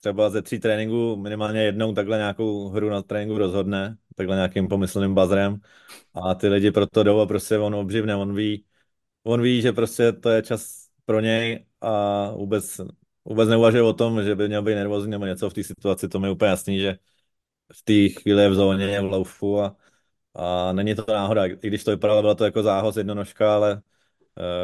Třeba 0.00 0.30
ze 0.30 0.42
tří 0.42 0.58
tréninků 0.58 1.16
minimálně 1.16 1.62
jednou 1.62 1.94
takhle 1.94 2.16
nějakou 2.16 2.68
hru 2.68 2.90
na 2.90 3.02
tréninku 3.02 3.38
rozhodne, 3.38 3.96
takhle 4.16 4.36
nějakým 4.36 4.68
pomyslným 4.68 5.14
bazrem 5.14 5.60
a 6.14 6.34
ty 6.34 6.48
lidi 6.48 6.70
proto 6.70 7.02
jdou 7.02 7.20
a 7.20 7.26
prostě 7.26 7.58
on 7.58 7.74
obživne, 7.74 8.16
on 8.16 8.34
ví, 8.34 8.64
on 9.24 9.42
ví, 9.42 9.62
že 9.62 9.72
prostě 9.72 10.12
to 10.12 10.30
je 10.30 10.42
čas 10.42 10.88
pro 11.04 11.20
něj 11.20 11.66
a 11.80 12.30
vůbec 12.30 12.80
vůbec 13.24 13.48
neuvažuje 13.48 13.82
o 13.82 13.92
tom, 13.92 14.22
že 14.24 14.34
by 14.34 14.48
měl 14.48 14.62
být 14.62 14.74
nervózní 14.74 15.10
nebo 15.10 15.26
něco. 15.26 15.50
V 15.50 15.54
té 15.54 15.64
situaci, 15.64 16.08
to 16.08 16.20
mi 16.20 16.26
je 16.26 16.32
úplně 16.32 16.50
jasný, 16.50 16.78
že 16.78 16.98
v 17.72 17.82
té 17.84 18.20
chvíli 18.20 18.42
je 18.42 18.48
v 18.48 18.54
zóně, 18.54 19.00
v 19.00 19.04
laufu 19.04 19.60
a, 19.60 19.76
a 20.34 20.72
není 20.72 20.94
to 20.94 21.04
náhoda, 21.08 21.46
i 21.46 21.56
když 21.62 21.84
to 21.84 21.90
vypadalo, 21.90 22.22
bylo 22.22 22.34
to 22.34 22.44
jako 22.44 22.62
zához 22.62 22.96
jednonožka, 22.96 23.54
ale 23.54 23.82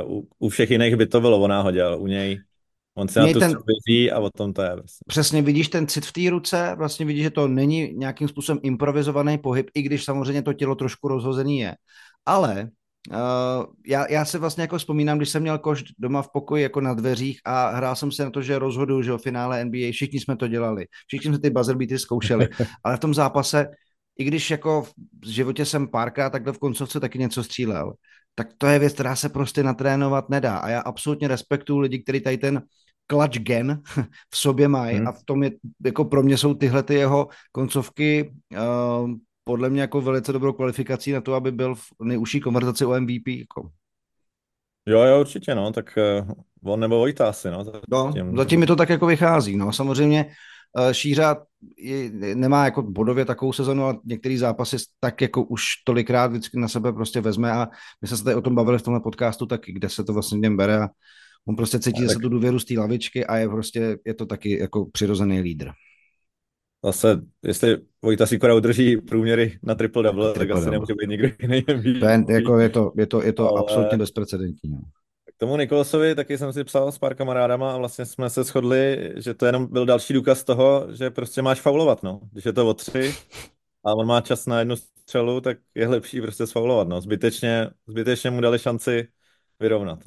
uh, 0.05 0.18
u, 0.18 0.29
u 0.38 0.49
všech 0.49 0.70
jiných 0.70 0.97
by 0.97 1.07
to 1.07 1.20
bylo 1.20 1.40
o 1.40 1.49
náhodě, 1.49 1.83
ale 1.83 1.97
u 1.97 2.07
něj 2.07 2.42
on 2.97 3.09
se 3.09 3.21
Měj 3.21 3.35
na 3.35 3.49
tu 3.49 3.65
ten... 3.87 4.15
a 4.15 4.19
o 4.19 4.31
tom 4.31 4.53
to 4.53 4.63
je. 4.63 4.69
Vlastně. 4.69 5.05
Přesně, 5.07 5.43
vidíš 5.43 5.69
ten 5.69 5.87
cit 5.87 6.07
v 6.07 6.13
té 6.13 6.31
ruce, 6.31 6.75
vlastně 6.79 7.07
vidíš, 7.07 7.23
že 7.23 7.31
to 7.31 7.49
není 7.49 7.93
nějakým 7.95 8.29
způsobem 8.29 8.61
improvizovaný 8.63 9.39
pohyb, 9.39 9.71
i 9.75 9.83
když 9.83 10.05
samozřejmě 10.05 10.43
to 10.43 10.53
tělo 10.53 10.75
trošku 10.75 11.09
rozhozený 11.09 11.59
je. 11.59 11.75
Ale 12.27 12.71
Uh, 13.11 13.65
já, 13.87 14.11
já 14.11 14.25
se 14.25 14.39
vlastně 14.39 14.63
jako 14.63 14.79
vzpomínám, 14.79 15.19
když 15.19 15.29
jsem 15.29 15.43
měl 15.43 15.59
koš 15.59 15.85
doma 15.99 16.23
v 16.23 16.29
pokoji 16.33 16.63
jako 16.63 16.81
na 16.81 16.95
dveřích 16.95 17.41
a 17.45 17.71
hrál 17.71 17.97
jsem 17.97 18.13
se 18.13 18.25
na 18.25 18.31
to, 18.31 18.43
že 18.43 18.59
rozhodu, 18.59 19.03
že 19.03 19.13
o 19.13 19.19
finále 19.19 19.65
NBA, 19.65 19.93
všichni 19.93 20.21
jsme 20.21 20.37
to 20.37 20.49
dělali, 20.49 20.87
všichni 21.07 21.31
jsme 21.31 21.39
ty 21.39 21.51
buzzer 21.51 21.77
beaty 21.77 21.99
zkoušeli, 21.99 22.49
ale 22.85 22.97
v 22.97 23.01
tom 23.01 23.15
zápase, 23.15 23.67
i 24.19 24.25
když 24.25 24.51
jako 24.51 24.83
v 25.25 25.29
životě 25.29 25.65
jsem 25.65 25.89
párkrát 25.89 26.31
takhle 26.31 26.53
v 26.53 26.59
koncovce 26.59 27.01
taky 27.01 27.19
něco 27.19 27.45
střílel, 27.45 27.93
tak 28.35 28.49
to 28.59 28.67
je 28.67 28.79
věc, 28.79 28.95
která 28.95 29.17
se 29.17 29.29
prostě 29.29 29.63
natrénovat 29.63 30.29
nedá 30.29 30.57
a 30.57 30.69
já 30.69 30.81
absolutně 30.81 31.29
respektuju 31.29 31.79
lidi, 31.79 31.99
kteří 31.99 32.21
tady 32.21 32.39
ten 32.39 32.63
clutch 33.07 33.38
gen 33.38 33.83
v 34.31 34.37
sobě 34.37 34.69
mají 34.69 34.97
hmm. 34.97 35.09
a 35.09 35.12
v 35.12 35.25
tom 35.25 35.43
je, 35.43 35.51
jako 35.85 36.05
pro 36.05 36.23
mě 36.23 36.38
jsou 36.38 36.55
tyhle 36.55 36.83
ty 36.83 36.95
jeho 36.95 37.29
koncovky 37.53 38.33
uh, 38.53 39.11
podle 39.45 39.71
mě 39.71 39.81
jako 39.81 40.01
velice 40.01 40.33
dobrou 40.33 40.53
kvalifikací 40.53 41.12
na 41.12 41.21
to, 41.21 41.35
aby 41.35 41.53
byl 41.53 41.75
v 41.75 41.83
nejužší 42.03 42.40
konverzaci 42.40 42.85
o 42.85 43.01
MVP. 43.01 43.27
Jako. 43.27 43.71
Jo, 44.87 45.01
jo, 45.01 45.21
určitě, 45.21 45.55
no, 45.55 45.73
tak 45.73 45.99
uh, 46.23 46.31
on 46.73 46.81
nebo 46.81 46.99
Vojta 46.99 47.29
asi, 47.29 47.51
no. 47.51 47.64
Zatím, 47.64 48.31
no, 48.31 48.37
zatím 48.37 48.61
mi 48.61 48.67
to 48.67 48.77
tak 48.77 48.88
jako 48.88 49.07
vychází, 49.07 49.57
no, 49.57 49.73
samozřejmě 49.73 50.27
uh, 50.79 50.93
Šířa 50.93 51.37
je, 51.79 52.11
nemá 52.35 52.64
jako 52.64 52.83
bodově 52.83 53.25
takovou 53.25 53.53
sezonu 53.53 53.85
a 53.85 54.01
některý 54.05 54.38
zápasy 54.38 54.77
tak 55.01 55.21
jako 55.21 55.43
už 55.43 55.64
tolikrát 55.85 56.27
vždycky 56.27 56.59
na 56.59 56.69
sebe 56.69 56.93
prostě 56.93 57.21
vezme 57.21 57.53
a 57.53 57.69
my 58.03 58.09
jsme 58.09 58.17
se 58.17 58.25
tady 58.25 58.37
o 58.37 58.40
tom 58.40 58.55
bavili 58.55 58.79
v 58.79 58.83
tomhle 58.83 59.01
podcastu 59.01 59.47
taky, 59.47 59.73
kde 59.73 59.88
se 59.88 60.05
to 60.05 60.12
vlastně 60.12 60.38
něm 60.38 60.57
bere 60.57 60.83
a 60.83 60.88
on 61.49 61.57
prostě 61.57 61.79
cítí 61.79 62.03
zase 62.03 62.15
tak... 62.15 62.23
tu 62.23 62.29
důvěru 62.29 62.59
z 62.59 62.65
té 62.65 62.75
lavičky 62.75 63.27
a 63.27 63.37
je 63.37 63.49
prostě, 63.49 63.99
je 64.07 64.15
to 64.15 64.27
taky 64.27 64.59
jako 64.59 64.87
přirozený 64.87 65.41
lídr 65.41 65.71
zase, 66.85 67.21
jestli 67.43 67.79
Vojta 68.03 68.27
Sikora 68.27 68.55
udrží 68.55 68.97
průměry 68.97 69.59
na 69.63 69.75
triple 69.75 70.03
double, 70.03 70.33
tak 70.33 70.51
asi 70.51 70.71
nemůže 70.71 70.95
být 70.95 71.11
nikdo 71.11 71.29
jiný. 71.43 71.63
To 72.01 72.07
je, 72.07 72.25
jako 72.29 72.59
je 72.59 72.69
to, 72.69 72.93
je 72.97 73.07
to, 73.07 73.23
je 73.23 73.33
to 73.33 73.49
Ale... 73.49 73.61
absolutně 73.61 73.99
bezprecedentní. 73.99 74.71
No. 74.71 74.79
K 75.25 75.39
tomu 75.39 75.57
Nikolasovi 75.57 76.15
taky 76.15 76.39
jsem 76.39 76.53
si 76.53 76.65
psal 76.65 76.93
s 76.93 76.99
pár 76.99 77.15
kamarádama 77.15 77.75
a 77.75 77.77
vlastně 77.77 78.07
jsme 78.07 78.31
se 78.31 78.45
shodli, 78.45 79.13
že 79.17 79.35
to 79.35 79.47
jenom 79.47 79.67
byl 79.67 79.87
další 79.87 80.15
důkaz 80.15 80.45
toho, 80.45 80.87
že 80.93 81.11
prostě 81.11 81.43
máš 81.43 81.61
faulovat, 81.61 82.03
no. 82.03 82.21
Když 82.33 82.45
je 82.45 82.53
to 82.53 82.69
o 82.69 82.75
tři 82.75 83.15
a 83.85 83.95
on 83.95 84.07
má 84.07 84.21
čas 84.21 84.47
na 84.47 84.59
jednu 84.59 84.77
střelu, 84.77 85.41
tak 85.41 85.59
je 85.75 85.89
lepší 85.89 86.21
prostě 86.21 86.47
sfaulovat, 86.47 86.89
no. 86.89 87.01
Zbytečně, 87.01 87.71
zbytečně 87.87 88.31
mu 88.31 88.41
dali 88.41 88.59
šanci 88.59 89.09
vyrovnat. 89.61 89.99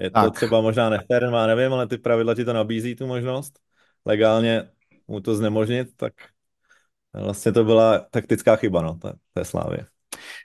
Je 0.00 0.10
tak. 0.10 0.24
to 0.24 0.30
třeba 0.30 0.60
možná 0.60 0.90
nefér, 0.90 1.30
má 1.30 1.46
nevím, 1.46 1.72
ale 1.72 1.86
ty 1.86 1.98
pravidla 1.98 2.34
ti 2.34 2.44
to 2.44 2.52
nabízí 2.52 2.96
tu 2.96 3.06
možnost. 3.06 3.58
Legálně 4.06 4.68
mu 5.08 5.20
to 5.20 5.34
znemožnit, 5.34 5.88
tak 5.96 6.12
vlastně 7.14 7.52
to 7.52 7.64
byla 7.64 7.98
taktická 7.98 8.56
chyba, 8.56 8.82
no, 8.82 8.94
té, 8.94 9.12
té 9.34 9.44
slávě. 9.44 9.86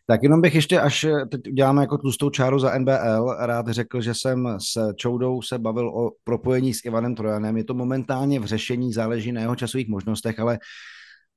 Tak 0.07 0.23
jenom 0.23 0.41
bych 0.41 0.55
ještě, 0.55 0.79
až 0.79 1.05
teď 1.31 1.41
uděláme 1.47 1.81
jako 1.81 1.97
tlustou 1.97 2.29
čáru 2.29 2.59
za 2.59 2.77
NBL, 2.77 3.35
rád 3.39 3.67
řekl, 3.67 4.01
že 4.01 4.13
jsem 4.13 4.57
s 4.59 4.93
Čoudou 4.95 5.41
se 5.41 5.59
bavil 5.59 5.89
o 5.89 6.11
propojení 6.23 6.73
s 6.73 6.85
Ivanem 6.85 7.15
Trojanem. 7.15 7.57
Je 7.57 7.63
to 7.63 7.73
momentálně 7.73 8.39
v 8.39 8.45
řešení, 8.45 8.93
záleží 8.93 9.31
na 9.31 9.41
jeho 9.41 9.55
časových 9.55 9.87
možnostech, 9.87 10.39
ale 10.39 10.59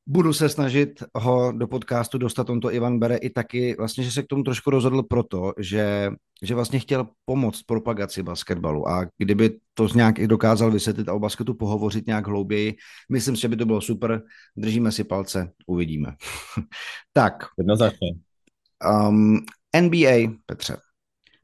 budu 0.07 0.33
se 0.33 0.49
snažit 0.49 1.03
ho 1.15 1.53
do 1.53 1.69
podcastu 1.69 2.19
dostat. 2.19 2.51
On 2.51 2.61
to 2.61 2.73
Ivan 2.73 2.99
bere 2.99 3.17
i 3.17 3.31
taky, 3.31 3.75
vlastně, 3.79 4.05
že 4.05 4.13
se 4.13 4.23
k 4.23 4.27
tomu 4.27 4.43
trošku 4.43 4.71
rozhodl 4.71 5.03
proto, 5.03 5.53
že, 5.59 6.11
že 6.43 6.55
vlastně 6.55 6.79
chtěl 6.79 7.09
pomoct 7.25 7.63
propagaci 7.63 8.23
basketbalu 8.23 8.89
a 8.89 9.07
kdyby 9.19 9.59
to 9.75 9.89
nějak 9.95 10.19
i 10.19 10.27
dokázal 10.27 10.71
vysvětlit 10.71 11.09
a 11.09 11.15
o 11.15 11.19
basketu 11.19 11.55
pohovořit 11.55 12.07
nějak 12.07 12.27
hlouběji, 12.27 12.77
myslím 13.13 13.37
si, 13.37 13.43
že 13.43 13.49
by 13.49 13.57
to 13.57 13.67
bylo 13.67 13.81
super. 13.81 14.23
Držíme 14.57 14.93
si 14.93 15.05
palce, 15.05 15.53
uvidíme. 15.67 16.15
tak. 17.13 17.35
Jednoznačně. 17.59 18.09
Um, 19.09 19.39
NBA, 19.81 20.33
Petře. 20.47 20.77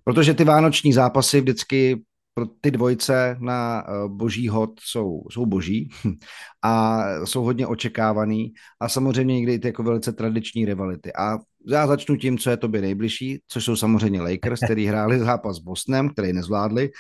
Protože 0.05 0.35
ty 0.35 0.45
vánoční 0.45 0.93
zápasy 0.93 1.41
vždycky 1.41 2.03
pro 2.35 2.47
ty 2.47 2.71
dvojce 2.71 3.37
na 3.41 3.85
eh, 3.87 4.09
boží 4.09 4.49
hod 4.49 4.71
jsou, 4.81 5.23
jsou 5.31 5.47
boží 5.47 5.91
a 6.63 7.03
jsou 7.25 7.43
hodně 7.43 7.67
očekávaný 7.67 8.53
a 8.81 8.89
samozřejmě 8.89 9.35
někdy 9.35 9.55
i 9.55 9.59
ty 9.59 9.69
jako 9.69 9.83
velice 9.83 10.13
tradiční 10.13 10.65
rivality. 10.65 11.13
A 11.13 11.39
já 11.67 11.87
začnu 11.87 12.17
tím, 12.17 12.39
co 12.39 12.51
je 12.51 12.57
tobě 12.57 12.81
nejbližší, 12.81 13.43
což 13.49 13.65
jsou 13.65 13.77
samozřejmě 13.77 14.21
Lakers, 14.23 14.61
který 14.65 14.87
hráli 14.87 15.19
zápas 15.19 15.57
s 15.57 15.61
Bostonem, 15.61 16.09
který 16.09 16.33
nezvládli. 16.33 16.91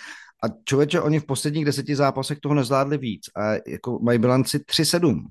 A 0.44 0.46
člověče, 0.64 1.00
oni 1.00 1.20
v 1.20 1.26
posledních 1.26 1.64
deseti 1.64 1.96
zápasech 1.96 2.40
toho 2.40 2.54
nezvládli 2.54 2.98
víc 2.98 3.22
a 3.36 3.52
jako 3.66 3.98
mají 4.02 4.18
bilanci 4.18 4.58
3-7. 4.58 5.22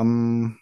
Um, 0.00 0.54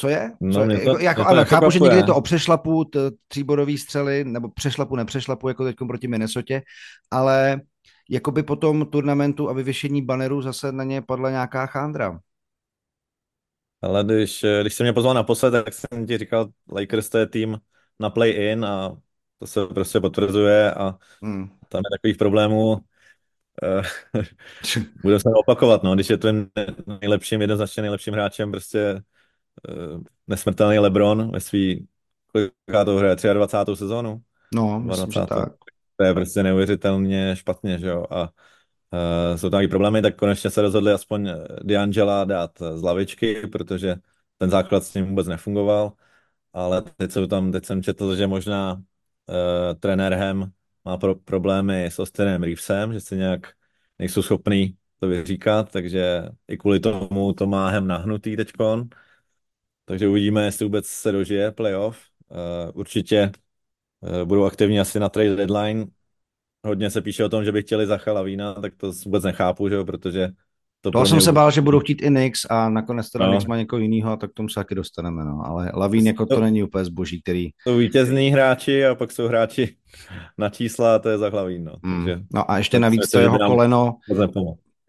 co 0.00 0.08
je? 0.08 0.32
No, 0.40 0.52
Co 0.52 0.70
je? 0.70 0.78
To, 0.78 0.90
jako, 0.90 1.02
jako, 1.02 1.26
ano, 1.26 1.44
chápu, 1.44 1.70
že 1.70 1.78
někdy 1.78 1.96
je 1.96 2.02
to 2.02 2.16
o 2.16 2.20
přešlapu, 2.20 2.90
tříbodový 3.28 3.78
střely, 3.78 4.24
nebo 4.24 4.48
přešlapu, 4.48 4.96
nepřešlapu, 4.96 5.48
jako 5.48 5.64
teď 5.64 5.76
proti 5.86 6.08
Minnesotě, 6.08 6.62
ale 7.10 7.60
jako 8.10 8.30
by 8.30 8.42
po 8.42 8.56
tom 8.56 8.86
turnamentu 8.86 9.50
a 9.50 9.52
vyvěšení 9.52 10.02
baneru 10.02 10.42
zase 10.42 10.72
na 10.72 10.84
ně 10.84 11.02
padla 11.02 11.30
nějaká 11.30 11.66
chándra. 11.66 12.20
Ale 13.82 14.04
když, 14.04 14.44
když 14.60 14.74
jsem 14.74 14.84
mě 14.84 14.92
pozval 14.92 15.14
naposled, 15.14 15.50
tak 15.50 15.74
jsem 15.74 16.06
ti 16.06 16.18
říkal, 16.18 16.48
Lakers 16.72 17.08
to 17.08 17.18
je 17.18 17.26
tým 17.26 17.58
na 18.00 18.10
play-in 18.10 18.64
a 18.64 18.96
to 19.38 19.46
se 19.46 19.66
prostě 19.66 20.00
potvrzuje 20.00 20.74
a 20.74 20.98
hmm. 21.22 21.48
tam 21.68 21.78
je 21.78 21.90
takových 21.96 22.16
problémů. 22.16 22.76
Eh, 23.62 23.82
Budu 25.02 25.18
se 25.18 25.28
opakovat, 25.34 25.82
no, 25.82 25.94
když 25.94 26.10
je 26.10 26.18
to 26.18 26.28
nejlepším, 27.00 27.40
jednoznačně 27.40 27.80
nejlepším 27.80 28.14
hráčem 28.14 28.50
prostě 28.50 29.02
nesmrtelný 30.26 30.78
LeBron 30.78 31.30
ve 31.30 31.40
svý, 31.40 31.86
koliká 32.32 32.84
to 32.84 32.96
hraje, 32.96 33.16
23. 33.34 33.76
sezónu? 33.76 34.20
No, 34.54 34.80
myslím, 34.80 35.10
že 35.10 35.20
tak. 35.20 35.52
To 35.96 36.04
je 36.04 36.14
prostě 36.14 36.42
neuvěřitelně 36.42 37.36
špatně, 37.36 37.78
že 37.78 37.88
jo, 37.88 38.04
a 38.10 38.22
uh, 38.22 39.36
jsou 39.36 39.50
tam 39.50 39.62
i 39.62 39.68
problémy, 39.68 40.02
tak 40.02 40.16
konečně 40.16 40.50
se 40.50 40.62
rozhodli 40.62 40.92
aspoň 40.92 41.30
D'Angela 41.62 42.24
dát 42.24 42.50
z 42.74 42.82
lavičky, 42.82 43.46
protože 43.46 43.96
ten 44.38 44.50
základ 44.50 44.84
s 44.84 44.94
ním 44.94 45.06
vůbec 45.06 45.26
nefungoval, 45.26 45.92
ale 46.52 46.82
teď, 46.96 47.12
jsou 47.12 47.26
tam, 47.26 47.52
teď 47.52 47.64
jsem 47.64 47.82
četl, 47.82 48.16
že 48.16 48.26
možná 48.26 48.74
uh, 48.74 48.82
trenér 49.80 50.14
Hem 50.14 50.52
má 50.84 50.96
pro, 50.98 51.14
problémy 51.14 51.86
s 51.86 51.98
Austinem 51.98 52.42
Reevesem, 52.42 52.92
že 52.92 53.00
se 53.00 53.16
nějak 53.16 53.52
nejsou 53.98 54.22
schopný 54.22 54.76
to 55.00 55.08
vyříkat, 55.08 55.72
takže 55.72 56.28
i 56.48 56.56
kvůli 56.56 56.80
tomu 56.80 57.32
to 57.32 57.46
má 57.46 57.68
Hem 57.68 57.86
nahnutý 57.86 58.36
teďkon. 58.36 58.88
Takže 59.88 60.08
uvidíme, 60.08 60.44
jestli 60.44 60.64
vůbec 60.64 60.86
se 60.86 61.12
dožije 61.12 61.52
playoff. 61.52 61.98
Uh, 62.30 62.80
určitě 62.80 63.32
uh, 64.00 64.24
budou 64.24 64.44
aktivní 64.44 64.80
asi 64.80 65.00
na 65.00 65.08
trade 65.08 65.36
deadline. 65.36 65.86
Hodně 66.66 66.90
se 66.90 67.02
píše 67.02 67.24
o 67.24 67.28
tom, 67.28 67.44
že 67.44 67.52
by 67.52 67.62
chtěli 67.62 67.86
Zacha 67.86 68.12
Lavína, 68.12 68.54
tak 68.54 68.72
to 68.76 68.92
vůbec 69.04 69.24
nechápu, 69.24 69.68
že 69.68 69.74
jo, 69.74 69.84
protože 69.84 70.28
To 70.80 70.90
toho 70.90 71.06
jsem 71.06 71.20
se 71.20 71.32
bál, 71.32 71.50
že 71.50 71.60
budou 71.60 71.80
chtít 71.80 72.02
i 72.02 72.10
Nix 72.10 72.46
a 72.50 72.68
nakonec 72.68 73.10
teda 73.10 73.26
no. 73.26 73.32
Nix 73.32 73.46
má 73.46 73.56
někoho 73.56 73.80
jiného 73.80 74.12
a 74.12 74.16
tak 74.16 74.30
k 74.30 74.34
tomu 74.34 74.48
se 74.48 74.54
taky 74.54 74.74
dostaneme, 74.74 75.24
no. 75.24 75.42
Ale 75.46 75.72
Lavín 75.74 76.06
jako 76.06 76.26
to, 76.26 76.34
to 76.34 76.40
není 76.40 76.62
úplně 76.62 76.84
zboží, 76.84 77.22
který... 77.22 77.48
Jsou 77.62 77.76
vítězní 77.76 78.30
hráči 78.30 78.86
a 78.86 78.94
pak 78.94 79.12
jsou 79.12 79.28
hráči 79.28 79.76
na 80.38 80.48
čísla 80.48 80.94
a 80.94 80.98
to 80.98 81.08
je 81.08 81.18
za 81.18 81.28
Hlavín, 81.28 81.64
no. 81.64 81.72
Mm. 81.82 82.04
Takže, 82.04 82.22
no 82.32 82.50
a 82.50 82.58
ještě 82.58 82.78
navíc 82.78 83.10
to 83.10 83.18
jeho 83.18 83.38
koleno, 83.38 83.96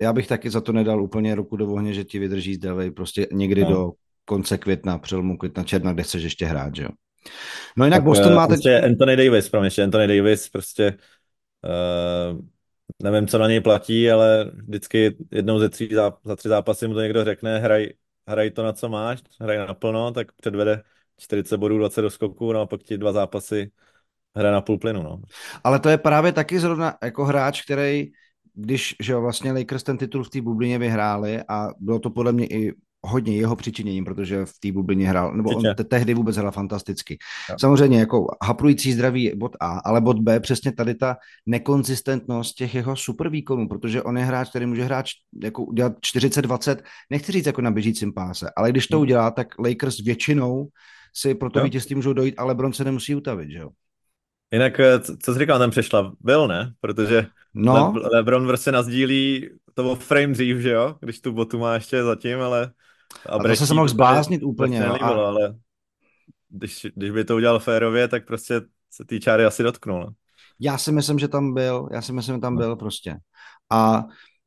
já 0.01 0.13
bych 0.13 0.27
taky 0.27 0.49
za 0.49 0.62
to 0.62 0.71
nedal 0.71 1.03
úplně 1.03 1.35
ruku 1.35 1.57
do 1.57 1.71
ohně, 1.71 1.93
že 1.93 2.03
ti 2.03 2.19
vydrží 2.19 2.55
zdravej 2.55 2.91
prostě 2.91 3.27
někdy 3.31 3.62
no. 3.62 3.69
do 3.69 3.91
konce 4.29 4.57
května, 4.57 4.97
přelomu 4.97 5.37
května, 5.37 5.63
června, 5.63 5.93
kde 5.93 6.03
chceš 6.03 6.23
ještě 6.23 6.45
hrát, 6.45 6.75
že 6.75 6.83
jo. 6.83 6.89
No 7.77 7.85
jinak 7.85 7.97
tak, 7.97 8.03
Boston 8.03 8.35
má 8.35 8.47
teď... 8.47 8.55
Prostě 8.55 8.81
Anthony 8.81 9.15
Davis, 9.15 9.49
pro 9.49 9.59
mě 9.59 9.67
ještě 9.67 9.83
Anthony 9.83 10.17
Davis 10.17 10.49
prostě 10.49 10.97
uh, 11.65 12.39
nevím, 13.03 13.27
co 13.27 13.37
na 13.37 13.47
něj 13.47 13.61
platí, 13.61 14.11
ale 14.11 14.51
vždycky 14.67 15.15
jednou 15.31 15.59
ze 15.59 15.69
tří 15.69 15.87
záp- 15.87 16.17
za 16.23 16.35
tři 16.35 16.49
zápasy 16.49 16.87
mu 16.87 16.93
to 16.93 17.01
někdo 17.01 17.25
řekne, 17.25 17.59
hraj, 17.59 17.89
hraj 18.27 18.51
to, 18.51 18.63
na 18.63 18.73
co 18.73 18.89
máš, 18.89 19.19
hraj 19.41 19.57
naplno, 19.57 20.11
tak 20.11 20.31
předvede 20.31 20.81
40 21.17 21.57
bodů, 21.57 21.77
20 21.77 22.01
do 22.01 22.09
skoku, 22.09 22.53
no 22.53 22.61
a 22.61 22.65
pak 22.65 22.83
ti 22.83 22.97
dva 22.97 23.11
zápasy 23.11 23.71
hraje 24.35 24.53
na 24.53 24.61
půl 24.61 24.77
plynu, 24.77 25.03
no. 25.03 25.21
Ale 25.63 25.79
to 25.79 25.89
je 25.89 25.97
právě 25.97 26.31
taky 26.31 26.59
zrovna 26.59 26.97
jako 27.03 27.25
hráč, 27.25 27.61
který 27.61 28.11
když 28.53 28.95
že 29.01 29.13
jo, 29.13 29.21
vlastně 29.21 29.51
Lakers 29.51 29.83
ten 29.83 29.97
titul 29.97 30.23
v 30.23 30.29
té 30.29 30.41
bublině 30.41 30.79
vyhráli 30.79 31.43
a 31.47 31.67
bylo 31.79 31.99
to 31.99 32.09
podle 32.09 32.31
mě 32.31 32.45
i 32.45 32.73
hodně 33.01 33.35
jeho 33.35 33.55
přičiněním, 33.55 34.05
protože 34.05 34.45
v 34.45 34.53
té 34.59 34.71
bublině 34.71 35.09
hrál, 35.09 35.33
nebo 35.33 35.49
on 35.49 35.63
te- 35.75 35.83
tehdy 35.83 36.13
vůbec 36.13 36.38
hrál 36.38 36.51
fantasticky. 36.51 37.17
Jo. 37.49 37.55
Samozřejmě 37.59 37.99
jako 37.99 38.27
haprující 38.43 38.93
zdraví 38.93 39.31
bod 39.35 39.55
A, 39.59 39.79
ale 39.85 40.01
bod 40.01 40.19
B 40.19 40.39
přesně 40.39 40.71
tady 40.71 40.95
ta 40.95 41.17
nekonzistentnost 41.45 42.55
těch 42.55 42.75
jeho 42.75 42.95
super 42.95 43.29
výkonů, 43.29 43.67
protože 43.67 44.03
on 44.03 44.17
je 44.17 44.23
hráč, 44.23 44.49
který 44.49 44.65
může 44.65 44.83
hrát 44.83 45.05
jako 45.43 45.63
udělat 45.63 45.93
40-20, 45.93 46.77
nechci 47.09 47.31
říct 47.31 47.45
jako 47.45 47.62
na 47.62 47.71
běžícím 47.71 48.13
páse, 48.13 48.49
ale 48.57 48.71
když 48.71 48.88
to 48.88 48.97
hmm. 48.97 49.01
udělá, 49.01 49.31
tak 49.31 49.47
Lakers 49.59 49.99
většinou 49.99 50.67
si 51.15 51.35
pro 51.35 51.49
to 51.49 51.63
vítězství 51.63 51.95
můžou 51.95 52.13
dojít, 52.13 52.35
ale 52.38 52.55
Bron 52.55 52.73
se 52.73 52.83
nemusí 52.83 53.15
utavit, 53.15 53.51
že 53.51 53.57
jo? 53.57 53.69
Jinak, 54.51 54.79
eh, 54.79 54.99
co 54.99 55.33
jsi 55.33 55.39
říkal, 55.39 55.59
ten 55.59 55.69
přešla? 55.69 56.13
Byl, 56.19 56.47
ne? 56.47 56.73
Protože 56.81 57.25
no. 57.53 57.93
Le- 57.95 58.09
Lebron 58.17 58.47
prostě 58.47 58.71
nazdílí 58.71 59.49
to 59.73 59.83
byl 59.83 59.95
frame 59.95 60.33
dřív, 60.33 60.57
že 60.57 60.69
jo? 60.69 60.95
Když 60.99 61.21
tu 61.21 61.31
botu 61.31 61.59
má 61.59 61.73
ještě 61.73 62.03
zatím, 62.03 62.41
ale 62.41 62.71
a, 63.26 63.36
a 63.36 63.56
to 63.58 63.65
se 63.65 63.74
mohl 63.74 63.88
zbláznit 63.88 64.43
úplně. 64.43 64.80
No, 64.80 65.04
a... 65.04 65.08
ale 65.08 65.56
když, 66.50 66.88
když 66.95 67.12
by 67.12 67.26
to 67.26 67.36
udělal 67.36 67.60
férově, 67.60 68.08
tak 68.08 68.26
prostě 68.26 68.62
se 68.91 69.06
ty 69.06 69.19
čáry 69.19 69.45
asi 69.45 69.63
dotknul. 69.63 70.00
No. 70.00 70.10
Já 70.60 70.78
si 70.78 70.91
myslím, 70.91 71.19
že 71.19 71.28
tam 71.28 71.54
byl, 71.54 71.89
já 71.91 72.02
si 72.02 72.13
myslím, 72.13 72.36
že 72.36 72.41
tam 72.41 72.54
no. 72.54 72.60
byl 72.60 72.76
prostě. 72.76 73.17
A 73.72 74.04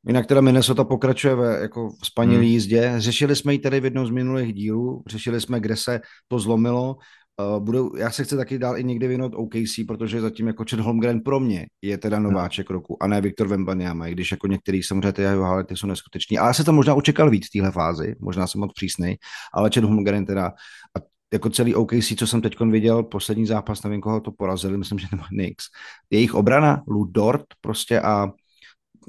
jinak 0.06 0.26
teda 0.26 0.40
Minnesota 0.40 0.84
pokračuje 0.84 1.34
ve 1.34 1.60
jako 1.60 1.88
spaní 2.04 2.34
hmm. 2.34 2.42
jízdě. 2.42 2.94
Řešili 2.96 3.36
jsme 3.36 3.52
ji 3.52 3.58
tady 3.58 3.80
v 3.80 3.84
jednom 3.84 4.06
z 4.06 4.10
minulých 4.10 4.54
dílů, 4.54 5.02
řešili 5.06 5.40
jsme, 5.40 5.60
kde 5.60 5.76
se 5.76 6.00
to 6.28 6.38
zlomilo. 6.38 6.96
Uh, 7.40 7.64
budou, 7.64 7.96
já 7.96 8.10
se 8.10 8.24
chci 8.24 8.36
taky 8.36 8.58
dál 8.58 8.78
i 8.78 8.84
někdy 8.84 9.08
věnovat 9.08 9.32
OKC, 9.34 9.86
protože 9.88 10.20
zatím 10.20 10.46
jako 10.46 10.64
Chet 10.70 10.80
Holmgren 10.80 11.20
pro 11.20 11.40
mě 11.40 11.66
je 11.82 11.98
teda 11.98 12.16
hmm. 12.16 12.24
nováček 12.24 12.70
hmm. 12.70 12.74
roku 12.74 13.02
a 13.02 13.06
ne 13.06 13.20
Viktor 13.20 13.48
Vembanyama, 13.48 14.06
i 14.06 14.12
když 14.12 14.30
jako 14.30 14.46
některý 14.46 14.82
samozřejmě 14.82 15.12
ty 15.12 15.22
jeho 15.22 15.64
ty 15.64 15.76
jsou 15.76 15.86
neskuteční. 15.86 16.38
Ale 16.38 16.48
já 16.48 16.52
se 16.52 16.64
to 16.64 16.72
možná 16.72 16.94
očekal 16.94 17.30
víc 17.30 17.46
v 17.46 17.50
téhle 17.52 17.70
fázi, 17.70 18.14
možná 18.20 18.46
jsem 18.46 18.60
moc 18.60 18.72
přísnej, 18.72 19.16
ale 19.54 19.70
Chet 19.74 19.84
Holmgren 19.84 20.26
teda 20.26 20.46
a 20.46 21.00
jako 21.32 21.50
celý 21.50 21.74
OKC, 21.74 22.14
co 22.18 22.26
jsem 22.26 22.40
teď 22.40 22.60
viděl, 22.60 23.02
poslední 23.02 23.46
zápas, 23.46 23.82
nevím, 23.82 24.00
koho 24.00 24.20
to 24.20 24.32
porazili, 24.32 24.78
myslím, 24.78 24.98
že 24.98 25.06
nebo 25.12 25.22
Knicks. 25.22 25.64
Jejich 26.10 26.34
obrana, 26.34 26.82
Lou 26.88 27.04
Dort 27.04 27.46
prostě 27.60 28.00
a 28.00 28.28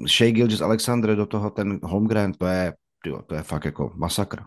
Shea 0.08 0.30
Gilgis 0.30 0.60
Alexander 0.60 1.16
do 1.16 1.26
toho 1.26 1.50
ten 1.50 1.80
Holmgren, 1.82 2.32
to 2.32 2.46
je, 2.46 2.72
tyjo, 3.02 3.22
to 3.22 3.34
je 3.34 3.42
fakt 3.42 3.64
jako 3.64 3.92
masakr 3.96 4.42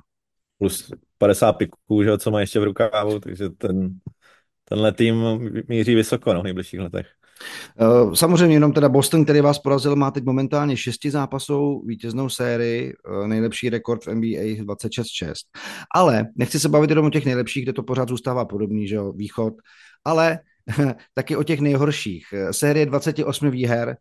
plus 0.58 0.92
50 1.18 1.54
piků, 1.54 2.04
že, 2.04 2.18
co 2.18 2.32
má 2.32 2.40
ještě 2.40 2.60
v 2.60 2.64
rukávu, 2.64 3.20
takže 3.20 3.50
ten, 3.50 3.90
tenhle 4.66 4.92
tým 4.92 5.16
míří 5.68 5.96
vysoko 5.96 6.34
no, 6.34 6.42
v 6.42 6.44
nejbližších 6.44 6.80
letech. 6.80 7.08
Eh, 7.80 8.16
samozřejmě 8.16 8.56
jenom 8.56 8.74
teda 8.74 8.90
Boston, 8.90 9.24
který 9.24 9.42
vás 9.42 9.60
porazil, 9.60 9.96
má 9.96 10.12
teď 10.12 10.24
momentálně 10.24 10.78
šesti 10.78 11.12
zápasů, 11.12 11.84
vítěznou 11.86 12.30
sérii, 12.30 12.94
eh, 12.94 13.28
nejlepší 13.28 13.70
rekord 13.70 14.06
v 14.06 14.08
NBA 14.08 14.64
26-6. 14.64 15.34
Ale 15.96 16.26
nechci 16.36 16.60
se 16.60 16.70
bavit 16.70 16.90
jenom 16.90 17.06
o 17.06 17.10
těch 17.10 17.26
nejlepších, 17.26 17.64
kde 17.64 17.74
to 17.74 17.84
pořád 17.84 18.10
zůstává 18.10 18.46
podobný, 18.46 18.88
že 18.88 18.96
jo, 18.96 19.14
východ, 19.14 19.54
ale 20.06 20.40
taky 21.14 21.36
o 21.36 21.44
těch 21.44 21.60
nejhorších. 21.60 22.26
Eh, 22.34 22.54
série 22.54 22.86
28 22.86 23.50
výher, 23.50 23.98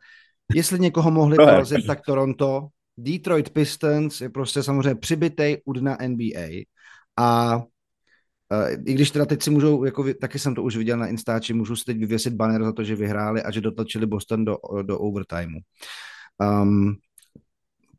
jestli 0.55 0.79
někoho 0.79 1.11
mohli 1.11 1.37
porazit, 1.37 1.87
tak 1.87 2.01
Toronto, 2.07 2.69
Detroit 2.98 3.50
Pistons 3.50 4.20
je 4.20 4.30
prostě 4.30 4.62
samozřejmě 4.62 4.94
přibitej 4.94 5.62
u 5.64 5.72
dna 5.72 5.96
NBA 6.06 6.64
a 7.16 7.62
Uh, 8.52 8.70
I 8.85 8.94
když 8.94 9.11
teda 9.11 9.26
teď 9.26 9.42
si 9.42 9.50
můžou, 9.50 9.85
jako 9.85 10.04
taky 10.20 10.38
jsem 10.38 10.54
to 10.54 10.62
už 10.62 10.76
viděl 10.76 10.98
na 10.98 11.06
Instači, 11.06 11.54
můžu 11.54 11.76
si 11.76 11.85
teď 11.85 11.98
vyvěsit 11.98 12.35
banner 12.35 12.64
za 12.64 12.72
to, 12.72 12.85
že 12.85 12.96
vyhráli 12.96 13.42
a 13.42 13.50
že 13.50 13.61
dotlačili 13.61 14.06
Boston 14.06 14.44
do, 14.44 14.56
do 14.82 14.98
overtimeu. 14.98 15.61
Um, 16.62 16.94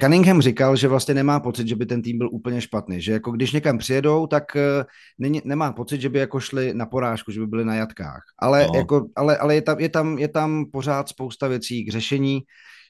Cunningham 0.02 0.42
říkal, 0.42 0.76
že 0.76 0.88
vlastně 0.88 1.14
nemá 1.14 1.40
pocit, 1.40 1.68
že 1.68 1.76
by 1.76 1.86
ten 1.86 2.02
tým 2.02 2.18
byl 2.18 2.30
úplně 2.32 2.62
špatný, 2.62 3.02
že 3.02 3.12
jako 3.12 3.32
když 3.32 3.52
někam 3.52 3.78
přijedou, 3.78 4.28
tak 4.28 4.44
uh, 4.56 4.84
není, 5.18 5.42
nemá 5.46 5.74
pocit, 5.74 6.02
že 6.02 6.10
by 6.10 6.20
jako 6.20 6.40
šli 6.40 6.74
na 6.74 6.86
porážku, 6.86 7.32
že 7.32 7.40
by 7.40 7.48
byli 7.48 7.66
na 7.66 7.76
jatkách. 7.76 8.24
Ale, 8.40 8.68
no. 8.68 8.80
jako, 8.80 9.08
ale, 9.16 9.38
ale 9.38 9.56
je, 9.56 9.62
tam, 9.62 9.80
je, 9.80 9.90
tam, 9.90 10.18
je 10.18 10.28
tam 10.28 10.66
pořád 10.72 11.10
spousta 11.10 11.48
věcí 11.48 11.86
k 11.86 11.92
řešení 11.92 12.42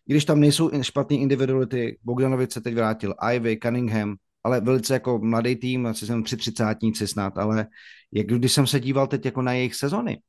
když 0.08 0.26
tam 0.26 0.40
nejsou 0.40 0.72
špatné 0.82 1.18
individuality, 1.18 2.00
Bogdanovic 2.04 2.54
se 2.54 2.62
teď 2.62 2.76
vrátil, 2.76 3.14
Ivy, 3.34 3.60
Cunningham, 3.64 4.16
ale 4.44 4.62
velice 4.62 4.94
jako 4.94 5.20
mladý 5.20 5.56
tým, 5.56 5.86
asi 5.86 6.06
jsem 6.06 6.24
tři 6.24 6.38
třicátníci 6.38 7.08
snad, 7.08 7.38
ale 7.38 7.68
jak 8.12 8.28
když 8.28 8.52
jsem 8.52 8.68
se 8.68 8.80
díval 8.80 9.08
teď 9.08 9.26
jako 9.26 9.42
na 9.42 9.54
jejich 9.54 9.76
sezony, 9.76 10.22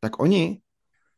tak 0.00 0.22
oni, 0.22 0.60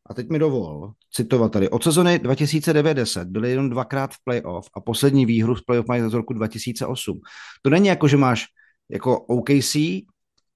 a 0.06 0.14
teď 0.14 0.28
mi 0.28 0.38
dovol 0.38 0.92
citovat 1.12 1.52
tady, 1.52 1.70
od 1.70 1.84
sezony 1.84 2.18
2090 2.18 3.28
byli 3.28 3.50
jenom 3.50 3.70
dvakrát 3.70 4.14
v 4.14 4.24
playoff 4.24 4.68
a 4.74 4.80
poslední 4.80 5.26
výhru 5.26 5.54
v 5.54 5.64
playoff 5.64 5.88
mají 5.88 6.02
z 6.10 6.14
roku 6.14 6.32
2008. 6.32 7.20
To 7.62 7.70
není 7.70 7.88
jako, 7.88 8.08
že 8.08 8.16
máš 8.16 8.46
jako 8.90 9.20
OKC 9.20 9.76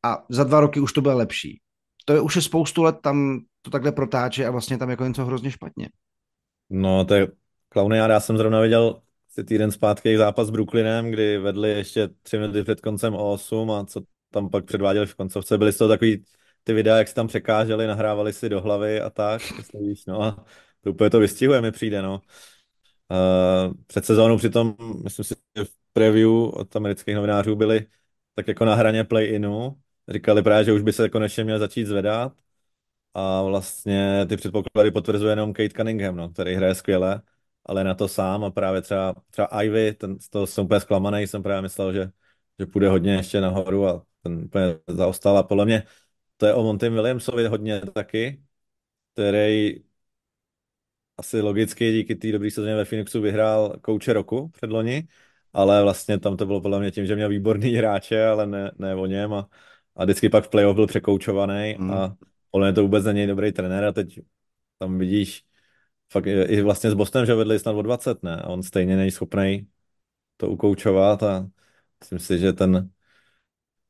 a 0.02 0.24
za 0.30 0.44
dva 0.44 0.60
roky 0.60 0.80
už 0.80 0.92
to 0.92 1.00
bude 1.00 1.14
lepší. 1.14 1.60
To 2.04 2.12
je 2.12 2.20
už 2.20 2.36
je 2.36 2.42
spoustu 2.42 2.82
let 2.82 2.96
tam 3.02 3.40
to 3.62 3.70
takhle 3.70 3.92
protáče 3.92 4.46
a 4.46 4.50
vlastně 4.50 4.78
tam 4.78 4.90
jako 4.90 5.06
něco 5.06 5.24
hrozně 5.24 5.50
špatně. 5.50 5.88
No, 6.70 7.04
to 7.04 7.14
je 7.14 7.28
Klauny, 7.72 7.96
já 7.96 8.20
jsem 8.20 8.36
zrovna 8.36 8.60
viděl 8.60 9.02
týden 9.44 9.72
zpátky 9.72 10.18
zápas 10.18 10.46
s 10.46 10.50
Brooklynem, 10.50 11.10
kdy 11.10 11.38
vedli 11.38 11.70
ještě 11.70 12.08
tři 12.22 12.38
minuty 12.38 12.62
před 12.62 12.80
koncem 12.80 13.14
o 13.14 13.32
8 13.32 13.70
a 13.70 13.84
co 13.84 14.00
tam 14.30 14.50
pak 14.50 14.64
předváděli 14.64 15.06
v 15.06 15.14
koncovce. 15.14 15.58
Byly 15.58 15.72
toho 15.72 15.88
takový 15.88 16.24
ty 16.64 16.72
videa, 16.72 16.98
jak 16.98 17.08
si 17.08 17.14
tam 17.14 17.26
překáželi, 17.28 17.86
nahrávali 17.86 18.32
si 18.32 18.48
do 18.48 18.60
hlavy 18.60 19.00
a 19.00 19.10
tak, 19.10 19.42
víš, 19.80 20.06
no 20.06 20.22
a 20.22 20.44
to 20.80 20.90
úplně 20.90 21.10
to 21.10 21.18
vystihuje, 21.20 21.60
mi 21.60 21.72
přijde, 21.72 22.02
no. 22.02 22.22
Uh, 23.10 23.74
před 23.86 24.04
sezónou 24.04 24.36
přitom, 24.36 24.74
myslím 25.04 25.24
si, 25.24 25.34
že 25.56 25.64
v 25.64 25.70
preview 25.92 26.30
od 26.30 26.76
amerických 26.76 27.14
novinářů 27.14 27.56
byli 27.56 27.86
tak 28.34 28.48
jako 28.48 28.64
na 28.64 28.74
hraně 28.74 29.04
play-inu. 29.04 29.76
Říkali 30.08 30.42
právě, 30.42 30.64
že 30.64 30.72
už 30.72 30.82
by 30.82 30.92
se 30.92 31.08
konečně 31.08 31.44
měl 31.44 31.58
začít 31.58 31.84
zvedat. 31.86 32.32
A 33.14 33.42
vlastně 33.42 34.26
ty 34.28 34.36
předpoklady 34.36 34.90
potvrzuje 34.90 35.32
jenom 35.32 35.52
Kate 35.52 35.70
Cunningham, 35.76 36.16
no, 36.16 36.28
který 36.28 36.54
hraje 36.54 36.74
skvěle 36.74 37.22
ale 37.70 37.84
na 37.84 37.94
to 37.94 38.08
sám 38.08 38.44
a 38.44 38.50
právě 38.50 38.82
třeba, 38.82 39.14
třeba 39.30 39.62
Ivy, 39.62 39.94
ten, 39.94 40.18
z 40.20 40.28
toho 40.28 40.46
jsem 40.46 40.64
úplně 40.64 40.80
zklamaný, 40.80 41.26
jsem 41.26 41.42
právě 41.42 41.62
myslel, 41.62 41.92
že, 41.92 42.10
že 42.58 42.66
půjde 42.66 42.88
hodně 42.88 43.12
ještě 43.12 43.40
nahoru 43.40 43.86
a 43.86 44.06
ten 44.22 44.44
úplně 44.44 44.64
zaostal 44.88 45.38
a 45.38 45.42
podle 45.42 45.64
mě 45.64 45.82
to 46.36 46.46
je 46.46 46.54
o 46.54 46.62
Monty 46.62 46.88
Williamsovi 46.88 47.46
hodně 47.46 47.80
taky, 47.80 48.42
který 49.12 49.74
asi 51.18 51.40
logicky 51.40 51.92
díky 51.92 52.14
té 52.14 52.32
dobré 52.32 52.50
sezóně 52.50 52.74
ve 52.76 52.84
Phoenixu 52.84 53.20
vyhrál 53.20 53.76
kouče 53.82 54.12
roku 54.12 54.48
předloni, 54.48 55.08
ale 55.52 55.82
vlastně 55.82 56.18
tam 56.18 56.36
to 56.36 56.46
bylo 56.46 56.60
podle 56.60 56.80
mě 56.80 56.90
tím, 56.90 57.06
že 57.06 57.16
měl 57.16 57.28
výborný 57.28 57.72
hráče, 57.76 58.26
ale 58.26 58.46
ne, 58.46 58.72
ne 58.78 58.94
o 58.94 59.06
něm 59.06 59.32
a, 59.32 59.48
a 59.96 60.04
vždycky 60.04 60.28
pak 60.28 60.44
v 60.44 60.48
playoff 60.48 60.74
byl 60.74 60.86
překoučovaný 60.86 61.76
mm. 61.78 61.90
a 61.90 62.16
podle 62.50 62.68
mě 62.68 62.74
to 62.74 62.82
vůbec 62.82 63.04
není 63.04 63.26
dobrý 63.26 63.52
trenér 63.52 63.84
a 63.84 63.92
teď 63.92 64.20
tam 64.78 64.98
vidíš 64.98 65.49
fakt 66.12 66.26
i 66.26 66.62
vlastně 66.62 66.90
s 66.90 66.94
Bostonem, 66.94 67.26
že 67.26 67.34
vedli 67.34 67.58
snad 67.58 67.76
o 67.76 67.82
20, 67.82 68.22
ne? 68.22 68.36
A 68.36 68.48
on 68.48 68.62
stejně 68.62 68.96
není 68.96 69.10
schopný 69.10 69.66
to 70.36 70.48
ukoučovat 70.48 71.22
a 71.22 71.48
myslím 72.00 72.18
si, 72.18 72.38
že 72.38 72.52
ten 72.52 72.90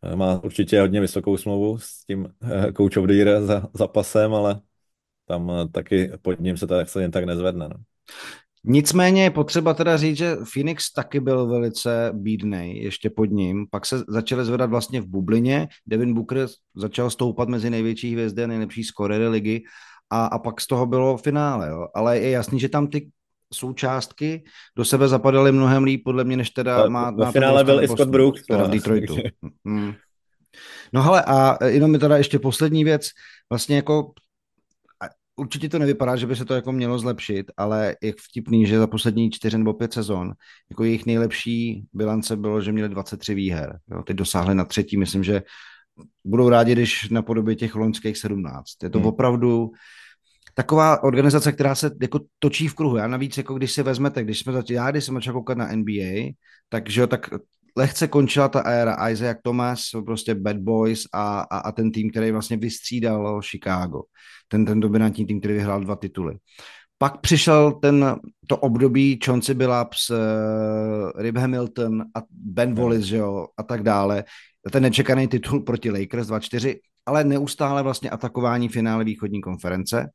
eh, 0.02 0.16
má 0.16 0.44
určitě 0.44 0.80
hodně 0.80 1.00
vysokou 1.00 1.37
smlouvu 1.37 1.78
s 1.78 2.04
tím 2.04 2.28
eh, 2.42 2.72
coach 2.72 2.96
of 2.96 3.06
the 3.06 3.14
year 3.14 3.42
za, 3.42 3.68
za 3.74 3.87
pasem, 3.87 4.35
ale 4.35 4.61
tam 5.24 5.50
eh, 5.50 5.68
taky 5.68 6.11
pod 6.22 6.40
ním 6.40 6.56
se 6.56 6.66
to 6.66 6.74
se 6.85 7.02
jen 7.02 7.11
tak 7.11 7.24
nezvedne. 7.24 7.68
No. 7.68 7.76
Nicméně 8.64 9.22
je 9.22 9.30
potřeba 9.30 9.74
teda 9.74 9.96
říct, 9.96 10.16
že 10.16 10.37
Phoenix 10.52 10.92
taky 10.92 11.20
byl 11.20 11.46
velice 11.46 12.11
bídnej 12.14 12.83
ještě 12.83 13.11
pod 13.11 13.24
ním, 13.24 13.66
pak 13.70 13.87
se 13.87 14.04
začaly 14.09 14.44
zvedat 14.44 14.70
vlastně 14.70 15.00
v 15.00 15.06
bublině, 15.06 15.68
Devin 15.87 16.14
Booker 16.14 16.46
začal 16.74 17.11
stoupat 17.11 17.48
mezi 17.48 17.70
největší 17.70 18.12
hvězdy 18.12 18.44
a 18.44 18.46
nejlepší 18.46 18.85
skorery 18.85 19.28
ligy 19.28 19.62
a, 20.11 20.27
a 20.27 20.38
pak 20.38 20.61
z 20.61 20.66
toho 20.66 20.87
bylo 20.87 21.16
finále, 21.16 21.68
jo. 21.68 21.88
ale 21.94 22.18
je 22.18 22.31
jasný, 22.31 22.61
že 22.61 22.68
tam 22.68 22.87
ty 22.87 23.11
součástky 23.55 24.44
do 24.77 24.85
sebe 24.85 25.09
zapadaly 25.09 25.53
mnohem 25.53 25.85
líp, 25.85 26.03
podle 26.05 26.25
mě, 26.25 26.37
než 26.37 26.51
teda 26.51 26.88
má... 26.88 27.11
Na 27.11 27.33
finále 27.33 27.64
byl 27.64 27.83
i 27.83 27.88
Scott 27.88 28.09
Brooks. 28.09 28.46
Teda 28.46 28.64
v 28.64 28.70
Detroitu. 28.70 29.16
Hmm. 29.64 29.94
No 30.92 31.03
hele, 31.03 31.25
a 31.27 31.64
jenom 31.66 31.90
mi 31.90 31.99
teda 31.99 32.16
ještě 32.16 32.38
poslední 32.38 32.85
věc, 32.85 33.09
vlastně 33.51 33.77
jako 33.77 34.12
určitě 35.40 35.68
to 35.68 35.79
nevypadá, 35.79 36.16
že 36.16 36.27
by 36.27 36.37
se 36.37 36.44
to 36.44 36.55
jako 36.55 36.73
mělo 36.73 36.99
zlepšit, 36.99 37.51
ale 37.57 37.96
je 38.03 38.14
vtipný, 38.29 38.66
že 38.66 38.79
za 38.79 38.87
poslední 38.87 39.31
čtyři 39.31 39.59
nebo 39.59 39.75
pět 39.75 39.92
sezon 39.92 40.33
jako 40.70 40.85
jejich 40.85 41.07
nejlepší 41.07 41.85
bilance 41.92 42.37
bylo, 42.37 42.61
že 42.61 42.73
měli 42.73 42.88
23 42.88 43.35
výher. 43.35 43.79
Jo, 43.90 44.03
teď 44.03 44.16
dosáhli 44.16 44.55
na 44.55 44.64
třetí, 44.64 44.96
myslím, 44.96 45.25
že 45.25 45.42
budou 46.24 46.48
rádi, 46.48 46.72
když 46.72 47.08
na 47.08 47.22
podobě 47.22 47.56
těch 47.56 47.74
loňských 47.74 48.18
17. 48.18 48.64
Je 48.82 48.90
to 48.90 48.98
hmm. 48.98 49.08
opravdu 49.08 49.70
taková 50.54 51.02
organizace, 51.02 51.52
která 51.52 51.74
se 51.74 51.90
jako 52.02 52.20
točí 52.38 52.68
v 52.68 52.74
kruhu. 52.74 52.96
Já 52.96 53.06
navíc, 53.06 53.36
jako 53.36 53.54
když 53.54 53.72
si 53.72 53.82
vezmete, 53.82 54.24
když 54.24 54.38
jsme 54.38 54.52
začali, 54.52 54.74
já 54.74 54.90
když 54.90 55.04
jsem 55.04 55.14
začal 55.14 55.34
koukat 55.34 55.58
na 55.58 55.72
NBA, 55.72 56.32
takže 56.68 57.06
tak 57.06 57.30
lehce 57.76 58.08
končila 58.08 58.48
ta 58.48 58.60
éra 58.60 59.08
Isaac 59.08 59.38
Thomas, 59.42 59.82
prostě 60.04 60.34
Bad 60.34 60.56
Boys 60.56 61.02
a, 61.12 61.40
a, 61.40 61.58
a 61.58 61.72
ten 61.72 61.92
tým, 61.92 62.10
který 62.10 62.30
vlastně 62.30 62.56
vystřídal 62.56 63.40
Chicago. 63.42 64.02
Ten, 64.48 64.64
ten 64.64 64.80
dominantní 64.80 65.26
tým, 65.26 65.40
který 65.40 65.54
vyhrál 65.54 65.80
dva 65.80 65.96
tituly. 65.96 66.36
Pak 66.98 67.20
přišel 67.20 67.72
ten, 67.72 68.16
to 68.46 68.56
období 68.56 69.18
Chauncey 69.24 69.54
Billups, 69.54 70.10
uh, 70.10 70.16
Rip 71.16 71.36
Hamilton 71.36 72.02
a 72.14 72.22
Ben 72.30 72.74
Wallace, 72.74 73.02
že 73.02 73.16
jo, 73.16 73.46
a 73.56 73.62
tak 73.62 73.82
dále. 73.82 74.24
Ten 74.73 74.83
nečekaný 74.83 75.29
titul 75.29 75.61
proti 75.61 75.90
Lakers 75.90 76.29
2-4, 76.29 76.81
ale 77.07 77.25
neustále 77.25 77.83
vlastně 77.83 78.11
atakování 78.11 78.68
finále 78.68 79.05
východní 79.05 79.40
konference 79.40 80.11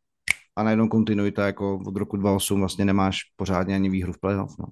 a 0.55 0.63
najednou 0.63 0.87
kontinuita 0.87 1.45
jako 1.45 1.79
od 1.87 1.95
roku 1.95 2.17
2008 2.17 2.59
vlastně 2.59 2.85
nemáš 2.85 3.19
pořádně 3.35 3.75
ani 3.75 3.89
výhru 3.89 4.13
v 4.13 4.19
playoff. 4.19 4.57
No. 4.59 4.65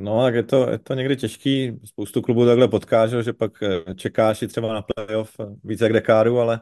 No, 0.00 0.22
tak 0.22 0.34
je 0.34 0.42
to, 0.42 0.70
je 0.70 0.78
to 0.78 0.94
někdy 0.94 1.16
těžký. 1.16 1.80
Spoustu 1.84 2.22
klubů 2.22 2.46
takhle 2.46 2.68
potkáš, 2.68 3.10
že 3.10 3.32
pak 3.32 3.62
eh, 3.62 3.94
čekáš 3.94 4.42
i 4.42 4.48
třeba 4.48 4.72
na 4.74 4.82
playoff 4.82 5.40
eh, 5.40 5.44
více 5.64 5.84
jak 5.84 5.92
dekádu, 5.92 6.40
ale, 6.40 6.60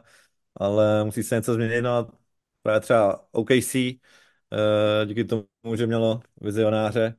ale 0.55 1.05
musí 1.05 1.23
se 1.23 1.35
něco 1.35 1.53
změnit. 1.53 1.81
No 1.81 1.89
a 1.89 2.11
právě 2.63 2.79
třeba 2.81 3.25
OKC, 3.31 3.75
eh, 3.75 5.05
díky 5.05 5.23
tomu, 5.23 5.75
že 5.75 5.87
mělo 5.87 6.21
vizionáře 6.41 7.15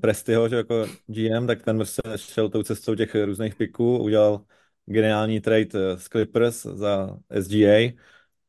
Prestyho, 0.00 0.48
že 0.48 0.56
jako 0.56 0.86
GM, 1.06 1.46
tak 1.46 1.62
ten 1.62 1.84
se 1.86 2.02
šel 2.16 2.48
tou 2.48 2.62
cestou 2.62 2.94
těch 2.94 3.14
různých 3.24 3.54
piků, 3.54 3.98
udělal 3.98 4.44
geniální 4.86 5.40
trade 5.40 5.68
s 5.96 6.08
Clippers 6.08 6.62
za 6.62 7.18
SGA 7.40 7.92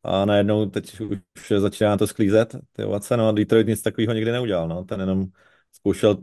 a 0.03 0.25
najednou 0.25 0.65
teď 0.69 0.99
už 1.01 1.19
začíná 1.57 1.97
to 1.97 2.07
sklízet, 2.07 2.55
ty 2.73 2.83
ovace, 2.83 3.17
no 3.17 3.27
a 3.27 3.31
Detroit 3.31 3.67
nic 3.67 3.81
takového 3.81 4.13
nikdy 4.13 4.31
neudělal, 4.31 4.67
no, 4.67 4.83
ten 4.83 4.99
jenom 4.99 5.25
zkoušel 5.73 6.17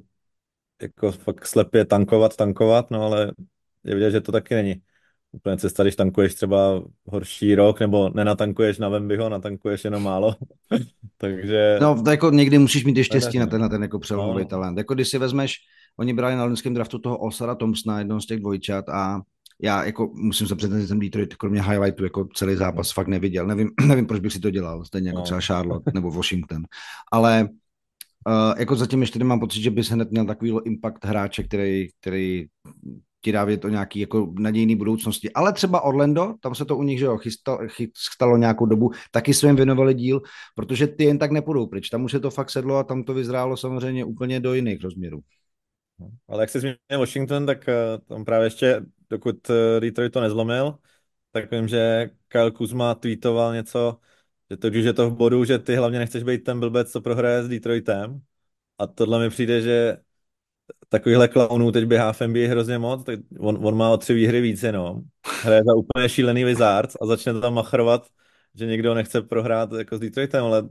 jako 0.82 1.12
fakt 1.12 1.46
slepě 1.46 1.84
tankovat, 1.84 2.36
tankovat, 2.36 2.90
no 2.90 3.02
ale 3.02 3.32
je 3.84 3.94
vidět, 3.94 4.10
že 4.10 4.20
to 4.20 4.32
taky 4.32 4.54
není 4.54 4.82
úplně 5.32 5.56
cesta, 5.56 5.82
když 5.82 5.96
tankuješ 5.96 6.34
třeba 6.34 6.82
horší 7.06 7.54
rok, 7.54 7.80
nebo 7.80 8.10
nenatankuješ 8.14 8.78
na 8.78 8.88
Wembyho, 8.88 9.28
natankuješ 9.28 9.84
jenom 9.84 10.02
málo. 10.02 10.34
Takže... 11.18 11.78
No, 11.80 12.02
to 12.02 12.10
jako 12.10 12.30
někdy 12.30 12.58
musíš 12.58 12.84
mít 12.84 12.96
ještě 12.96 13.20
štěstí 13.20 13.38
na 13.38 13.46
ten, 13.46 13.60
na 13.60 13.68
ten 13.68 13.82
jako 13.82 13.98
přelomový 13.98 14.42
no. 14.42 14.48
talent. 14.48 14.78
Jako 14.78 14.94
když 14.94 15.08
si 15.08 15.18
vezmeš, 15.18 15.56
oni 15.98 16.14
brali 16.14 16.36
na 16.36 16.44
loňském 16.44 16.74
draftu 16.74 16.98
toho 16.98 17.18
Osara 17.18 17.54
Thompsona, 17.54 17.98
jednoho 17.98 18.20
z 18.20 18.26
těch 18.26 18.40
dvojčat 18.40 18.88
a 18.88 19.20
já 19.62 19.84
jako 19.84 20.10
musím 20.14 20.46
se 20.46 20.56
přiznat, 20.56 20.80
že 20.80 20.86
jsem 20.86 21.00
Detroit 21.00 21.34
kromě 21.34 21.62
highlightu 21.62 22.04
jako 22.04 22.28
celý 22.34 22.56
zápas 22.56 22.92
fakt 22.92 23.08
neviděl. 23.08 23.46
Nevím, 23.46 23.70
nevím 23.86 24.06
proč 24.06 24.20
bych 24.20 24.32
si 24.32 24.40
to 24.40 24.50
dělal, 24.50 24.84
stejně 24.84 25.08
jako 25.08 25.18
no. 25.18 25.24
třeba 25.24 25.40
Charlotte 25.40 25.90
nebo 25.94 26.10
Washington. 26.10 26.62
Ale 27.12 27.48
uh, 28.28 28.58
jako 28.58 28.76
zatím 28.76 29.00
ještě 29.00 29.18
nemám 29.18 29.40
pocit, 29.40 29.62
že 29.62 29.70
by 29.70 29.84
se 29.84 29.94
hned 29.94 30.10
měl 30.10 30.26
takový 30.26 30.52
impact 30.64 31.04
hráče, 31.04 31.42
který, 31.42 31.88
který 32.00 32.46
ti 33.20 33.32
dá 33.32 33.44
vědět 33.44 33.64
o 33.64 33.68
nějaký 33.68 34.00
jako 34.00 34.32
nadějný 34.38 34.76
budoucnosti. 34.76 35.32
Ale 35.32 35.52
třeba 35.52 35.80
Orlando, 35.80 36.34
tam 36.40 36.54
se 36.54 36.64
to 36.64 36.76
u 36.76 36.82
nich 36.82 36.98
že 36.98 37.04
jo, 37.04 37.18
chystalo, 37.18 37.58
chystalo 37.68 38.36
nějakou 38.36 38.66
dobu, 38.66 38.90
taky 39.10 39.32
jim 39.44 39.56
věnovali 39.56 39.94
díl, 39.94 40.20
protože 40.54 40.86
ty 40.86 41.04
jen 41.04 41.18
tak 41.18 41.30
nepůjdou 41.30 41.66
pryč. 41.66 41.88
Tam 41.88 42.04
už 42.04 42.10
se 42.10 42.20
to 42.20 42.30
fakt 42.30 42.50
sedlo 42.50 42.76
a 42.76 42.84
tam 42.84 43.04
to 43.04 43.14
vyzrálo 43.14 43.56
samozřejmě 43.56 44.04
úplně 44.04 44.40
do 44.40 44.54
jiných 44.54 44.82
rozměrů. 44.82 45.20
Ale 46.28 46.42
jak 46.42 46.50
se 46.50 46.60
zmínil 46.60 46.78
Washington, 46.98 47.46
tak 47.46 47.68
eh, 47.68 47.74
tam 48.08 48.24
právě 48.24 48.46
ještě, 48.46 48.80
dokud 49.10 49.50
eh, 49.50 49.80
Detroit 49.80 50.12
to 50.12 50.20
nezlomil, 50.20 50.78
tak 51.32 51.50
vím, 51.50 51.68
že 51.68 52.10
Kyle 52.28 52.50
Kuzma 52.50 52.94
tweetoval 52.94 53.54
něco, 53.54 53.98
že 54.50 54.56
to, 54.56 54.70
když 54.70 54.84
je 54.84 54.92
to 54.92 55.10
v 55.10 55.16
bodu, 55.16 55.44
že 55.44 55.58
ty 55.58 55.76
hlavně 55.76 55.98
nechceš 55.98 56.22
být 56.22 56.44
ten 56.44 56.60
blbec, 56.60 56.92
co 56.92 57.00
prohraje 57.00 57.42
s 57.42 57.48
Detroitem. 57.48 58.20
A 58.78 58.86
tohle 58.86 59.18
mi 59.18 59.30
přijde, 59.30 59.60
že 59.60 59.96
takovýhle 60.90 61.28
klaunů 61.28 61.72
teď 61.72 61.84
běhá 61.84 62.12
v 62.12 62.20
NBA 62.20 62.48
hrozně 62.48 62.78
moc, 62.78 63.04
tak 63.04 63.20
on, 63.38 63.66
on 63.66 63.76
má 63.76 63.90
o 63.90 63.96
tři 63.96 64.14
výhry 64.14 64.40
víc 64.40 64.62
jenom. 64.62 65.00
Hraje 65.42 65.62
za 65.66 65.74
úplně 65.74 66.08
šílený 66.08 66.44
Wizards 66.44 66.96
a 67.02 67.06
začne 67.06 67.40
tam 67.40 67.54
machrovat, 67.54 68.06
že 68.54 68.66
někdo 68.66 68.94
nechce 68.94 69.22
prohrát 69.22 69.72
jako 69.72 69.96
s 69.96 70.00
Detroitem, 70.00 70.44
ale 70.44 70.68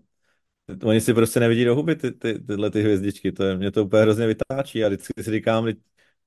oni 0.83 1.01
si 1.01 1.13
prostě 1.13 1.39
nevidí 1.39 1.65
do 1.65 1.75
huby 1.75 1.95
ty, 1.95 2.11
ty, 2.11 2.39
tyhle 2.39 2.71
ty 2.71 2.81
hvězdičky, 2.81 3.31
to 3.31 3.43
je, 3.43 3.57
mě 3.57 3.71
to 3.71 3.85
úplně 3.85 4.01
hrozně 4.01 4.27
vytáčí 4.27 4.83
a 4.83 4.87
vždycky 4.87 5.23
si 5.23 5.31
říkám, 5.31 5.67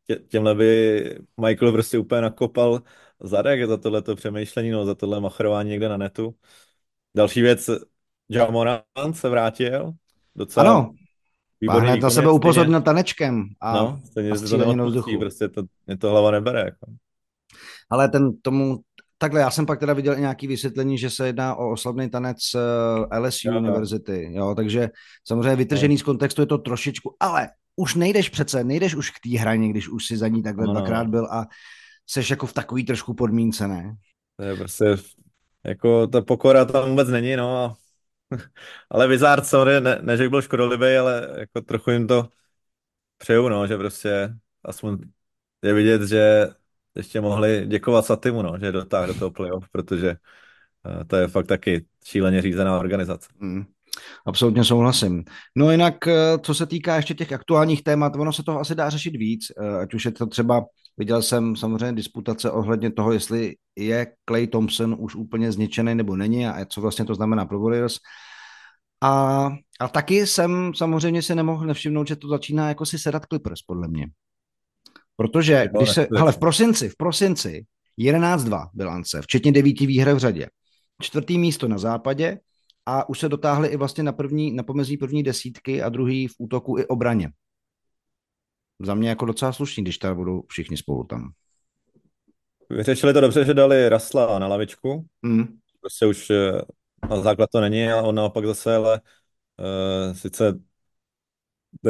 tě, 0.06 0.16
těmhle 0.16 0.54
by 0.54 1.18
Michael 1.46 1.72
prostě 1.72 1.98
úplně 1.98 2.20
nakopal 2.20 2.82
zadek 3.20 3.68
za 3.68 3.76
tohleto 3.76 4.16
přemýšlení, 4.16 4.70
no, 4.70 4.84
za 4.84 4.94
tohle 4.94 5.20
machrování 5.20 5.70
někde 5.70 5.88
na 5.88 5.96
netu. 5.96 6.34
Další 7.16 7.42
věc, 7.42 7.70
Jamoran 8.28 8.82
se 9.12 9.28
vrátil, 9.28 9.92
docela 10.36 10.70
ano. 10.70 10.94
Výborný 11.62 11.88
hned 11.88 12.02
na 12.02 12.10
sebe 12.10 12.30
upozornil 12.30 12.80
tanečkem. 12.80 13.44
A 13.60 13.72
no, 13.72 14.00
stejně 14.04 14.30
to 14.30 14.74
neodpustí, 14.74 15.16
prostě 15.16 15.48
to, 15.48 15.62
mě 15.86 15.96
to 15.96 16.10
hlava 16.10 16.30
nebere. 16.30 16.60
Jako. 16.60 16.86
Ale 17.90 18.08
ten 18.08 18.36
tomu, 18.42 18.78
takhle 19.18 19.40
já 19.40 19.50
jsem 19.50 19.66
pak 19.66 19.80
teda 19.80 19.92
viděl 19.92 20.16
nějaký 20.16 20.46
vysvětlení, 20.46 20.98
že 20.98 21.10
se 21.10 21.26
jedná 21.26 21.54
o 21.54 21.70
oslavný 21.70 22.10
tanec 22.10 22.38
uh, 22.54 23.18
LSU 23.18 23.48
jo, 23.48 23.58
University, 23.58 24.30
jo, 24.32 24.54
takže 24.54 24.90
samozřejmě 25.26 25.56
vytržený 25.56 25.94
no. 25.94 25.98
z 25.98 26.02
kontextu 26.02 26.42
je 26.42 26.46
to 26.46 26.58
trošičku, 26.58 27.16
ale 27.20 27.48
už 27.76 27.94
nejdeš 27.94 28.28
přece, 28.28 28.64
nejdeš 28.64 28.94
už 28.94 29.10
k 29.10 29.20
té 29.22 29.38
hraně, 29.38 29.68
když 29.68 29.88
už 29.88 30.06
si 30.06 30.16
za 30.16 30.28
ní 30.28 30.42
takhle 30.42 30.66
no, 30.66 30.72
dvakrát 30.72 31.06
byl 31.06 31.28
a 31.30 31.46
seš 32.06 32.30
jako 32.30 32.46
v 32.46 32.52
takový 32.52 32.84
trošku 32.84 33.14
podmínce, 33.14 33.68
ne? 33.68 33.96
To 34.36 34.44
je 34.44 34.56
prostě, 34.56 34.96
jako 35.66 36.06
ta 36.06 36.20
pokora 36.20 36.64
tam 36.64 36.90
vůbec 36.90 37.08
není, 37.08 37.36
no 37.36 37.56
a 37.56 37.74
ale 38.90 39.08
Wizard 39.08 39.46
samozřejmě, 39.46 39.80
ne, 39.80 39.98
ne, 40.02 40.16
že 40.16 40.22
by 40.22 40.28
byl 40.28 40.42
škodolibý, 40.42 40.96
ale 40.96 41.28
jako 41.38 41.60
trochu 41.60 41.90
jim 41.90 42.06
to 42.06 42.28
přeju, 43.18 43.48
no, 43.48 43.66
že 43.66 43.76
prostě 43.76 44.34
aspoň 44.64 44.98
je 45.62 45.74
vidět, 45.74 46.02
že 46.02 46.48
ještě 46.94 47.20
mohli 47.20 47.66
děkovat 47.66 48.06
Satimu, 48.06 48.42
no, 48.42 48.58
že 48.58 48.72
dotáhl 48.72 49.06
do 49.06 49.14
toho 49.14 49.30
playoff, 49.30 49.68
protože 49.68 50.16
uh, 50.84 51.04
to 51.04 51.16
je 51.16 51.28
fakt 51.28 51.46
taky 51.46 51.86
šíleně 52.04 52.42
řízená 52.42 52.78
organizace. 52.78 53.28
Mm. 53.38 53.64
Absolutně 54.26 54.64
souhlasím. 54.64 55.24
No 55.56 55.70
jinak, 55.70 56.06
eh, 56.06 56.38
co 56.42 56.54
se 56.54 56.66
týká 56.66 56.96
ještě 56.96 57.14
těch 57.14 57.32
aktuálních 57.32 57.82
témat, 57.82 58.16
ono 58.16 58.32
se 58.32 58.42
toho 58.42 58.60
asi 58.60 58.74
dá 58.74 58.90
řešit 58.90 59.16
víc, 59.16 59.52
eh, 59.56 59.78
ať 59.78 59.94
už 59.94 60.04
je 60.04 60.10
to 60.10 60.26
třeba, 60.26 60.64
viděl 60.96 61.22
jsem 61.22 61.56
samozřejmě 61.56 61.92
disputace 61.92 62.50
ohledně 62.50 62.92
toho, 62.92 63.12
jestli 63.12 63.54
je 63.76 64.06
Clay 64.28 64.46
Thompson 64.46 64.96
už 64.98 65.14
úplně 65.14 65.52
zničený 65.52 65.94
nebo 65.94 66.16
není 66.16 66.46
a 66.46 66.64
co 66.64 66.80
vlastně 66.80 67.04
to 67.04 67.14
znamená 67.14 67.44
pro 67.44 67.60
Warriors. 67.60 67.96
A, 69.02 69.50
a 69.80 69.88
taky 69.88 70.26
jsem 70.26 70.72
samozřejmě 70.74 71.22
si 71.22 71.34
nemohl 71.34 71.66
nevšimnout, 71.66 72.08
že 72.08 72.16
to 72.16 72.28
začíná 72.28 72.68
jako 72.68 72.86
si 72.86 72.98
sedat 72.98 73.26
Clippers, 73.26 73.62
podle 73.62 73.88
mě. 73.88 74.06
Protože, 75.16 75.68
když 75.76 75.90
se, 75.90 76.08
hele, 76.16 76.32
v 76.32 76.38
prosinci, 76.38 76.88
v 76.88 76.96
prosinci 76.96 77.66
11-2 77.98 78.70
bilance, 78.74 79.22
včetně 79.22 79.52
devíti 79.52 79.86
výher 79.86 80.14
v 80.14 80.18
řadě. 80.18 80.46
Čtvrtý 81.02 81.38
místo 81.38 81.68
na 81.68 81.78
západě 81.78 82.38
a 82.86 83.08
už 83.08 83.18
se 83.18 83.28
dotáhli 83.28 83.68
i 83.68 83.76
vlastně 83.76 84.04
na, 84.04 84.12
první, 84.12 84.52
na 84.52 84.62
pomezí 84.62 84.96
první 84.96 85.22
desítky 85.22 85.82
a 85.82 85.88
druhý 85.88 86.28
v 86.28 86.34
útoku 86.38 86.78
i 86.78 86.86
obraně. 86.86 87.30
Za 88.80 88.94
mě 88.94 89.08
jako 89.08 89.24
docela 89.24 89.52
slušný, 89.52 89.82
když 89.82 89.98
tady 89.98 90.14
budou 90.14 90.42
všichni 90.48 90.76
spolu 90.76 91.04
tam. 91.04 91.32
Vyřešili 92.70 93.12
to 93.12 93.20
dobře, 93.20 93.44
že 93.44 93.54
dali 93.54 93.88
Rasla 93.88 94.38
na 94.38 94.46
lavičku. 94.46 95.06
Mm. 95.22 95.44
Prostě 95.80 96.06
už 96.06 96.30
eh, 96.30 96.62
na 97.10 97.20
základ 97.20 97.50
to 97.52 97.60
není 97.60 97.88
a 97.88 98.02
on 98.02 98.14
naopak 98.14 98.46
zase, 98.46 98.76
ale 98.76 99.00
uh, 99.58 100.16
sice 100.16 100.60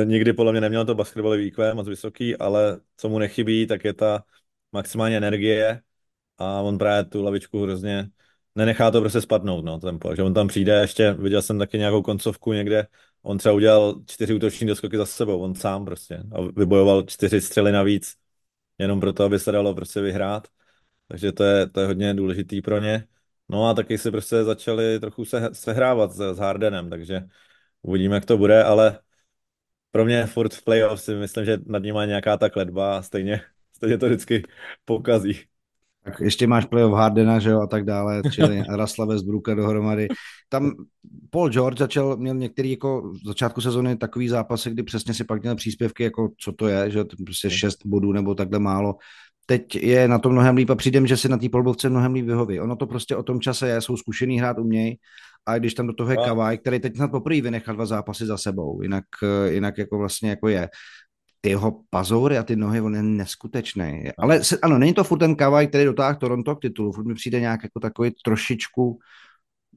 nikdy 0.05 0.33
podle 0.33 0.53
mě 0.53 0.61
neměl 0.61 0.85
to 0.85 0.95
basketbalový 0.95 1.47
IQ 1.47 1.75
moc 1.75 1.89
vysoký, 1.89 2.37
ale 2.37 2.81
co 2.97 3.09
mu 3.09 3.19
nechybí, 3.19 3.67
tak 3.67 3.85
je 3.85 3.95
ta 3.95 4.25
maximální 4.73 5.17
energie 5.17 5.81
a 6.39 6.61
on 6.61 6.79
právě 6.79 7.05
tu 7.05 7.23
lavičku 7.23 7.63
hrozně 7.63 8.09
nenechá 8.55 8.91
to 8.91 9.01
prostě 9.01 9.21
spadnout, 9.21 9.65
no, 9.65 9.79
tempo. 9.79 10.15
že 10.17 10.23
on 10.23 10.35
tam 10.35 10.49
přijde, 10.49 10.81
ještě 10.81 11.13
viděl 11.13 11.43
jsem 11.43 11.59
taky 11.59 11.79
nějakou 11.79 12.03
koncovku 12.03 12.53
někde, 12.53 12.87
on 13.23 13.39
třeba 13.39 13.55
udělal 13.55 13.95
čtyři 14.07 14.35
útoční 14.35 14.67
doskoky 14.67 14.97
za 14.97 15.07
sebou, 15.07 15.41
on 15.41 15.55
sám 15.55 15.85
prostě 15.85 16.23
a 16.33 16.41
vybojoval 16.43 17.03
čtyři 17.03 17.41
střely 17.41 17.73
navíc, 17.73 18.17
jenom 18.79 19.01
proto, 19.01 19.25
aby 19.25 19.39
se 19.39 19.53
dalo 19.53 19.75
prostě 19.75 20.01
vyhrát. 20.01 20.49
Takže 21.09 21.33
to 21.33 21.45
je, 21.45 21.69
to 21.69 21.81
je 21.81 21.87
hodně 21.87 22.15
důležitý 22.15 22.63
pro 22.63 22.81
ně. 22.81 23.09
No 23.49 23.69
a 23.69 23.75
taky 23.75 23.99
si 23.99 24.11
prostě 24.11 24.45
začali 24.45 25.01
trochu 25.01 25.25
se, 25.25 25.51
sehrávat 25.53 26.13
s, 26.13 26.35
s 26.35 26.39
Hardenem, 26.39 26.91
takže 26.91 27.23
uvidíme, 27.83 28.15
jak 28.15 28.25
to 28.25 28.39
bude, 28.39 28.65
ale 28.65 29.01
pro 29.91 30.05
mě 30.05 30.27
furt 30.27 30.55
v 30.55 30.65
playoff 30.65 31.03
si 31.03 31.15
myslím, 31.15 31.45
že 31.45 31.59
nad 31.67 31.83
ním 31.83 31.95
má 31.95 32.05
nějaká 32.05 32.37
ta 32.37 32.51
kledba 32.51 32.99
a 32.99 33.03
stejně, 33.03 33.41
stejně 33.77 33.99
to 33.99 34.07
vždycky 34.07 34.43
pokazí. 34.85 35.41
Tak 36.05 36.21
ještě 36.21 36.47
máš 36.47 36.65
playoff 36.65 36.95
Hardena, 36.95 37.39
že 37.39 37.51
jo, 37.51 37.61
a 37.61 37.67
tak 37.67 37.85
dále, 37.85 38.23
čili 38.33 38.63
Rasla 38.77 39.05
Westbrooka 39.05 39.55
dohromady. 39.55 40.09
Tam 40.49 40.73
Paul 41.31 41.49
George 41.49 41.79
začal, 41.79 42.17
měl 42.17 42.35
některý 42.35 42.71
jako 42.71 43.03
v 43.03 43.27
začátku 43.27 43.61
sezóny 43.61 43.97
takový 43.97 44.29
zápasy, 44.29 44.71
kdy 44.71 44.83
přesně 44.83 45.15
si 45.15 45.25
pak 45.25 45.43
měl 45.43 45.57
příspěvky, 45.57 46.03
jako 46.03 46.29
co 46.39 46.53
to 46.53 46.69
je, 46.69 46.91
že 46.91 47.05
prostě 47.25 47.51
šest 47.51 47.87
bodů 47.87 48.13
nebo 48.13 48.35
takhle 48.35 48.59
málo. 48.59 48.95
Teď 49.47 49.75
je 49.75 50.09
na 50.09 50.19
to 50.19 50.31
mnohem 50.31 50.57
líp 50.57 50.71
a 50.71 50.75
přijdem, 50.75 51.07
že 51.07 51.17
si 51.17 51.29
na 51.29 51.37
té 51.37 51.49
polbovce 51.49 51.89
mnohem 51.89 52.15
líp 52.15 52.27
vyhoví. 52.27 52.61
Ono 52.61 52.77
to 52.77 52.87
prostě 52.87 53.17
o 53.17 53.23
tom 53.23 53.41
čase 53.41 53.69
je, 53.69 53.81
jsou 53.81 53.97
zkušený 53.97 54.39
hrát 54.39 54.59
uměj 54.59 54.97
a 55.47 55.59
když 55.59 55.75
tam 55.75 55.87
do 55.87 55.93
toho 55.93 56.11
je 56.11 56.17
Kavaj, 56.17 56.59
který 56.59 56.81
teď 56.81 56.97
snad 56.97 57.11
poprvé 57.11 57.41
vynechal 57.41 57.75
dva 57.75 57.87
zápasy 57.87 58.27
za 58.27 58.39
sebou, 58.39 58.83
jinak, 58.83 59.05
jinak 59.49 59.79
jako 59.79 59.99
vlastně 59.99 60.31
jako 60.31 60.49
je 60.49 60.69
ty 61.45 61.51
jeho 61.51 61.81
pazoury 61.91 62.39
a 62.39 62.43
ty 62.43 62.57
nohy, 62.57 62.81
on 62.81 62.95
je 62.95 63.03
neskutečný. 63.03 64.05
Ale 64.19 64.45
se, 64.45 64.59
ano, 64.59 64.79
není 64.79 64.95
to 64.95 65.05
furt 65.05 65.19
ten 65.19 65.37
Kavaj, 65.37 65.67
který 65.67 65.85
dotáhl 65.85 66.19
Toronto 66.19 66.57
k 66.57 66.61
titulu, 66.61 66.93
furt 66.93 67.07
mi 67.07 67.15
přijde 67.15 67.41
nějak 67.41 67.63
jako 67.63 67.81
takový 67.81 68.11
trošičku, 68.25 68.99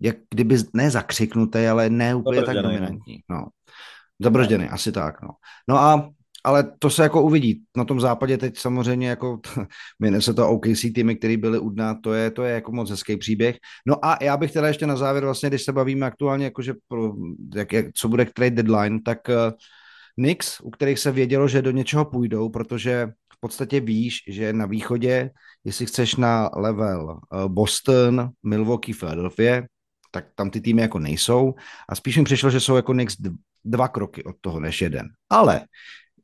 jak 0.01 0.15
kdyby 0.33 0.57
ne 0.73 0.91
zakřiknutý, 0.91 1.67
ale 1.67 1.89
ne 1.89 2.15
úplně 2.15 2.41
tak 2.41 2.55
no. 2.55 2.61
dominantní. 2.61 3.19
No. 3.29 3.45
Zabržděný, 4.19 4.65
asi 4.65 4.91
tak. 4.91 5.21
No. 5.21 5.29
no 5.69 5.77
a 5.77 6.09
ale 6.45 6.71
to 6.79 6.89
se 6.89 7.03
jako 7.03 7.21
uvidí. 7.21 7.61
Na 7.77 7.85
tom 7.85 7.99
západě 7.99 8.37
teď 8.37 8.57
samozřejmě 8.57 9.09
jako 9.09 9.39
se 10.19 10.33
to 10.33 10.49
OKC 10.49 10.81
týmy, 10.95 11.15
které 11.15 11.37
byly 11.37 11.59
u 11.59 11.69
dna, 11.69 11.93
to 12.03 12.13
je, 12.13 12.31
to 12.31 12.43
je 12.43 12.53
jako 12.53 12.71
moc 12.71 12.89
hezký 12.89 13.17
příběh. 13.17 13.57
No 13.87 14.05
a 14.05 14.17
já 14.21 14.37
bych 14.37 14.51
teda 14.51 14.67
ještě 14.67 14.87
na 14.87 14.95
závěr 14.95 15.23
vlastně, 15.23 15.49
když 15.49 15.63
se 15.63 15.73
bavíme 15.73 16.05
aktuálně, 16.05 16.45
jakože 16.45 16.73
pro, 16.87 17.13
jak, 17.55 17.73
jak, 17.73 17.85
co 17.95 18.07
bude 18.07 18.25
trade 18.25 18.63
deadline, 18.63 18.99
tak 19.01 19.19
uh, 19.29 19.53
Knicks, 20.15 20.61
u 20.61 20.69
kterých 20.69 20.99
se 20.99 21.11
vědělo, 21.11 21.47
že 21.47 21.61
do 21.61 21.71
něčeho 21.71 22.05
půjdou, 22.05 22.49
protože 22.49 23.07
v 23.33 23.39
podstatě 23.39 23.79
víš, 23.79 24.23
že 24.27 24.53
na 24.53 24.65
východě, 24.65 25.31
jestli 25.63 25.85
chceš 25.85 26.15
na 26.15 26.49
level 26.55 27.19
uh, 27.33 27.45
Boston, 27.47 28.29
Milwaukee, 28.43 28.93
Philadelphia, 28.93 29.61
tak 30.11 30.25
tam 30.35 30.49
ty 30.49 30.61
týmy 30.61 30.81
jako 30.81 30.99
nejsou 30.99 31.53
a 31.89 31.95
spíš 31.95 32.17
mi 32.17 32.23
přišlo, 32.23 32.49
že 32.49 32.59
jsou 32.59 32.75
jako 32.75 32.93
Knicks 32.93 33.15
dva 33.65 33.87
kroky 33.87 34.23
od 34.23 34.35
toho 34.41 34.59
než 34.59 34.81
jeden. 34.81 35.07
Ale 35.29 35.61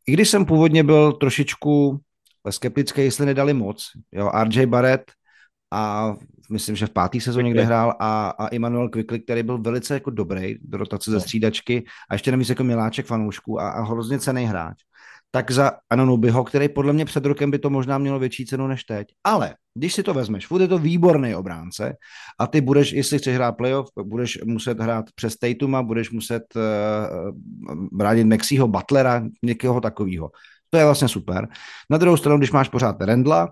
i 0.08 0.12
když 0.12 0.30
jsem 0.30 0.46
původně 0.46 0.84
byl 0.84 1.14
trošičku 1.14 2.00
skeptický, 2.50 3.02
jestli 3.02 3.26
nedali 3.26 3.54
moc, 3.54 3.92
jo, 4.12 4.32
RJ 4.44 4.66
Barrett 4.66 5.12
a 5.72 6.13
myslím, 6.51 6.76
že 6.76 6.88
v 6.88 6.89
pátý 6.89 7.22
sezóně, 7.22 7.51
kde 7.51 7.63
hrál, 7.63 7.95
a, 7.99 8.30
a 8.30 8.47
Immanuel 8.47 8.89
Quickly, 8.89 9.19
který 9.19 9.43
byl 9.43 9.57
velice 9.57 9.93
jako 9.93 10.09
dobrý 10.09 10.55
do 10.61 10.78
rotace 10.78 11.11
ze 11.11 11.17
no. 11.17 11.22
střídačky 11.22 11.86
a 12.09 12.13
ještě 12.13 12.32
navíc 12.32 12.49
jako 12.49 12.63
miláček 12.63 13.05
fanoušků 13.05 13.61
a, 13.61 13.69
a 13.69 13.82
hrozně 13.82 14.19
cený 14.19 14.45
hráč 14.45 14.78
tak 15.32 15.51
za 15.51 15.72
Anonubiho, 15.89 16.43
který 16.43 16.69
podle 16.69 16.93
mě 16.93 17.05
před 17.05 17.26
rokem 17.26 17.51
by 17.51 17.59
to 17.59 17.69
možná 17.69 17.97
mělo 17.97 18.19
větší 18.19 18.45
cenu 18.45 18.67
než 18.67 18.84
teď. 18.84 19.07
Ale 19.24 19.55
když 19.74 19.93
si 19.93 20.03
to 20.03 20.13
vezmeš, 20.13 20.47
furt 20.47 20.61
je 20.61 20.67
to 20.67 20.78
výborný 20.78 21.36
obránce 21.36 21.95
a 22.39 22.47
ty 22.47 22.61
budeš, 22.61 22.91
jestli 22.91 23.17
chceš 23.17 23.36
hrát 23.36 23.51
playoff, 23.51 23.89
budeš 24.03 24.39
muset 24.45 24.80
hrát 24.80 25.05
přes 25.15 25.36
Tatuma, 25.36 25.84
budeš 25.84 26.11
muset 26.11 26.43
uh, 26.55 27.38
bránit 27.91 28.28
Mexího, 28.28 28.67
Butlera, 28.67 29.24
někoho 29.43 29.82
takového. 29.82 30.32
To 30.69 30.78
je 30.78 30.86
vlastně 30.86 31.07
super. 31.07 31.47
Na 31.89 31.97
druhou 31.97 32.17
stranu, 32.17 32.38
když 32.38 32.51
máš 32.51 32.69
pořád 32.69 33.01
Rendla 33.01 33.51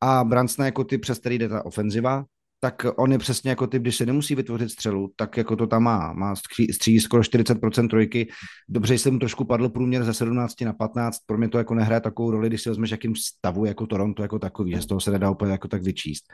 a 0.00 0.24
Bransna 0.24 0.64
jako 0.64 0.84
ty, 0.84 0.98
přes 0.98 1.18
který 1.18 1.38
jde 1.38 1.48
ta 1.48 1.66
ofenziva, 1.66 2.24
tak 2.60 2.86
on 2.96 3.12
je 3.12 3.18
přesně 3.18 3.50
jako 3.50 3.66
typ, 3.66 3.82
když 3.82 3.96
se 3.96 4.06
nemusí 4.06 4.34
vytvořit 4.34 4.70
střelu, 4.70 5.12
tak 5.16 5.36
jako 5.36 5.56
to 5.56 5.66
tam 5.66 5.82
má. 5.82 6.12
Má 6.12 6.34
stří 6.72 7.00
skoro 7.00 7.22
40% 7.22 7.88
trojky. 7.88 8.28
Dobře 8.68 8.94
jsem 8.94 9.18
trošku 9.18 9.44
padl 9.44 9.68
průměr 9.68 10.04
ze 10.04 10.14
17 10.14 10.60
na 10.60 10.72
15. 10.72 11.18
Pro 11.26 11.38
mě 11.38 11.48
to 11.48 11.58
jako 11.58 11.74
nehraje 11.74 12.00
takovou 12.00 12.30
roli, 12.30 12.48
když 12.48 12.62
si 12.62 12.68
vezmeš 12.68 12.90
jakým 12.90 13.16
stavu 13.16 13.64
jako 13.64 13.86
Toronto 13.86 14.22
jako 14.22 14.38
takový, 14.38 14.72
že 14.72 14.82
z 14.82 14.86
toho 14.86 15.00
se 15.00 15.10
nedá 15.10 15.30
úplně 15.30 15.52
jako 15.52 15.68
tak 15.68 15.82
vyčíst. 15.82 16.24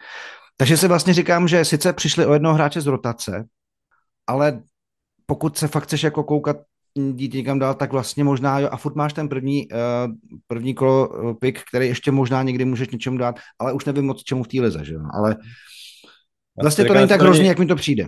Takže 0.56 0.76
si 0.76 0.88
vlastně 0.88 1.14
říkám, 1.14 1.48
že 1.48 1.64
sice 1.64 1.92
přišli 1.92 2.26
o 2.26 2.32
jednoho 2.32 2.54
hráče 2.54 2.80
z 2.80 2.86
rotace, 2.86 3.44
ale 4.26 4.62
pokud 5.26 5.58
se 5.58 5.68
fakt 5.68 5.84
chceš 5.84 6.02
jako 6.02 6.24
koukat 6.24 6.56
jít 6.96 7.34
někam 7.34 7.58
dál, 7.58 7.74
tak 7.74 7.92
vlastně 7.92 8.24
možná 8.24 8.58
jo, 8.58 8.68
a 8.72 8.76
furt 8.76 8.96
máš 8.96 9.12
ten 9.12 9.28
první, 9.28 9.68
uh, 9.68 9.78
první 10.46 10.74
kolo 10.74 11.08
uh, 11.08 11.34
pick, 11.34 11.60
který 11.68 11.86
ještě 11.86 12.10
možná 12.10 12.42
někdy 12.42 12.64
můžeš 12.64 12.88
něčemu 12.88 13.18
dát, 13.18 13.38
ale 13.58 13.72
už 13.72 13.84
nevím 13.84 14.06
moc 14.06 14.22
čemu 14.22 14.42
v 14.42 14.48
té 14.48 14.60
lize, 14.60 14.84
že 14.84 14.94
jo, 14.94 15.00
ale 15.14 15.36
Vlastně 16.62 16.84
to 16.84 16.94
není 16.94 17.08
tak 17.08 17.20
hrozný, 17.20 17.46
jak 17.46 17.58
mi 17.58 17.66
to 17.66 17.76
přijde. 17.76 18.06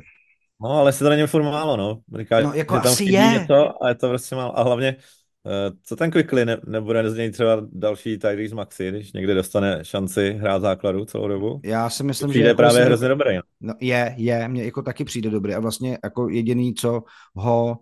No, 0.63 0.71
ale 0.71 0.93
se 0.93 1.05
to 1.05 1.11
není 1.11 1.27
furt 1.27 1.43
málo, 1.43 1.77
no. 1.77 1.99
Říká, 2.19 2.41
no, 2.41 2.53
jako 2.55 2.75
tam 2.81 2.93
asi 2.93 3.05
je. 3.05 3.31
Něco 3.33 3.85
a 3.85 3.89
je 3.89 3.95
to 3.95 4.09
prostě 4.09 4.37
málo. 4.37 4.59
A 4.59 4.63
hlavně, 4.63 4.97
uh, 5.45 5.77
co 5.85 5.97
ten 5.97 6.11
Quickly, 6.11 6.45
ne, 6.45 6.57
nebude 6.67 7.11
z 7.11 7.17
něj 7.17 7.31
třeba 7.31 7.63
další 7.73 8.19
Tyrese 8.19 8.55
Maxi, 8.55 8.89
když 8.89 9.13
někde 9.13 9.35
dostane 9.35 9.79
šanci 9.83 10.33
hrát 10.33 10.63
základu 10.63 11.05
celou 11.05 11.29
dobu? 11.29 11.61
Já 11.65 11.91
si 11.91 12.05
myslím, 12.05 12.33
že... 12.33 12.41
je 12.41 12.47
jako 12.47 12.57
právě 12.57 12.85
hrozně 12.85 13.09
dobrý. 13.09 13.37
No. 13.37 13.43
no. 13.61 13.75
je, 13.81 14.15
je, 14.17 14.49
mně 14.49 14.65
jako 14.65 14.83
taky 14.83 15.05
přijde 15.05 15.31
dobrý. 15.31 15.55
A 15.55 15.61
vlastně 15.61 15.99
jako 16.05 16.29
jediný, 16.29 16.75
co 16.75 17.03
ho 17.35 17.79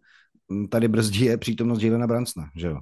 tady 0.70 0.88
brzdí, 0.88 1.24
je 1.24 1.36
přítomnost 1.36 1.82
Jalena 1.82 2.06
Bransna, 2.06 2.50
že 2.56 2.66
jo. 2.66 2.78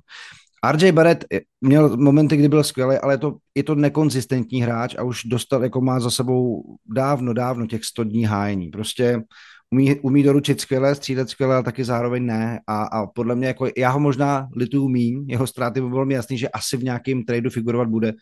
RJ 0.72 0.92
Barrett 0.92 1.24
měl 1.60 1.96
momenty, 1.96 2.36
kdy 2.36 2.48
byl 2.48 2.64
skvělý, 2.64 2.96
ale 2.96 3.14
je 3.14 3.18
to, 3.18 3.36
je 3.54 3.62
to 3.62 3.74
nekonzistentní 3.74 4.62
hráč 4.62 4.94
a 4.98 5.02
už 5.02 5.24
dostal, 5.24 5.62
jako 5.62 5.80
má 5.80 6.00
za 6.00 6.10
sebou 6.10 6.64
dávno, 6.86 7.32
dávno 7.32 7.66
těch 7.66 7.84
100 7.84 8.04
dní 8.04 8.24
hájení. 8.24 8.70
Prostě 8.70 9.22
umí, 9.70 10.00
umí 10.00 10.22
doručit 10.22 10.60
skvěle, 10.60 10.94
střílet 10.94 11.30
skvěle, 11.30 11.54
ale 11.54 11.64
taky 11.64 11.84
zároveň 11.84 12.26
ne. 12.26 12.60
A, 12.66 12.82
a 12.82 13.06
podle 13.06 13.34
mě, 13.34 13.46
jako 13.46 13.66
já 13.76 13.90
ho 13.90 14.00
možná 14.00 14.48
lituju 14.56 14.88
míň, 14.88 15.24
jeho 15.28 15.46
ztráty 15.46 15.80
by 15.80 15.88
bylo 15.88 16.04
mi 16.04 16.14
jasný, 16.14 16.38
že 16.38 16.48
asi 16.48 16.76
v 16.76 16.84
nějakém 16.84 17.24
tradu 17.24 17.50
figurovat 17.50 17.88
bude, 17.88 18.12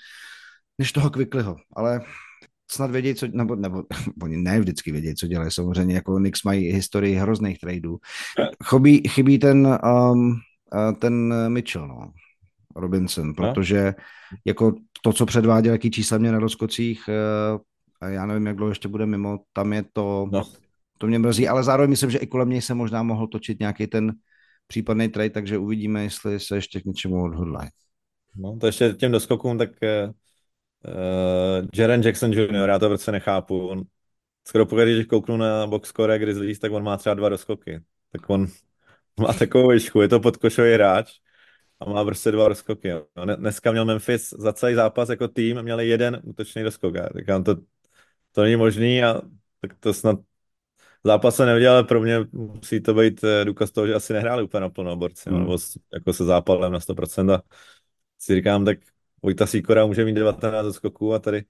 než 0.79 0.93
toho 0.93 1.11
Quicklyho. 1.11 1.57
Ale 1.77 2.01
snad 2.73 2.91
vědět, 2.91 3.19
co, 3.19 3.27
nebo, 3.33 3.57
nebo 3.57 3.85
oni 4.23 4.37
ne 4.37 4.61
vždycky 4.61 4.93
vědět, 4.93 5.19
co 5.19 5.27
dělají. 5.27 5.51
Samozřejmě 5.51 5.95
jako 5.95 6.17
Knicks 6.17 6.43
mají 6.43 6.73
historii 6.73 7.15
hrozných 7.15 7.59
tradeů. 7.59 7.99
Chybí, 8.65 9.09
chybí 9.09 9.39
ten, 9.39 9.79
um, 10.13 10.41
ten 10.99 11.35
Mitchell, 11.49 11.89
no. 11.89 12.13
Robinson, 12.77 13.35
protože 13.35 13.85
no. 13.85 13.93
jako 14.45 14.75
to, 15.03 15.13
co 15.13 15.27
předváděl, 15.27 15.73
jaký 15.73 15.91
čísla 15.91 16.19
mě 16.19 16.33
na 16.33 16.39
rozkocích, 16.39 17.09
eh, 17.09 17.59
a 18.01 18.09
já 18.09 18.27
nevím, 18.27 18.47
jak 18.47 18.57
dlouho 18.57 18.71
ještě 18.71 18.89
bude 18.89 19.07
mimo, 19.07 19.39
tam 19.53 19.73
je 19.73 19.85
to, 19.93 20.29
no. 20.33 20.43
to 20.99 21.07
mě 21.07 21.19
mrzí, 21.19 21.49
ale 21.49 21.65
zároveň 21.65 21.91
myslím, 21.91 22.11
že 22.11 22.19
i 22.19 22.27
kolem 22.27 22.51
něj 22.51 22.63
se 22.63 22.75
možná 22.75 23.03
mohl 23.03 23.27
točit 23.27 23.61
nějaký 23.61 23.87
ten 23.87 24.13
případný 24.67 25.09
trade, 25.09 25.31
takže 25.31 25.59
uvidíme, 25.59 26.03
jestli 26.03 26.41
se 26.41 26.55
ještě 26.55 26.81
k 26.81 26.85
něčemu 26.85 27.23
odhodlají. 27.23 27.69
No, 28.37 28.57
to 28.61 28.67
ještě 28.67 28.93
těm 28.93 29.13
doskokům, 29.13 29.59
tak 29.59 29.71
uh, 30.85 31.69
Jaren 31.75 32.03
Jackson 32.03 32.33
Jr., 32.33 32.69
já 32.69 32.79
to 32.79 32.89
prostě 32.89 33.13
nechápu. 33.13 33.69
On 33.69 33.83
skoro 34.49 34.67
pokud, 34.67 34.83
když 34.83 35.07
kouknu 35.07 35.37
na 35.37 35.67
box 35.67 35.89
score 35.89 36.19
Grizzlies, 36.19 36.59
tak 36.59 36.73
on 36.73 36.83
má 36.83 36.97
třeba 36.97 37.15
dva 37.15 37.29
doskoky. 37.29 37.81
Tak 38.13 38.31
on 38.31 38.47
má 39.21 39.33
takovou 39.33 39.69
výšku, 39.69 40.01
je 40.01 40.09
to 40.09 40.21
podkošový 40.21 40.73
hráč, 40.73 41.13
a 41.81 41.91
má 41.91 42.05
prostě 42.05 42.31
dva 42.31 42.49
rozkoky. 42.49 42.89
Jo. 42.89 43.07
No, 43.17 43.37
dneska 43.37 43.73
měl 43.73 43.85
Memphis 43.85 44.35
za 44.39 44.53
celý 44.53 44.75
zápas 44.75 45.09
jako 45.09 45.29
tým, 45.29 45.63
měli 45.63 45.89
jeden 45.89 46.21
útočný 46.25 46.63
rozkok. 46.63 46.95
Já 46.95 47.09
říkám, 47.19 47.45
to, 47.45 47.57
to 48.33 48.43
není 48.43 48.57
možný 48.57 49.05
a 49.05 49.21
tak 49.61 49.75
to 49.81 49.95
snad 49.95 50.19
zápas 51.05 51.37
se 51.37 51.47
neudělal, 51.47 51.77
ale 51.77 51.85
pro 51.85 52.01
mě 52.01 52.19
musí 52.33 52.81
to 52.81 52.95
být 52.95 53.25
eh, 53.25 53.45
důkaz 53.45 53.71
toho, 53.71 53.87
že 53.87 53.95
asi 53.95 54.13
nehráli 54.13 54.43
úplně 54.43 54.61
naplno 54.61 54.97
borci, 54.97 55.31
mm. 55.31 55.39
nebo 55.39 55.59
jako 55.93 56.13
se 56.13 56.25
zápalem 56.25 56.73
na 56.73 56.79
100% 56.79 57.35
a 57.35 57.43
si 58.19 58.35
říkám, 58.35 58.65
tak 58.65 58.79
Vojta 59.23 59.47
Sikora 59.47 59.87
může 59.87 60.05
mít 60.05 60.15
19 60.15 60.75
skoků 60.75 61.15
a 61.15 61.19
tady 61.19 61.45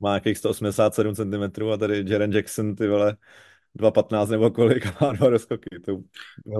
má 0.00 0.10
nějakých 0.10 0.38
187 0.38 1.14
cm 1.14 1.70
a 1.72 1.76
tady 1.76 2.04
Jaren 2.06 2.32
Jackson, 2.32 2.76
ty 2.76 2.88
vole, 2.88 3.16
2.15 3.78 4.28
nebo 4.28 4.50
kolik 4.50 4.86
a 4.86 4.96
má 5.00 5.12
dva 5.12 5.28
rozkoky. 5.28 5.80
To 5.84 5.98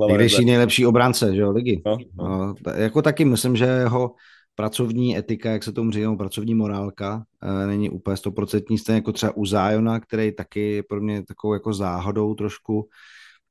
Někdejší 0.08 0.44
nejlepší 0.44 0.86
obránce, 0.86 1.34
že 1.34 1.40
jo, 1.40 1.50
ligy. 1.50 1.82
No, 1.86 1.96
no. 2.14 2.54
No, 2.66 2.72
jako 2.74 3.02
taky 3.02 3.24
myslím, 3.24 3.56
že 3.56 3.64
jeho 3.64 4.14
pracovní 4.54 5.18
etika, 5.18 5.50
jak 5.50 5.62
se 5.62 5.72
tomu 5.72 5.90
říká, 5.90 6.14
pracovní 6.14 6.54
morálka, 6.54 7.24
e, 7.42 7.66
není 7.66 7.90
úplně 7.90 8.16
stoprocentní, 8.16 8.78
stejně 8.78 8.96
jako 8.96 9.12
třeba 9.12 9.36
u 9.36 9.46
Zajona, 9.46 10.00
který 10.00 10.32
taky 10.32 10.72
je 10.72 10.82
pro 10.82 11.00
mě 11.00 11.24
takovou 11.24 11.52
jako 11.52 11.72
záhodou 11.72 12.34
trošku. 12.34 12.88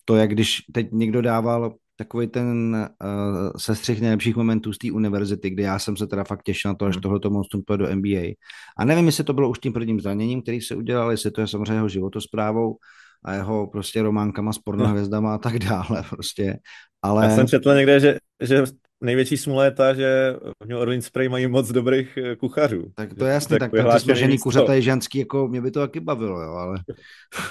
To, 0.06 0.16
jak 0.16 0.30
když 0.30 0.62
teď 0.74 0.92
někdo 0.92 1.22
dával 1.22 1.76
takový 1.98 2.28
ten 2.28 2.76
uh, 3.04 3.52
sestřih 3.58 4.02
nejlepších 4.02 4.36
momentů 4.36 4.74
z 4.74 4.78
té 4.78 4.92
univerzity, 4.92 5.50
kde 5.50 5.64
já 5.64 5.80
jsem 5.80 5.98
se 5.98 6.08
teda 6.08 6.24
fakt 6.24 6.44
těšil 6.44 6.72
na 6.72 6.76
to, 6.76 6.86
až 6.86 6.96
hmm. 6.96 7.02
tohleto 7.02 7.30
monstrum 7.30 7.64
půjde 7.68 7.86
do 7.86 7.96
NBA. 7.96 8.34
A 8.78 8.86
nevím, 8.86 9.06
jestli 9.06 9.24
to 9.24 9.34
bylo 9.34 9.50
už 9.50 9.60
tím 9.60 9.74
prvním 9.74 10.00
zraněním, 10.00 10.42
který 10.42 10.62
se 10.62 10.76
udělal, 10.76 11.12
jestli 11.12 11.32
to 11.32 11.42
je 11.42 11.48
samozřejmě 11.48 11.74
jeho 11.74 11.90
životosprávou, 11.90 12.78
a 13.26 13.34
jeho 13.34 13.68
prostě 13.68 14.02
románkama 14.02 14.54
s 14.54 14.58
pornohvězdama 14.58 15.36
a 15.36 15.38
tak 15.38 15.60
dále 15.60 16.04
prostě. 16.10 16.60
Ale... 17.02 17.26
Já 17.26 17.36
jsem 17.36 17.48
četl 17.48 17.76
někde, 17.76 18.00
že, 18.00 18.18
že 18.42 18.64
největší 19.02 19.38
smůla 19.38 19.66
je 19.66 19.72
ta, 19.72 19.94
že 19.94 20.36
v 20.64 20.68
New 20.68 20.78
Orleans 20.78 21.06
Spray 21.06 21.30
mají 21.30 21.48
moc 21.48 21.72
dobrých 21.72 22.18
eh, 22.18 22.36
kuchařů. 22.36 22.84
Tak 22.96 23.14
to 23.14 23.26
je 23.26 23.34
jasné, 23.34 23.60
tak, 23.60 23.72
tak 23.72 23.94
ty 23.94 24.00
smažený 24.00 24.38
kuřata 24.38 24.74
je 24.74 24.82
ženský, 24.82 25.20
jako 25.20 25.48
mě 25.48 25.62
by 25.62 25.72
to 25.72 25.80
taky 25.80 26.00
bavilo, 26.00 26.42
jo, 26.42 26.52
ale... 26.52 26.78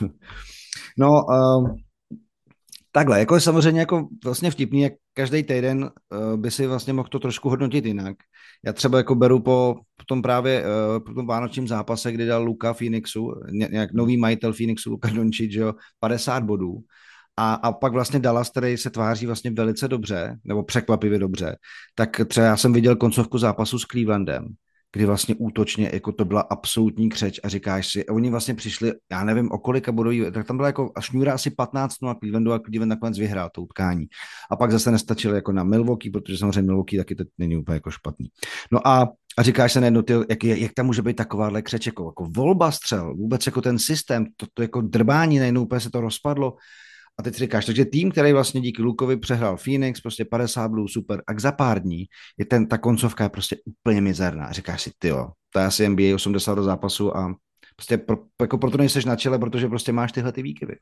no, 0.99 1.25
um, 1.25 1.77
Takhle, 2.97 3.19
jako 3.19 3.35
je 3.35 3.41
samozřejmě 3.41 3.81
jako 3.81 4.09
vlastně 4.25 4.51
vtipný, 4.51 4.81
jak 4.81 4.93
každý 5.15 5.43
týden 5.43 5.83
uh, 5.83 6.37
by 6.37 6.51
si 6.51 6.67
vlastně 6.67 6.93
mohl 6.93 7.09
to 7.09 7.19
trošku 7.19 7.49
hodnotit 7.49 7.87
jinak. 7.87 8.17
Já 8.65 8.73
třeba 8.73 8.99
jako 8.99 9.15
beru 9.15 9.41
po, 9.41 9.77
tom 10.07 10.23
právě 10.23 10.65
uh, 10.65 11.05
po 11.05 11.15
tom 11.15 11.27
vánočním 11.27 11.69
zápase, 11.69 12.13
kdy 12.13 12.27
dal 12.27 12.45
Luka 12.45 12.75
Phoenixu, 12.75 13.33
nějak 13.51 13.93
nový 13.93 14.17
majitel 14.17 14.53
Phoenixu, 14.53 14.91
Luka 14.91 15.09
Doncic, 15.09 15.53
jo, 15.55 15.75
50 16.01 16.43
bodů. 16.43 16.79
A, 17.37 17.55
a 17.55 17.73
pak 17.73 17.93
vlastně 17.93 18.19
Dallas, 18.19 18.51
který 18.51 18.77
se 18.77 18.91
tváří 18.91 19.27
vlastně 19.27 19.51
velice 19.51 19.89
dobře, 19.89 20.39
nebo 20.45 20.63
překvapivě 20.63 21.19
dobře, 21.19 21.57
tak 21.95 22.21
třeba 22.29 22.47
já 22.47 22.57
jsem 22.57 22.73
viděl 22.73 22.97
koncovku 22.97 23.39
zápasu 23.39 23.79
s 23.79 23.87
Clevelandem 23.87 24.49
kdy 24.97 25.07
vlastně 25.07 25.35
útočně 25.39 25.91
jako 25.93 26.13
to 26.13 26.25
byla 26.25 26.41
absolutní 26.41 27.09
křeč 27.09 27.41
a 27.45 27.49
říkáš 27.49 27.93
si, 27.93 28.07
oni 28.07 28.31
vlastně 28.31 28.55
přišli, 28.55 28.93
já 29.11 29.25
nevím 29.25 29.53
o 29.53 29.59
kolika 29.59 29.93
bodový, 29.93 30.25
tak 30.33 30.47
tam 30.47 30.57
byla 30.57 30.69
jako 30.69 30.93
a 30.95 31.01
šňůra 31.01 31.35
asi 31.35 31.51
15 31.51 31.95
no 32.03 32.09
a 32.09 32.15
Clevelandu 32.15 32.53
a 32.53 32.59
Cleveland 32.59 32.91
nakonec 32.91 33.19
vyhrál 33.19 33.51
to 33.53 33.63
utkání. 33.63 34.07
A 34.51 34.57
pak 34.57 34.73
zase 34.73 34.91
nestačili 34.91 35.35
jako 35.35 35.53
na 35.53 35.65
Milwaukee, 35.65 36.11
protože 36.11 36.39
samozřejmě 36.39 36.63
Milwaukee 36.63 36.99
taky 36.99 37.15
to 37.15 37.25
není 37.39 37.57
úplně 37.57 37.75
jako 37.75 37.91
špatný. 37.91 38.27
No 38.73 38.89
a 38.89 39.09
a 39.39 39.43
říkáš 39.43 39.73
se 39.73 39.81
najednou, 39.81 40.03
jak, 40.31 40.45
jak 40.45 40.73
tam 40.73 40.87
může 40.87 41.03
být 41.03 41.17
takováhle 41.17 41.63
křeč, 41.63 41.87
jako, 41.87 42.05
jako 42.05 42.25
volba 42.25 42.71
střel, 42.71 43.15
vůbec 43.15 43.47
jako 43.47 43.63
ten 43.63 43.79
systém, 43.79 44.27
to, 44.37 44.47
to 44.55 44.63
jako 44.63 44.81
drbání, 44.81 45.39
najednou 45.39 45.63
úplně 45.63 45.81
se 45.81 45.91
to 45.91 46.01
rozpadlo. 46.01 46.57
A 47.19 47.23
teď 47.23 47.35
si 47.35 47.39
říkáš, 47.39 47.67
takže 47.67 47.85
tým, 47.85 48.11
který 48.11 48.33
vlastně 48.33 48.61
díky 48.61 48.83
Lukovi 48.83 49.17
přehrál 49.17 49.57
Phoenix, 49.57 50.01
prostě 50.01 50.25
50 50.25 50.69
blů, 50.69 50.89
super, 50.89 51.23
a 51.27 51.41
za 51.41 51.53
pár 51.53 51.83
dní 51.83 52.05
je 52.39 52.45
ten, 52.45 52.67
ta 52.67 52.79
koncovka 52.79 53.25
je 53.25 53.31
prostě 53.31 53.57
úplně 53.65 54.01
mizerná. 54.01 54.53
Říkáš 54.53 54.83
si, 54.83 54.91
ty 54.99 55.09
jo, 55.09 55.29
to 55.51 55.59
je 55.59 55.65
asi 55.65 55.89
NBA 55.89 56.15
80 56.15 56.55
do 56.55 56.63
zápasu 56.63 57.17
a 57.17 57.35
prostě 57.77 57.99
pro, 57.99 58.17
jako 58.41 58.59
proto 58.59 58.79
nejseš 58.79 59.05
na 59.05 59.17
čele, 59.17 59.39
protože 59.39 59.69
prostě 59.69 59.93
máš 59.93 60.13
tyhle 60.13 60.33
ty 60.33 60.43
výkyvy. 60.43 60.77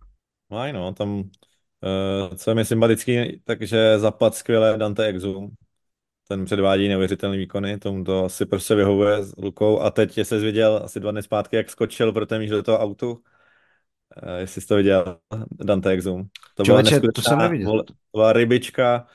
No, 0.50 0.72
no, 0.72 0.92
tam, 0.92 1.18
uh, 1.18 2.36
co 2.36 2.50
je 2.50 2.54
mi 2.54 2.64
sympatický, 2.64 3.40
takže 3.44 3.98
zapad 3.98 4.34
skvěle 4.34 4.78
Dante 4.78 5.04
Exum, 5.04 5.50
ten 6.28 6.44
předvádí 6.44 6.88
neuvěřitelný 6.88 7.38
výkony, 7.38 7.78
tomu 7.78 8.04
to 8.04 8.24
asi 8.24 8.46
prostě 8.46 8.74
vyhovuje 8.74 9.22
s 9.22 9.34
Lukou 9.36 9.80
a 9.80 9.90
teď 9.90 10.18
se 10.22 10.38
viděl 10.38 10.80
asi 10.84 11.00
dva 11.00 11.10
dny 11.10 11.22
zpátky, 11.22 11.56
jak 11.56 11.70
skočil 11.70 12.12
pro 12.12 12.26
ten 12.26 12.48
do 12.48 12.62
toho 12.62 12.78
autu, 12.78 13.22
jestli 14.36 14.60
jsi 14.60 14.68
to 14.68 14.76
viděl, 14.76 15.18
Dante 15.50 15.90
Exum. 15.90 16.28
To 16.54 16.62
byla 16.62 16.82
to 17.14 17.22
jsem 17.22 17.38
neviděl. 17.38 17.82
To 17.82 17.94
byla 18.12 18.32
rybička, 18.32 19.06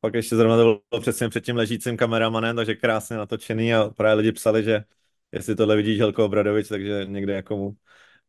pak 0.00 0.14
ještě 0.14 0.36
zrovna 0.36 0.56
to 0.56 0.62
bylo 0.62 1.00
přesně 1.00 1.28
před 1.28 1.44
tím 1.44 1.56
ležícím 1.56 1.96
kameramanem, 1.96 2.56
takže 2.56 2.74
krásně 2.74 3.16
natočený 3.16 3.74
a 3.74 3.90
právě 3.96 4.14
lidi 4.14 4.32
psali, 4.32 4.62
že 4.64 4.84
jestli 5.32 5.56
tohle 5.56 5.76
vidí 5.76 5.96
Želko 5.96 6.24
Obradovič, 6.24 6.68
takže 6.68 7.04
někde 7.08 7.32
jako 7.32 7.56
mu 7.56 7.76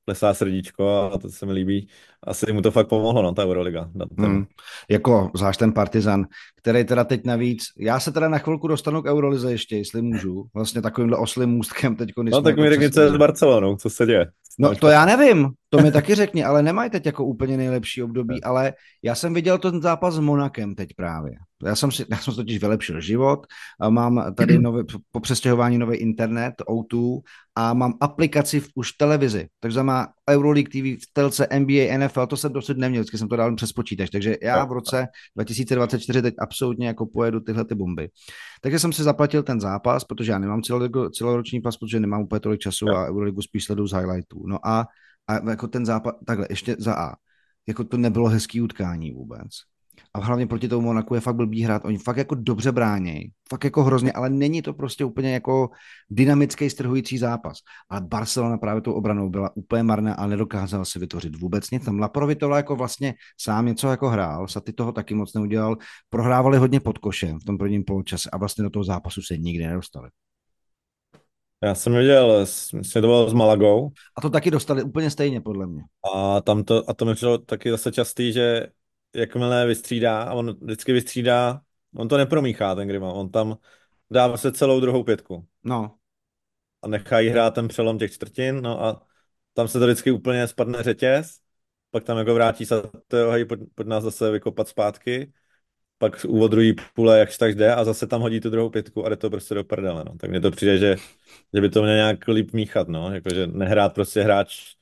plesá 0.06 0.34
srdíčko 0.34 1.12
a 1.14 1.18
to 1.18 1.30
se 1.30 1.46
mi 1.46 1.54
líbí. 1.54 1.88
Asi 2.24 2.54
mu 2.54 2.62
to 2.62 2.72
fakt 2.72 2.88
pomohlo, 2.88 3.22
no, 3.22 3.34
ta 3.34 3.44
Euroliga. 3.44 3.90
Hmm. 4.18 4.46
Jako 4.90 5.32
zvlášť 5.36 5.60
ten 5.60 5.74
Partizan, 5.74 6.26
který 6.56 6.84
teda 6.84 7.04
teď 7.04 7.26
navíc, 7.26 7.64
já 7.80 8.00
se 8.00 8.12
teda 8.12 8.30
na 8.30 8.38
chvilku 8.38 8.68
dostanu 8.68 9.02
k 9.02 9.06
Eurolize 9.06 9.52
ještě, 9.52 9.78
jestli 9.78 10.02
můžu, 10.02 10.46
vlastně 10.54 10.82
takovýmhle 10.82 11.18
oslým 11.18 11.50
můstkem 11.50 11.96
teď. 11.96 12.10
No 12.18 12.42
tak 12.42 12.58
mi 12.58 12.70
řekni, 12.70 12.92
co 12.92 13.02
je 13.02 13.10
s 13.10 13.18
Barcelonou, 13.18 13.76
co 13.76 13.90
se 13.90 14.06
děje. 14.06 14.26
No 14.60 14.76
to 14.76 14.88
já 14.88 15.06
nevím, 15.06 15.50
to 15.70 15.78
mi 15.78 15.92
taky 15.92 16.16
řekni, 16.16 16.44
ale 16.44 16.64
nemají 16.64 16.90
teď 16.90 17.06
jako 17.06 17.26
úplně 17.26 17.58
nejlepší 17.58 18.04
období, 18.04 18.44
ale 18.44 18.74
já 19.04 19.16
jsem 19.16 19.34
viděl 19.34 19.58
ten 19.58 19.82
zápas 19.82 20.14
s 20.14 20.20
Monakem 20.20 20.76
teď 20.76 20.90
právě. 20.96 21.34
Já 21.64 21.76
jsem 21.76 21.92
si, 21.92 22.06
já 22.10 22.18
jsem 22.18 22.34
si 22.34 22.38
totiž 22.38 22.60
vylepšil 22.60 23.02
život, 23.02 23.48
a 23.82 23.90
mám 23.90 24.34
tady 24.36 24.60
nový, 24.60 24.84
po 25.12 25.20
přestěhování 25.20 25.78
nový 25.78 25.98
internet, 25.98 26.54
O2 26.70 27.22
a 27.56 27.74
mám 27.74 27.94
aplikaci 28.02 28.60
v, 28.60 28.70
už 28.76 28.92
v 28.92 28.98
televizi, 28.98 29.48
takže 29.60 29.84
má 29.84 30.08
Euroleague 30.30 30.70
TV, 30.70 31.04
v 31.04 31.14
telce 31.14 31.48
NBA, 31.60 31.98
NFL, 31.98 32.28
to 32.28 32.38
jsem 32.38 32.54
dosud 32.54 32.78
neměl, 32.78 33.02
vždycky 33.02 33.18
jsem 33.18 33.28
to 33.28 33.36
dal 33.36 33.56
přes 33.56 33.74
počítač, 33.74 34.10
takže 34.10 34.36
já 34.42 34.66
v 34.66 34.72
roce 34.72 35.08
2024 35.36 36.22
teď 36.22 36.36
absolutně 36.40 36.88
jako 36.88 37.06
pojedu 37.06 37.40
tyhle 37.40 37.66
ty 37.66 37.76
bomby. 37.76 38.10
Takže 38.62 38.80
jsem 38.80 38.94
si 38.94 39.04
zaplatil 39.04 39.44
ten 39.44 39.62
zápas, 39.62 40.04
protože 40.04 40.32
já 40.32 40.40
nemám 40.40 40.62
celoroční 41.14 41.62
pas, 41.62 41.78
protože 41.78 42.00
nemám 42.00 42.22
úplně 42.22 42.40
tolik 42.40 42.60
času 42.60 42.90
a 42.90 43.08
Euroligu 43.08 43.42
spíš 43.42 43.66
sleduju 43.66 43.88
z 43.88 43.94
highlightů. 43.94 44.48
No 44.48 44.68
a, 44.68 44.88
a 45.28 45.50
jako 45.50 45.68
ten 45.68 45.86
zápas, 45.86 46.14
takhle, 46.26 46.48
ještě 46.50 46.76
za 46.80 46.96
A, 46.96 47.16
jako 47.68 47.84
to 47.84 47.98
nebylo 47.98 48.30
hezký 48.30 48.62
utkání 48.62 49.12
vůbec 49.12 49.50
a 50.14 50.20
hlavně 50.20 50.48
proti 50.48 50.68
tomu 50.68 50.88
Monaku 50.88 51.16
je 51.16 51.22
fakt 51.22 51.36
blbý 51.36 51.64
hrát. 51.64 51.86
Oni 51.86 51.98
fakt 51.98 52.18
jako 52.18 52.36
dobře 52.36 52.72
brání, 52.72 53.22
fakt 53.50 53.64
jako 53.64 53.84
hrozně, 53.84 54.12
ale 54.12 54.30
není 54.30 54.62
to 54.62 54.74
prostě 54.74 55.06
úplně 55.06 55.34
jako 55.34 55.70
dynamický 56.10 56.70
strhující 56.70 57.18
zápas. 57.18 57.58
Ale 57.90 58.02
Barcelona 58.02 58.58
právě 58.58 58.82
tou 58.82 58.94
obranou 58.94 59.30
byla 59.30 59.52
úplně 59.56 59.84
marná 59.84 60.14
a 60.14 60.28
nedokázala 60.28 60.86
si 60.86 61.00
vytvořit 61.00 61.36
vůbec 61.36 61.72
nic. 61.72 61.86
Tam 61.86 62.00
Laprovitola 62.00 62.58
jako 62.58 62.76
vlastně 62.76 63.14
sám 63.42 63.66
něco 63.66 63.88
jako 63.88 64.10
hrál, 64.10 64.48
Saty 64.48 64.74
toho 64.74 64.92
taky 64.92 65.16
moc 65.16 65.34
neudělal. 65.34 65.78
Prohrávali 66.10 66.58
hodně 66.58 66.80
pod 66.80 66.98
košem 66.98 67.40
v 67.40 67.46
tom 67.46 67.58
prvním 67.58 67.84
poločase 67.84 68.30
a 68.30 68.38
vlastně 68.38 68.64
do 68.64 68.70
toho 68.70 68.84
zápasu 68.84 69.22
se 69.22 69.38
nikdy 69.38 69.68
nedostali. 69.68 70.10
Já 71.64 71.76
jsem 71.76 71.94
viděl, 71.94 72.46
sledoval 72.82 73.30
s 73.30 73.34
Malagou. 73.34 73.92
A 74.18 74.22
to 74.22 74.30
taky 74.30 74.52
dostali 74.52 74.84
úplně 74.84 75.10
stejně, 75.10 75.42
podle 75.42 75.68
mě. 75.68 75.84
A 76.16 76.42
tam 76.42 76.64
to, 76.64 76.90
a 76.90 76.94
to 76.94 77.06
mi 77.06 77.14
taky 77.46 77.72
zase 77.72 77.92
častý, 77.92 78.34
že 78.34 78.68
jakmile 79.16 79.68
vystřídá, 79.68 80.24
a 80.24 80.34
on 80.34 80.58
vždycky 80.62 80.94
vystřídá, 80.94 81.62
on 81.96 82.08
to 82.08 82.18
nepromíchá, 82.18 82.76
ten 82.76 82.88
Grima, 82.88 83.14
on 83.14 83.30
tam 83.30 83.58
dá 84.12 84.38
se 84.38 84.52
celou 84.52 84.80
druhou 84.80 85.04
pětku. 85.04 85.48
No. 85.64 85.96
A 86.82 86.88
nechá 86.88 87.20
jí 87.20 87.30
hrát 87.30 87.54
ten 87.54 87.68
přelom 87.68 88.00
těch 88.00 88.14
čtvrtin, 88.14 88.62
no 88.62 88.84
a 88.84 89.06
tam 89.54 89.68
se 89.68 89.80
to 89.80 89.86
vždycky 89.86 90.12
úplně 90.12 90.48
spadne 90.48 90.84
řetěz, 90.84 91.40
pak 91.92 92.04
tam 92.04 92.18
jako 92.18 92.34
vrátí 92.34 92.66
se 92.66 92.82
to, 93.08 93.32
hej, 93.32 93.46
pojď, 93.46 93.60
pojď 93.76 93.88
nás 93.88 94.04
zase 94.04 94.32
vykopat 94.32 94.68
zpátky, 94.68 95.34
pak 95.98 96.26
úvod 96.28 96.52
druhý 96.52 96.76
půle 96.94 97.20
jakž 97.20 97.38
tak 97.38 97.56
jde 97.56 97.76
a 97.76 97.84
zase 97.84 98.08
tam 98.08 98.22
hodí 98.22 98.40
tu 98.40 98.50
druhou 98.50 98.70
pětku 98.70 99.06
a 99.06 99.10
jde 99.10 99.16
to 99.16 99.30
prostě 99.30 99.56
do 99.56 99.64
prdele, 99.64 100.04
no. 100.04 100.18
Tak 100.18 100.30
mně 100.30 100.42
to 100.42 100.52
přijde, 100.52 100.78
že, 100.78 100.96
že 101.54 101.62
by 101.62 101.70
to 101.70 101.82
měl 101.82 101.96
nějak 101.96 102.28
líp 102.28 102.54
míchat, 102.54 102.88
no. 102.88 103.14
Jakože 103.14 103.48
nehrát 103.48 103.94
prostě 103.94 104.22
hráč 104.22 104.76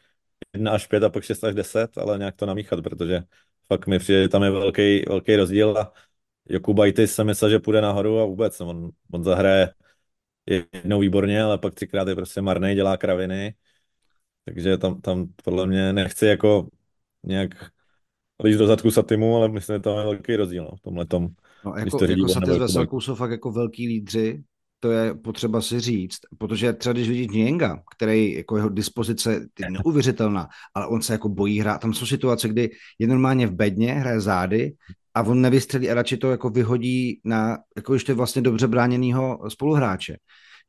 1 0.53 0.71
až 0.71 0.87
5 0.87 1.03
a 1.03 1.09
pak 1.09 1.23
6 1.23 1.43
až 1.43 1.55
10, 1.55 1.97
ale 1.97 2.17
nějak 2.17 2.35
to 2.35 2.45
namíchat, 2.45 2.83
protože 2.83 3.23
fakt 3.67 3.87
mi 3.87 3.99
přijde, 3.99 4.21
že 4.21 4.29
tam 4.29 4.43
je 4.43 4.51
velký, 4.51 5.03
velký 5.07 5.35
rozdíl 5.35 5.77
a 5.77 5.93
Jokubajtis 6.49 7.13
jsem 7.13 7.27
myslel, 7.27 7.49
že 7.49 7.59
půjde 7.59 7.81
nahoru 7.81 8.19
a 8.19 8.25
vůbec, 8.25 8.61
on, 8.61 8.89
on 9.11 9.23
zahraje 9.23 9.73
jednou 10.45 10.99
výborně, 10.99 11.43
ale 11.43 11.57
pak 11.57 11.73
třikrát 11.73 12.07
je 12.07 12.15
prostě 12.15 12.41
marný, 12.41 12.75
dělá 12.75 12.97
kraviny, 12.97 13.55
takže 14.45 14.77
tam, 14.77 15.01
tam 15.01 15.27
podle 15.43 15.67
mě 15.67 15.93
nechci 15.93 16.25
jako 16.25 16.67
nějak 17.23 17.51
líst 18.43 18.59
do 18.59 18.67
zadku 18.67 18.91
Satimu, 18.91 19.35
ale 19.35 19.49
myslím, 19.49 19.75
že 19.75 19.79
to 19.79 19.99
je 19.99 20.05
velký 20.05 20.35
rozdíl 20.35 20.63
no, 20.63 20.75
v 20.75 20.81
tomhle 20.81 21.05
tom. 21.05 21.27
No, 21.65 21.75
jako, 21.75 22.05
jako 22.05 22.27
Saty 22.27 22.53
s 22.53 22.57
Veselkou 22.57 23.01
jsou 23.01 23.15
fakt 23.15 23.31
jako 23.31 23.51
velký 23.51 23.87
lídři, 23.87 24.43
to 24.83 24.91
je 24.91 25.13
potřeba 25.13 25.61
si 25.61 25.79
říct, 25.79 26.19
protože 26.37 26.73
třeba 26.73 26.93
když 26.93 27.09
vidíš 27.09 27.27
Nienga, 27.27 27.79
který 27.95 28.33
jako 28.33 28.57
jeho 28.57 28.69
dispozice 28.69 29.47
je 29.59 29.71
neuvěřitelná, 29.71 30.47
ale 30.73 30.87
on 30.87 31.01
se 31.01 31.13
jako 31.13 31.29
bojí 31.29 31.59
hrát, 31.59 31.81
tam 31.81 31.93
jsou 31.93 32.05
situace, 32.05 32.47
kdy 32.47 32.69
je 32.99 33.07
normálně 33.07 33.47
v 33.47 33.51
bedně, 33.51 33.93
hraje 33.93 34.19
zády 34.19 34.73
a 35.13 35.21
on 35.21 35.41
nevystřelí 35.41 35.89
a 35.89 35.93
radši 35.93 36.17
to 36.17 36.31
jako 36.31 36.49
vyhodí 36.49 37.21
na 37.25 37.57
jako 37.75 37.93
ještě 37.93 38.13
vlastně 38.13 38.41
dobře 38.41 38.67
bráněného 38.67 39.39
spoluhráče 39.47 40.17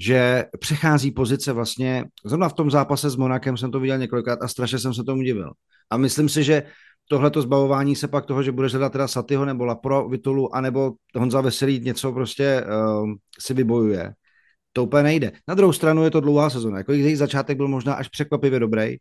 že 0.00 0.44
přechází 0.58 1.10
pozice 1.10 1.52
vlastně, 1.52 2.04
zrovna 2.24 2.48
v 2.48 2.52
tom 2.52 2.70
zápase 2.70 3.10
s 3.10 3.16
Monakem 3.16 3.56
jsem 3.56 3.70
to 3.70 3.80
viděl 3.80 3.98
několikrát 3.98 4.42
a 4.42 4.48
strašně 4.48 4.78
jsem 4.78 4.94
se 4.94 5.04
tomu 5.04 5.22
divil. 5.22 5.52
A 5.90 5.96
myslím 5.96 6.28
si, 6.28 6.44
že 6.44 6.62
tohleto 7.08 7.42
zbavování 7.42 7.96
se 7.96 8.08
pak 8.08 8.26
toho, 8.26 8.42
že 8.42 8.52
budeš 8.52 8.72
hledat 8.72 8.92
teda 8.92 9.08
Satyho 9.08 9.44
nebo 9.44 9.64
Lapro 9.64 10.08
Vitulu, 10.08 10.54
anebo 10.54 10.92
Honza 11.16 11.40
Veselý 11.40 11.80
něco 11.80 12.12
prostě 12.12 12.64
uh, 12.64 13.12
si 13.38 13.54
vybojuje. 13.54 14.12
To 14.72 14.84
úplně 14.84 15.02
nejde. 15.02 15.32
Na 15.48 15.54
druhou 15.54 15.72
stranu 15.72 16.04
je 16.04 16.10
to 16.10 16.20
dlouhá 16.20 16.50
sezona. 16.50 16.78
Jako 16.78 16.92
jejich 16.92 17.18
začátek 17.18 17.56
byl 17.56 17.68
možná 17.68 17.94
až 17.94 18.08
překvapivě 18.08 18.60
dobrý 18.60 18.96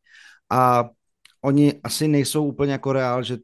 a 0.51 0.89
oni 1.41 1.73
asi 1.83 2.07
nejsou 2.07 2.45
úplně 2.45 2.71
jako 2.71 2.93
reál, 2.93 3.23
že 3.23 3.37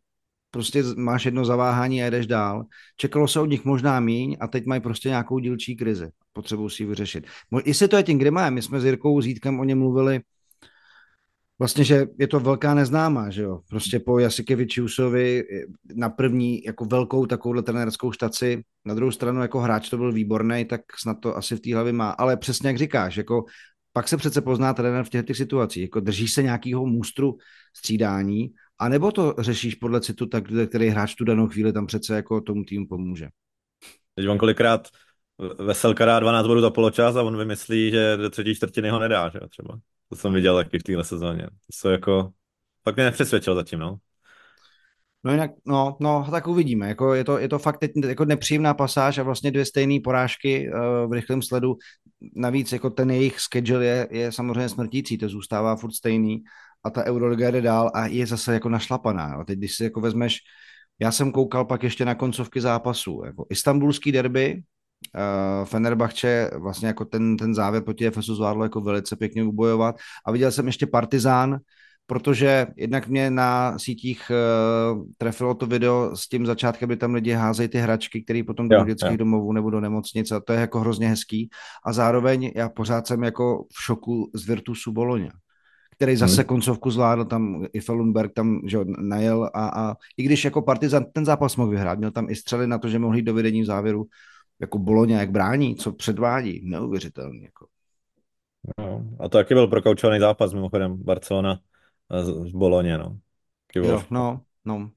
prostě 0.52 0.84
máš 0.98 1.26
jedno 1.26 1.46
zaváhání 1.46 2.04
a 2.04 2.10
jdeš 2.10 2.28
dál. 2.28 2.64
Čekalo 2.98 3.28
se 3.28 3.40
od 3.40 3.46
nich 3.46 3.66
možná 3.66 4.00
míň 4.00 4.38
a 4.40 4.48
teď 4.48 4.66
mají 4.66 4.82
prostě 4.82 5.10
nějakou 5.10 5.40
dílčí 5.40 5.76
krizi. 5.76 6.10
Potřebují 6.34 6.70
si 6.70 6.84
ji 6.84 6.88
vyřešit. 6.88 7.28
Jestli 7.66 7.88
to 7.88 7.98
je 7.98 8.04
tím 8.04 8.20
Grimajem, 8.20 8.54
my 8.54 8.62
jsme 8.62 8.80
s 8.80 8.86
Jirkou 8.86 9.22
Zítkem 9.22 9.60
o 9.60 9.64
něm 9.64 9.80
mluvili 9.80 10.22
vlastně, 11.60 11.84
že 11.84 12.08
je 12.20 12.28
to 12.28 12.40
velká 12.40 12.74
neznámá, 12.74 13.30
že 13.30 13.42
jo. 13.42 13.60
Prostě 13.70 14.00
po 14.00 14.20
Jasikevičiusovi 14.20 15.44
na 15.96 16.10
první 16.10 16.64
jako 16.64 16.86
velkou 16.86 17.26
takovouhle 17.26 17.64
trenérskou 17.64 18.12
štaci, 18.12 18.64
na 18.86 18.94
druhou 18.94 19.12
stranu 19.12 19.42
jako 19.42 19.60
hráč 19.60 19.90
to 19.90 19.98
byl 19.98 20.12
výborný, 20.12 20.66
tak 20.66 20.82
snad 21.00 21.18
to 21.20 21.38
asi 21.38 21.56
v 21.56 21.60
té 21.60 21.74
hlavě 21.74 21.94
má. 21.94 22.10
Ale 22.10 22.38
přesně 22.38 22.70
jak 22.70 22.78
říkáš, 22.78 23.18
jako 23.18 23.46
pak 23.94 24.08
se 24.08 24.18
přece 24.18 24.42
pozná 24.42 24.74
trenér 24.74 25.04
v 25.04 25.10
těchto 25.10 25.34
situacích. 25.34 25.82
Jako 25.82 26.00
držíš 26.00 26.34
se 26.34 26.44
nějakého 26.44 26.86
můstru 26.86 27.38
střídání, 27.78 28.52
anebo 28.80 29.12
to 29.12 29.36
řešíš 29.40 29.76
podle 29.76 30.02
citu, 30.02 30.26
tak, 30.26 30.44
který 30.70 30.88
hráč 30.88 31.16
tu 31.16 31.24
danou 31.24 31.48
chvíli 31.48 31.74
tam 31.74 31.86
přece 31.86 32.16
jako 32.16 32.42
tomu 32.42 32.64
týmu 32.64 32.88
pomůže. 32.88 33.28
Teď 34.16 34.28
on 34.28 34.38
kolikrát 34.38 34.88
Veselka 35.60 36.06
dá 36.06 36.20
12 36.20 36.48
bodů 36.48 36.62
za 36.62 36.70
poločas 36.70 37.16
a 37.16 37.24
on 37.24 37.38
vymyslí, 37.38 37.92
že 37.92 38.18
do 38.18 38.30
třetí 38.30 38.56
čtvrtiny 38.56 38.90
ho 38.90 39.00
nedá, 39.00 39.30
že 39.30 39.40
třeba. 39.50 39.80
To 40.10 40.16
jsem 40.16 40.34
viděl 40.34 40.56
taky 40.56 40.80
v 40.80 40.84
téhle 40.84 41.04
sezóně. 41.04 41.44
To 41.44 41.72
jsou 41.74 41.90
jako, 41.90 42.32
fakt 42.84 42.96
mě 42.96 43.06
nepřesvědčil 43.06 43.56
zatím, 43.56 43.80
no. 43.80 43.98
No 45.24 45.32
jinak, 45.32 45.52
no, 45.66 45.98
no, 46.00 46.28
tak 46.32 46.48
uvidíme. 46.48 46.88
Jako 46.88 47.14
je, 47.14 47.24
to, 47.24 47.38
je 47.38 47.50
to 47.50 47.60
fakt 47.60 47.78
teď 47.78 47.92
jako 48.08 48.26
nepříjemná 48.26 48.74
pasáž 48.74 49.18
a 49.18 49.24
vlastně 49.24 49.52
dvě 49.52 49.66
stejné 49.66 50.00
porážky 50.04 50.70
uh, 50.70 51.10
v 51.10 51.14
rychlém 51.14 51.42
sledu. 51.42 51.78
Navíc 52.36 52.72
jako 52.72 52.90
ten 52.90 53.12
jejich 53.12 53.40
schedule 53.40 53.86
je, 53.86 54.08
je 54.12 54.32
samozřejmě 54.32 54.70
smrtící, 54.70 55.18
to 55.18 55.30
zůstává 55.30 55.76
furt 55.76 55.92
stejný 55.92 56.44
a 56.84 56.90
ta 56.90 57.06
Euroliga 57.06 57.52
jde 57.52 57.62
dál 57.62 57.92
a 57.94 58.08
je 58.08 58.26
zase 58.28 58.54
jako 58.54 58.70
našlapaná. 58.70 59.36
A 59.36 59.44
teď, 59.44 59.58
když 59.58 59.76
si 59.76 59.84
jako 59.84 60.02
vezmeš, 60.02 60.38
já 61.00 61.12
jsem 61.12 61.32
koukal 61.32 61.66
pak 61.66 61.84
ještě 61.84 62.06
na 62.06 62.16
koncovky 62.16 62.62
zápasů, 62.62 63.22
jako 63.26 63.46
istambulský 63.50 64.12
derby, 64.12 64.62
uh, 65.16 65.66
Fenerbahce 65.66 66.52
vlastně 66.58 66.88
jako 66.88 67.06
ten, 67.06 67.38
ten 67.38 67.56
závěr 67.56 67.84
proti 67.84 68.08
Efesu 68.08 68.36
zvládlo 68.36 68.64
jako 68.64 68.82
velice 68.82 69.16
pěkně 69.16 69.44
ubojovat 69.44 69.96
a 70.26 70.32
viděl 70.32 70.52
jsem 70.52 70.68
ještě 70.68 70.88
Partizán, 70.88 71.58
protože 72.06 72.68
jednak 72.78 73.08
mě 73.08 73.32
na 73.32 73.80
sítích 73.80 74.32
uh, 74.32 75.04
trefilo 75.18 75.54
to 75.54 75.66
video 75.66 76.12
s 76.16 76.30
tím 76.30 76.46
začátkem, 76.46 76.90
kdy 76.90 76.98
tam 76.98 77.14
lidi 77.14 77.32
házejí 77.32 77.70
ty 77.70 77.78
hračky, 77.78 78.24
které 78.24 78.44
potom 78.48 78.70
jdou 78.70 78.80
do 78.80 78.86
dětských 78.86 79.12
jo. 79.12 79.18
domovů 79.18 79.54
nebo 79.54 79.70
do 79.70 79.80
nemocnice 79.80 80.36
a 80.36 80.40
to 80.40 80.54
je 80.54 80.60
jako 80.60 80.80
hrozně 80.80 81.10
hezký 81.10 81.50
a 81.86 81.94
zároveň 81.94 82.52
já 82.56 82.70
pořád 82.70 83.08
jsem 83.08 83.24
jako 83.24 83.66
v 83.74 83.84
šoku 83.84 84.32
z 84.34 84.48
Virtusu 84.48 84.92
Bologna 84.92 85.32
který 86.00 86.16
zase 86.16 86.42
hmm. 86.42 86.48
koncovku 86.48 86.92
zvládl, 86.92 87.26
tam 87.26 87.66
i 87.74 87.80
Felunberg 87.80 88.34
tam 88.34 88.62
že 88.66 88.78
najel 89.00 89.50
a, 89.54 89.68
a 89.68 89.96
i 90.18 90.24
když 90.24 90.46
jako 90.46 90.62
Partizan 90.62 91.06
ten 91.14 91.26
zápas 91.26 91.56
mohl 91.56 91.70
vyhrát, 91.70 92.00
měl 92.00 92.12
tam 92.12 92.30
i 92.30 92.36
střely 92.36 92.68
na 92.68 92.78
to, 92.78 92.90
že 92.90 93.00
mohli 93.00 93.20
jít 93.20 93.24
do 93.24 93.34
vedení 93.34 93.62
v 93.62 93.66
závěru, 93.66 94.06
jako 94.62 94.78
Boloňa, 94.78 95.20
jak 95.20 95.32
brání, 95.32 95.76
co 95.76 95.92
předvádí, 95.92 96.62
neuvěřitelný. 96.64 97.44
Jako. 97.44 97.68
No, 98.80 99.04
a 99.20 99.24
to 99.24 99.38
taky 99.38 99.54
byl 99.54 99.68
prokaučovaný 99.68 100.20
zápas, 100.20 100.54
mimochodem, 100.54 101.04
Barcelona 101.04 101.60
z 102.46 102.52
Boloně, 102.52 102.98
no. 102.98 103.20
Jo, 103.76 104.04
no, 104.10 104.42
no. 104.66 104.92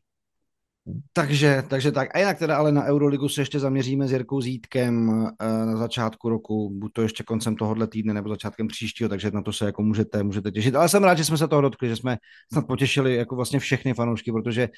Takže, 1.12 1.62
takže 1.68 1.92
tak. 1.92 2.16
A 2.16 2.18
jinak 2.18 2.38
teda 2.38 2.56
ale 2.56 2.72
na 2.72 2.84
Euroligu 2.84 3.28
se 3.28 3.40
ještě 3.40 3.58
zaměříme 3.58 4.08
s 4.08 4.12
Jirkou 4.12 4.40
Zítkem 4.40 5.10
eh, 5.40 5.66
na 5.66 5.76
začátku 5.76 6.28
roku, 6.28 6.70
buď 6.74 6.92
to 6.92 7.02
ještě 7.02 7.24
koncem 7.24 7.56
tohohle 7.56 7.86
týdne 7.86 8.14
nebo 8.14 8.28
začátkem 8.28 8.68
příštího, 8.68 9.08
takže 9.08 9.30
na 9.30 9.42
to 9.42 9.52
se 9.52 9.64
jako 9.64 9.82
můžete, 9.82 10.22
můžete 10.22 10.50
těšit. 10.50 10.74
Ale 10.74 10.88
jsem 10.88 11.04
rád, 11.04 11.14
že 11.14 11.24
jsme 11.24 11.38
se 11.38 11.48
toho 11.48 11.62
dotkli, 11.62 11.88
že 11.88 11.96
jsme 11.96 12.18
snad 12.52 12.66
potěšili 12.66 13.16
jako 13.16 13.36
vlastně 13.36 13.58
všechny 13.58 13.94
fanoušky, 13.94 14.32
protože 14.32 14.68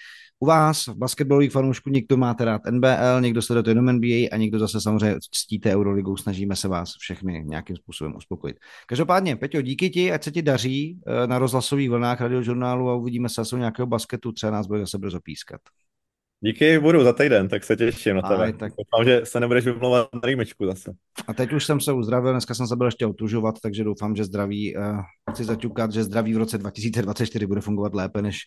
u 0.40 0.46
vás, 0.46 0.86
v 0.86 0.94
basketbalových 0.94 1.52
fanoušků, 1.52 1.90
někdo 1.90 2.16
máte 2.16 2.44
rád 2.44 2.62
NBL, 2.70 3.20
někdo 3.20 3.42
sleduje 3.42 3.70
jenom 3.70 3.86
NBA 3.86 4.28
a 4.32 4.36
někdo 4.36 4.58
zase 4.58 4.80
samozřejmě 4.80 5.16
ctíte 5.30 5.76
Euroligu, 5.76 6.16
snažíme 6.16 6.56
se 6.56 6.68
vás 6.68 6.94
všechny 6.98 7.44
nějakým 7.46 7.76
způsobem 7.76 8.16
uspokojit. 8.16 8.56
Každopádně, 8.86 9.36
Peťo, 9.36 9.62
díky 9.62 9.90
ti, 9.90 10.12
ať 10.12 10.24
se 10.24 10.30
ti 10.30 10.42
daří 10.42 11.00
eh, 11.06 11.26
na 11.26 11.38
rozhlasových 11.38 11.90
vlnách 11.90 12.20
radiožurnálu 12.20 12.90
a 12.90 12.94
uvidíme 12.94 13.28
se 13.28 13.34
zase 13.34 13.58
nějakého 13.58 13.86
basketu, 13.86 14.32
třeba 14.32 14.52
nás 14.52 14.66
bude 14.66 14.80
zase 14.80 14.98
brzo 14.98 15.20
pískat. 15.20 15.60
Díky, 16.46 16.78
budu 16.78 17.04
za 17.04 17.12
týden, 17.12 17.48
tak 17.48 17.64
se 17.64 17.76
těším 17.76 18.16
na 18.16 18.22
tebe. 18.22 18.44
Aj, 18.44 18.52
tak... 18.52 18.72
Doufám, 18.78 19.04
že 19.04 19.26
se 19.26 19.40
nebudeš 19.40 19.64
vymlouvat 19.64 20.08
na 20.14 20.20
rýmečku 20.24 20.66
zase. 20.66 20.92
A 21.26 21.34
teď 21.34 21.52
už 21.52 21.66
jsem 21.66 21.80
se 21.80 21.92
uzdravil, 21.92 22.32
dneska 22.32 22.54
jsem 22.54 22.66
se 22.66 22.76
byl 22.76 22.86
ještě 22.86 23.06
otužovat, 23.06 23.54
takže 23.62 23.84
doufám, 23.84 24.16
že 24.16 24.24
zdraví, 24.24 24.76
uh, 24.76 25.00
chci 25.30 25.44
zaťukat, 25.44 25.92
že 25.92 26.04
zdraví 26.04 26.34
v 26.34 26.36
roce 26.36 26.58
2024 26.58 27.46
bude 27.46 27.60
fungovat 27.60 27.94
lépe 27.94 28.22
než 28.22 28.38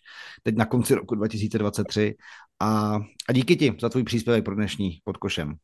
teď 0.43 0.55
na 0.55 0.65
konci 0.65 0.95
roku 0.95 1.15
2023. 1.15 2.15
A, 2.59 2.95
a 3.29 3.33
díky 3.33 3.55
ti 3.55 3.75
za 3.81 3.89
tvůj 3.89 4.03
příspěvek 4.03 4.45
pro 4.45 4.55
dnešní 4.55 4.97
podkošem. 5.03 5.55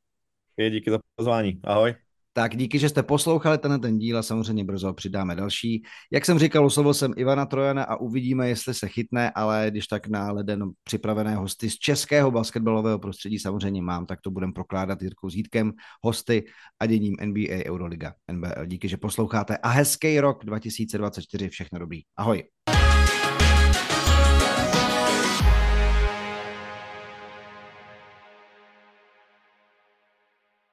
Je, 0.57 0.69
díky 0.69 0.91
za 0.91 0.99
pozvání. 1.15 1.59
Ahoj. 1.63 1.93
Tak 2.35 2.55
díky, 2.55 2.79
že 2.79 2.89
jste 2.89 3.03
poslouchali 3.03 3.57
ten, 3.57 3.81
ten 3.81 3.97
díl 3.97 4.17
a 4.17 4.23
samozřejmě 4.23 4.63
brzo 4.63 4.93
přidáme 4.93 5.35
další. 5.35 5.83
Jak 6.11 6.25
jsem 6.25 6.39
říkal, 6.39 6.65
oslovil 6.65 6.93
jsem 6.93 7.13
Ivana 7.17 7.45
Trojana 7.45 7.83
a 7.83 7.95
uvidíme, 7.95 8.49
jestli 8.49 8.73
se 8.73 8.87
chytne, 8.87 9.31
ale 9.31 9.67
když 9.69 9.87
tak 9.87 10.07
na 10.07 10.31
leden 10.31 10.63
připravené 10.83 11.35
hosty 11.35 11.69
z 11.69 11.77
českého 11.77 12.31
basketbalového 12.31 12.99
prostředí 12.99 13.39
samozřejmě 13.39 13.81
mám, 13.81 14.05
tak 14.05 14.21
to 14.21 14.31
budem 14.31 14.53
prokládat 14.53 15.01
Jirkou 15.01 15.29
Zítkem, 15.29 15.71
hosty 16.03 16.45
a 16.79 16.85
děním 16.85 17.15
NBA 17.25 17.65
Euroliga 17.65 18.13
NBL. 18.31 18.65
Díky, 18.65 18.89
že 18.89 18.97
posloucháte 18.97 19.57
a 19.57 19.69
hezký 19.69 20.19
rok 20.19 20.45
2024, 20.45 21.49
všechno 21.49 21.79
dobrý. 21.79 22.01
Ahoj. 22.17 22.43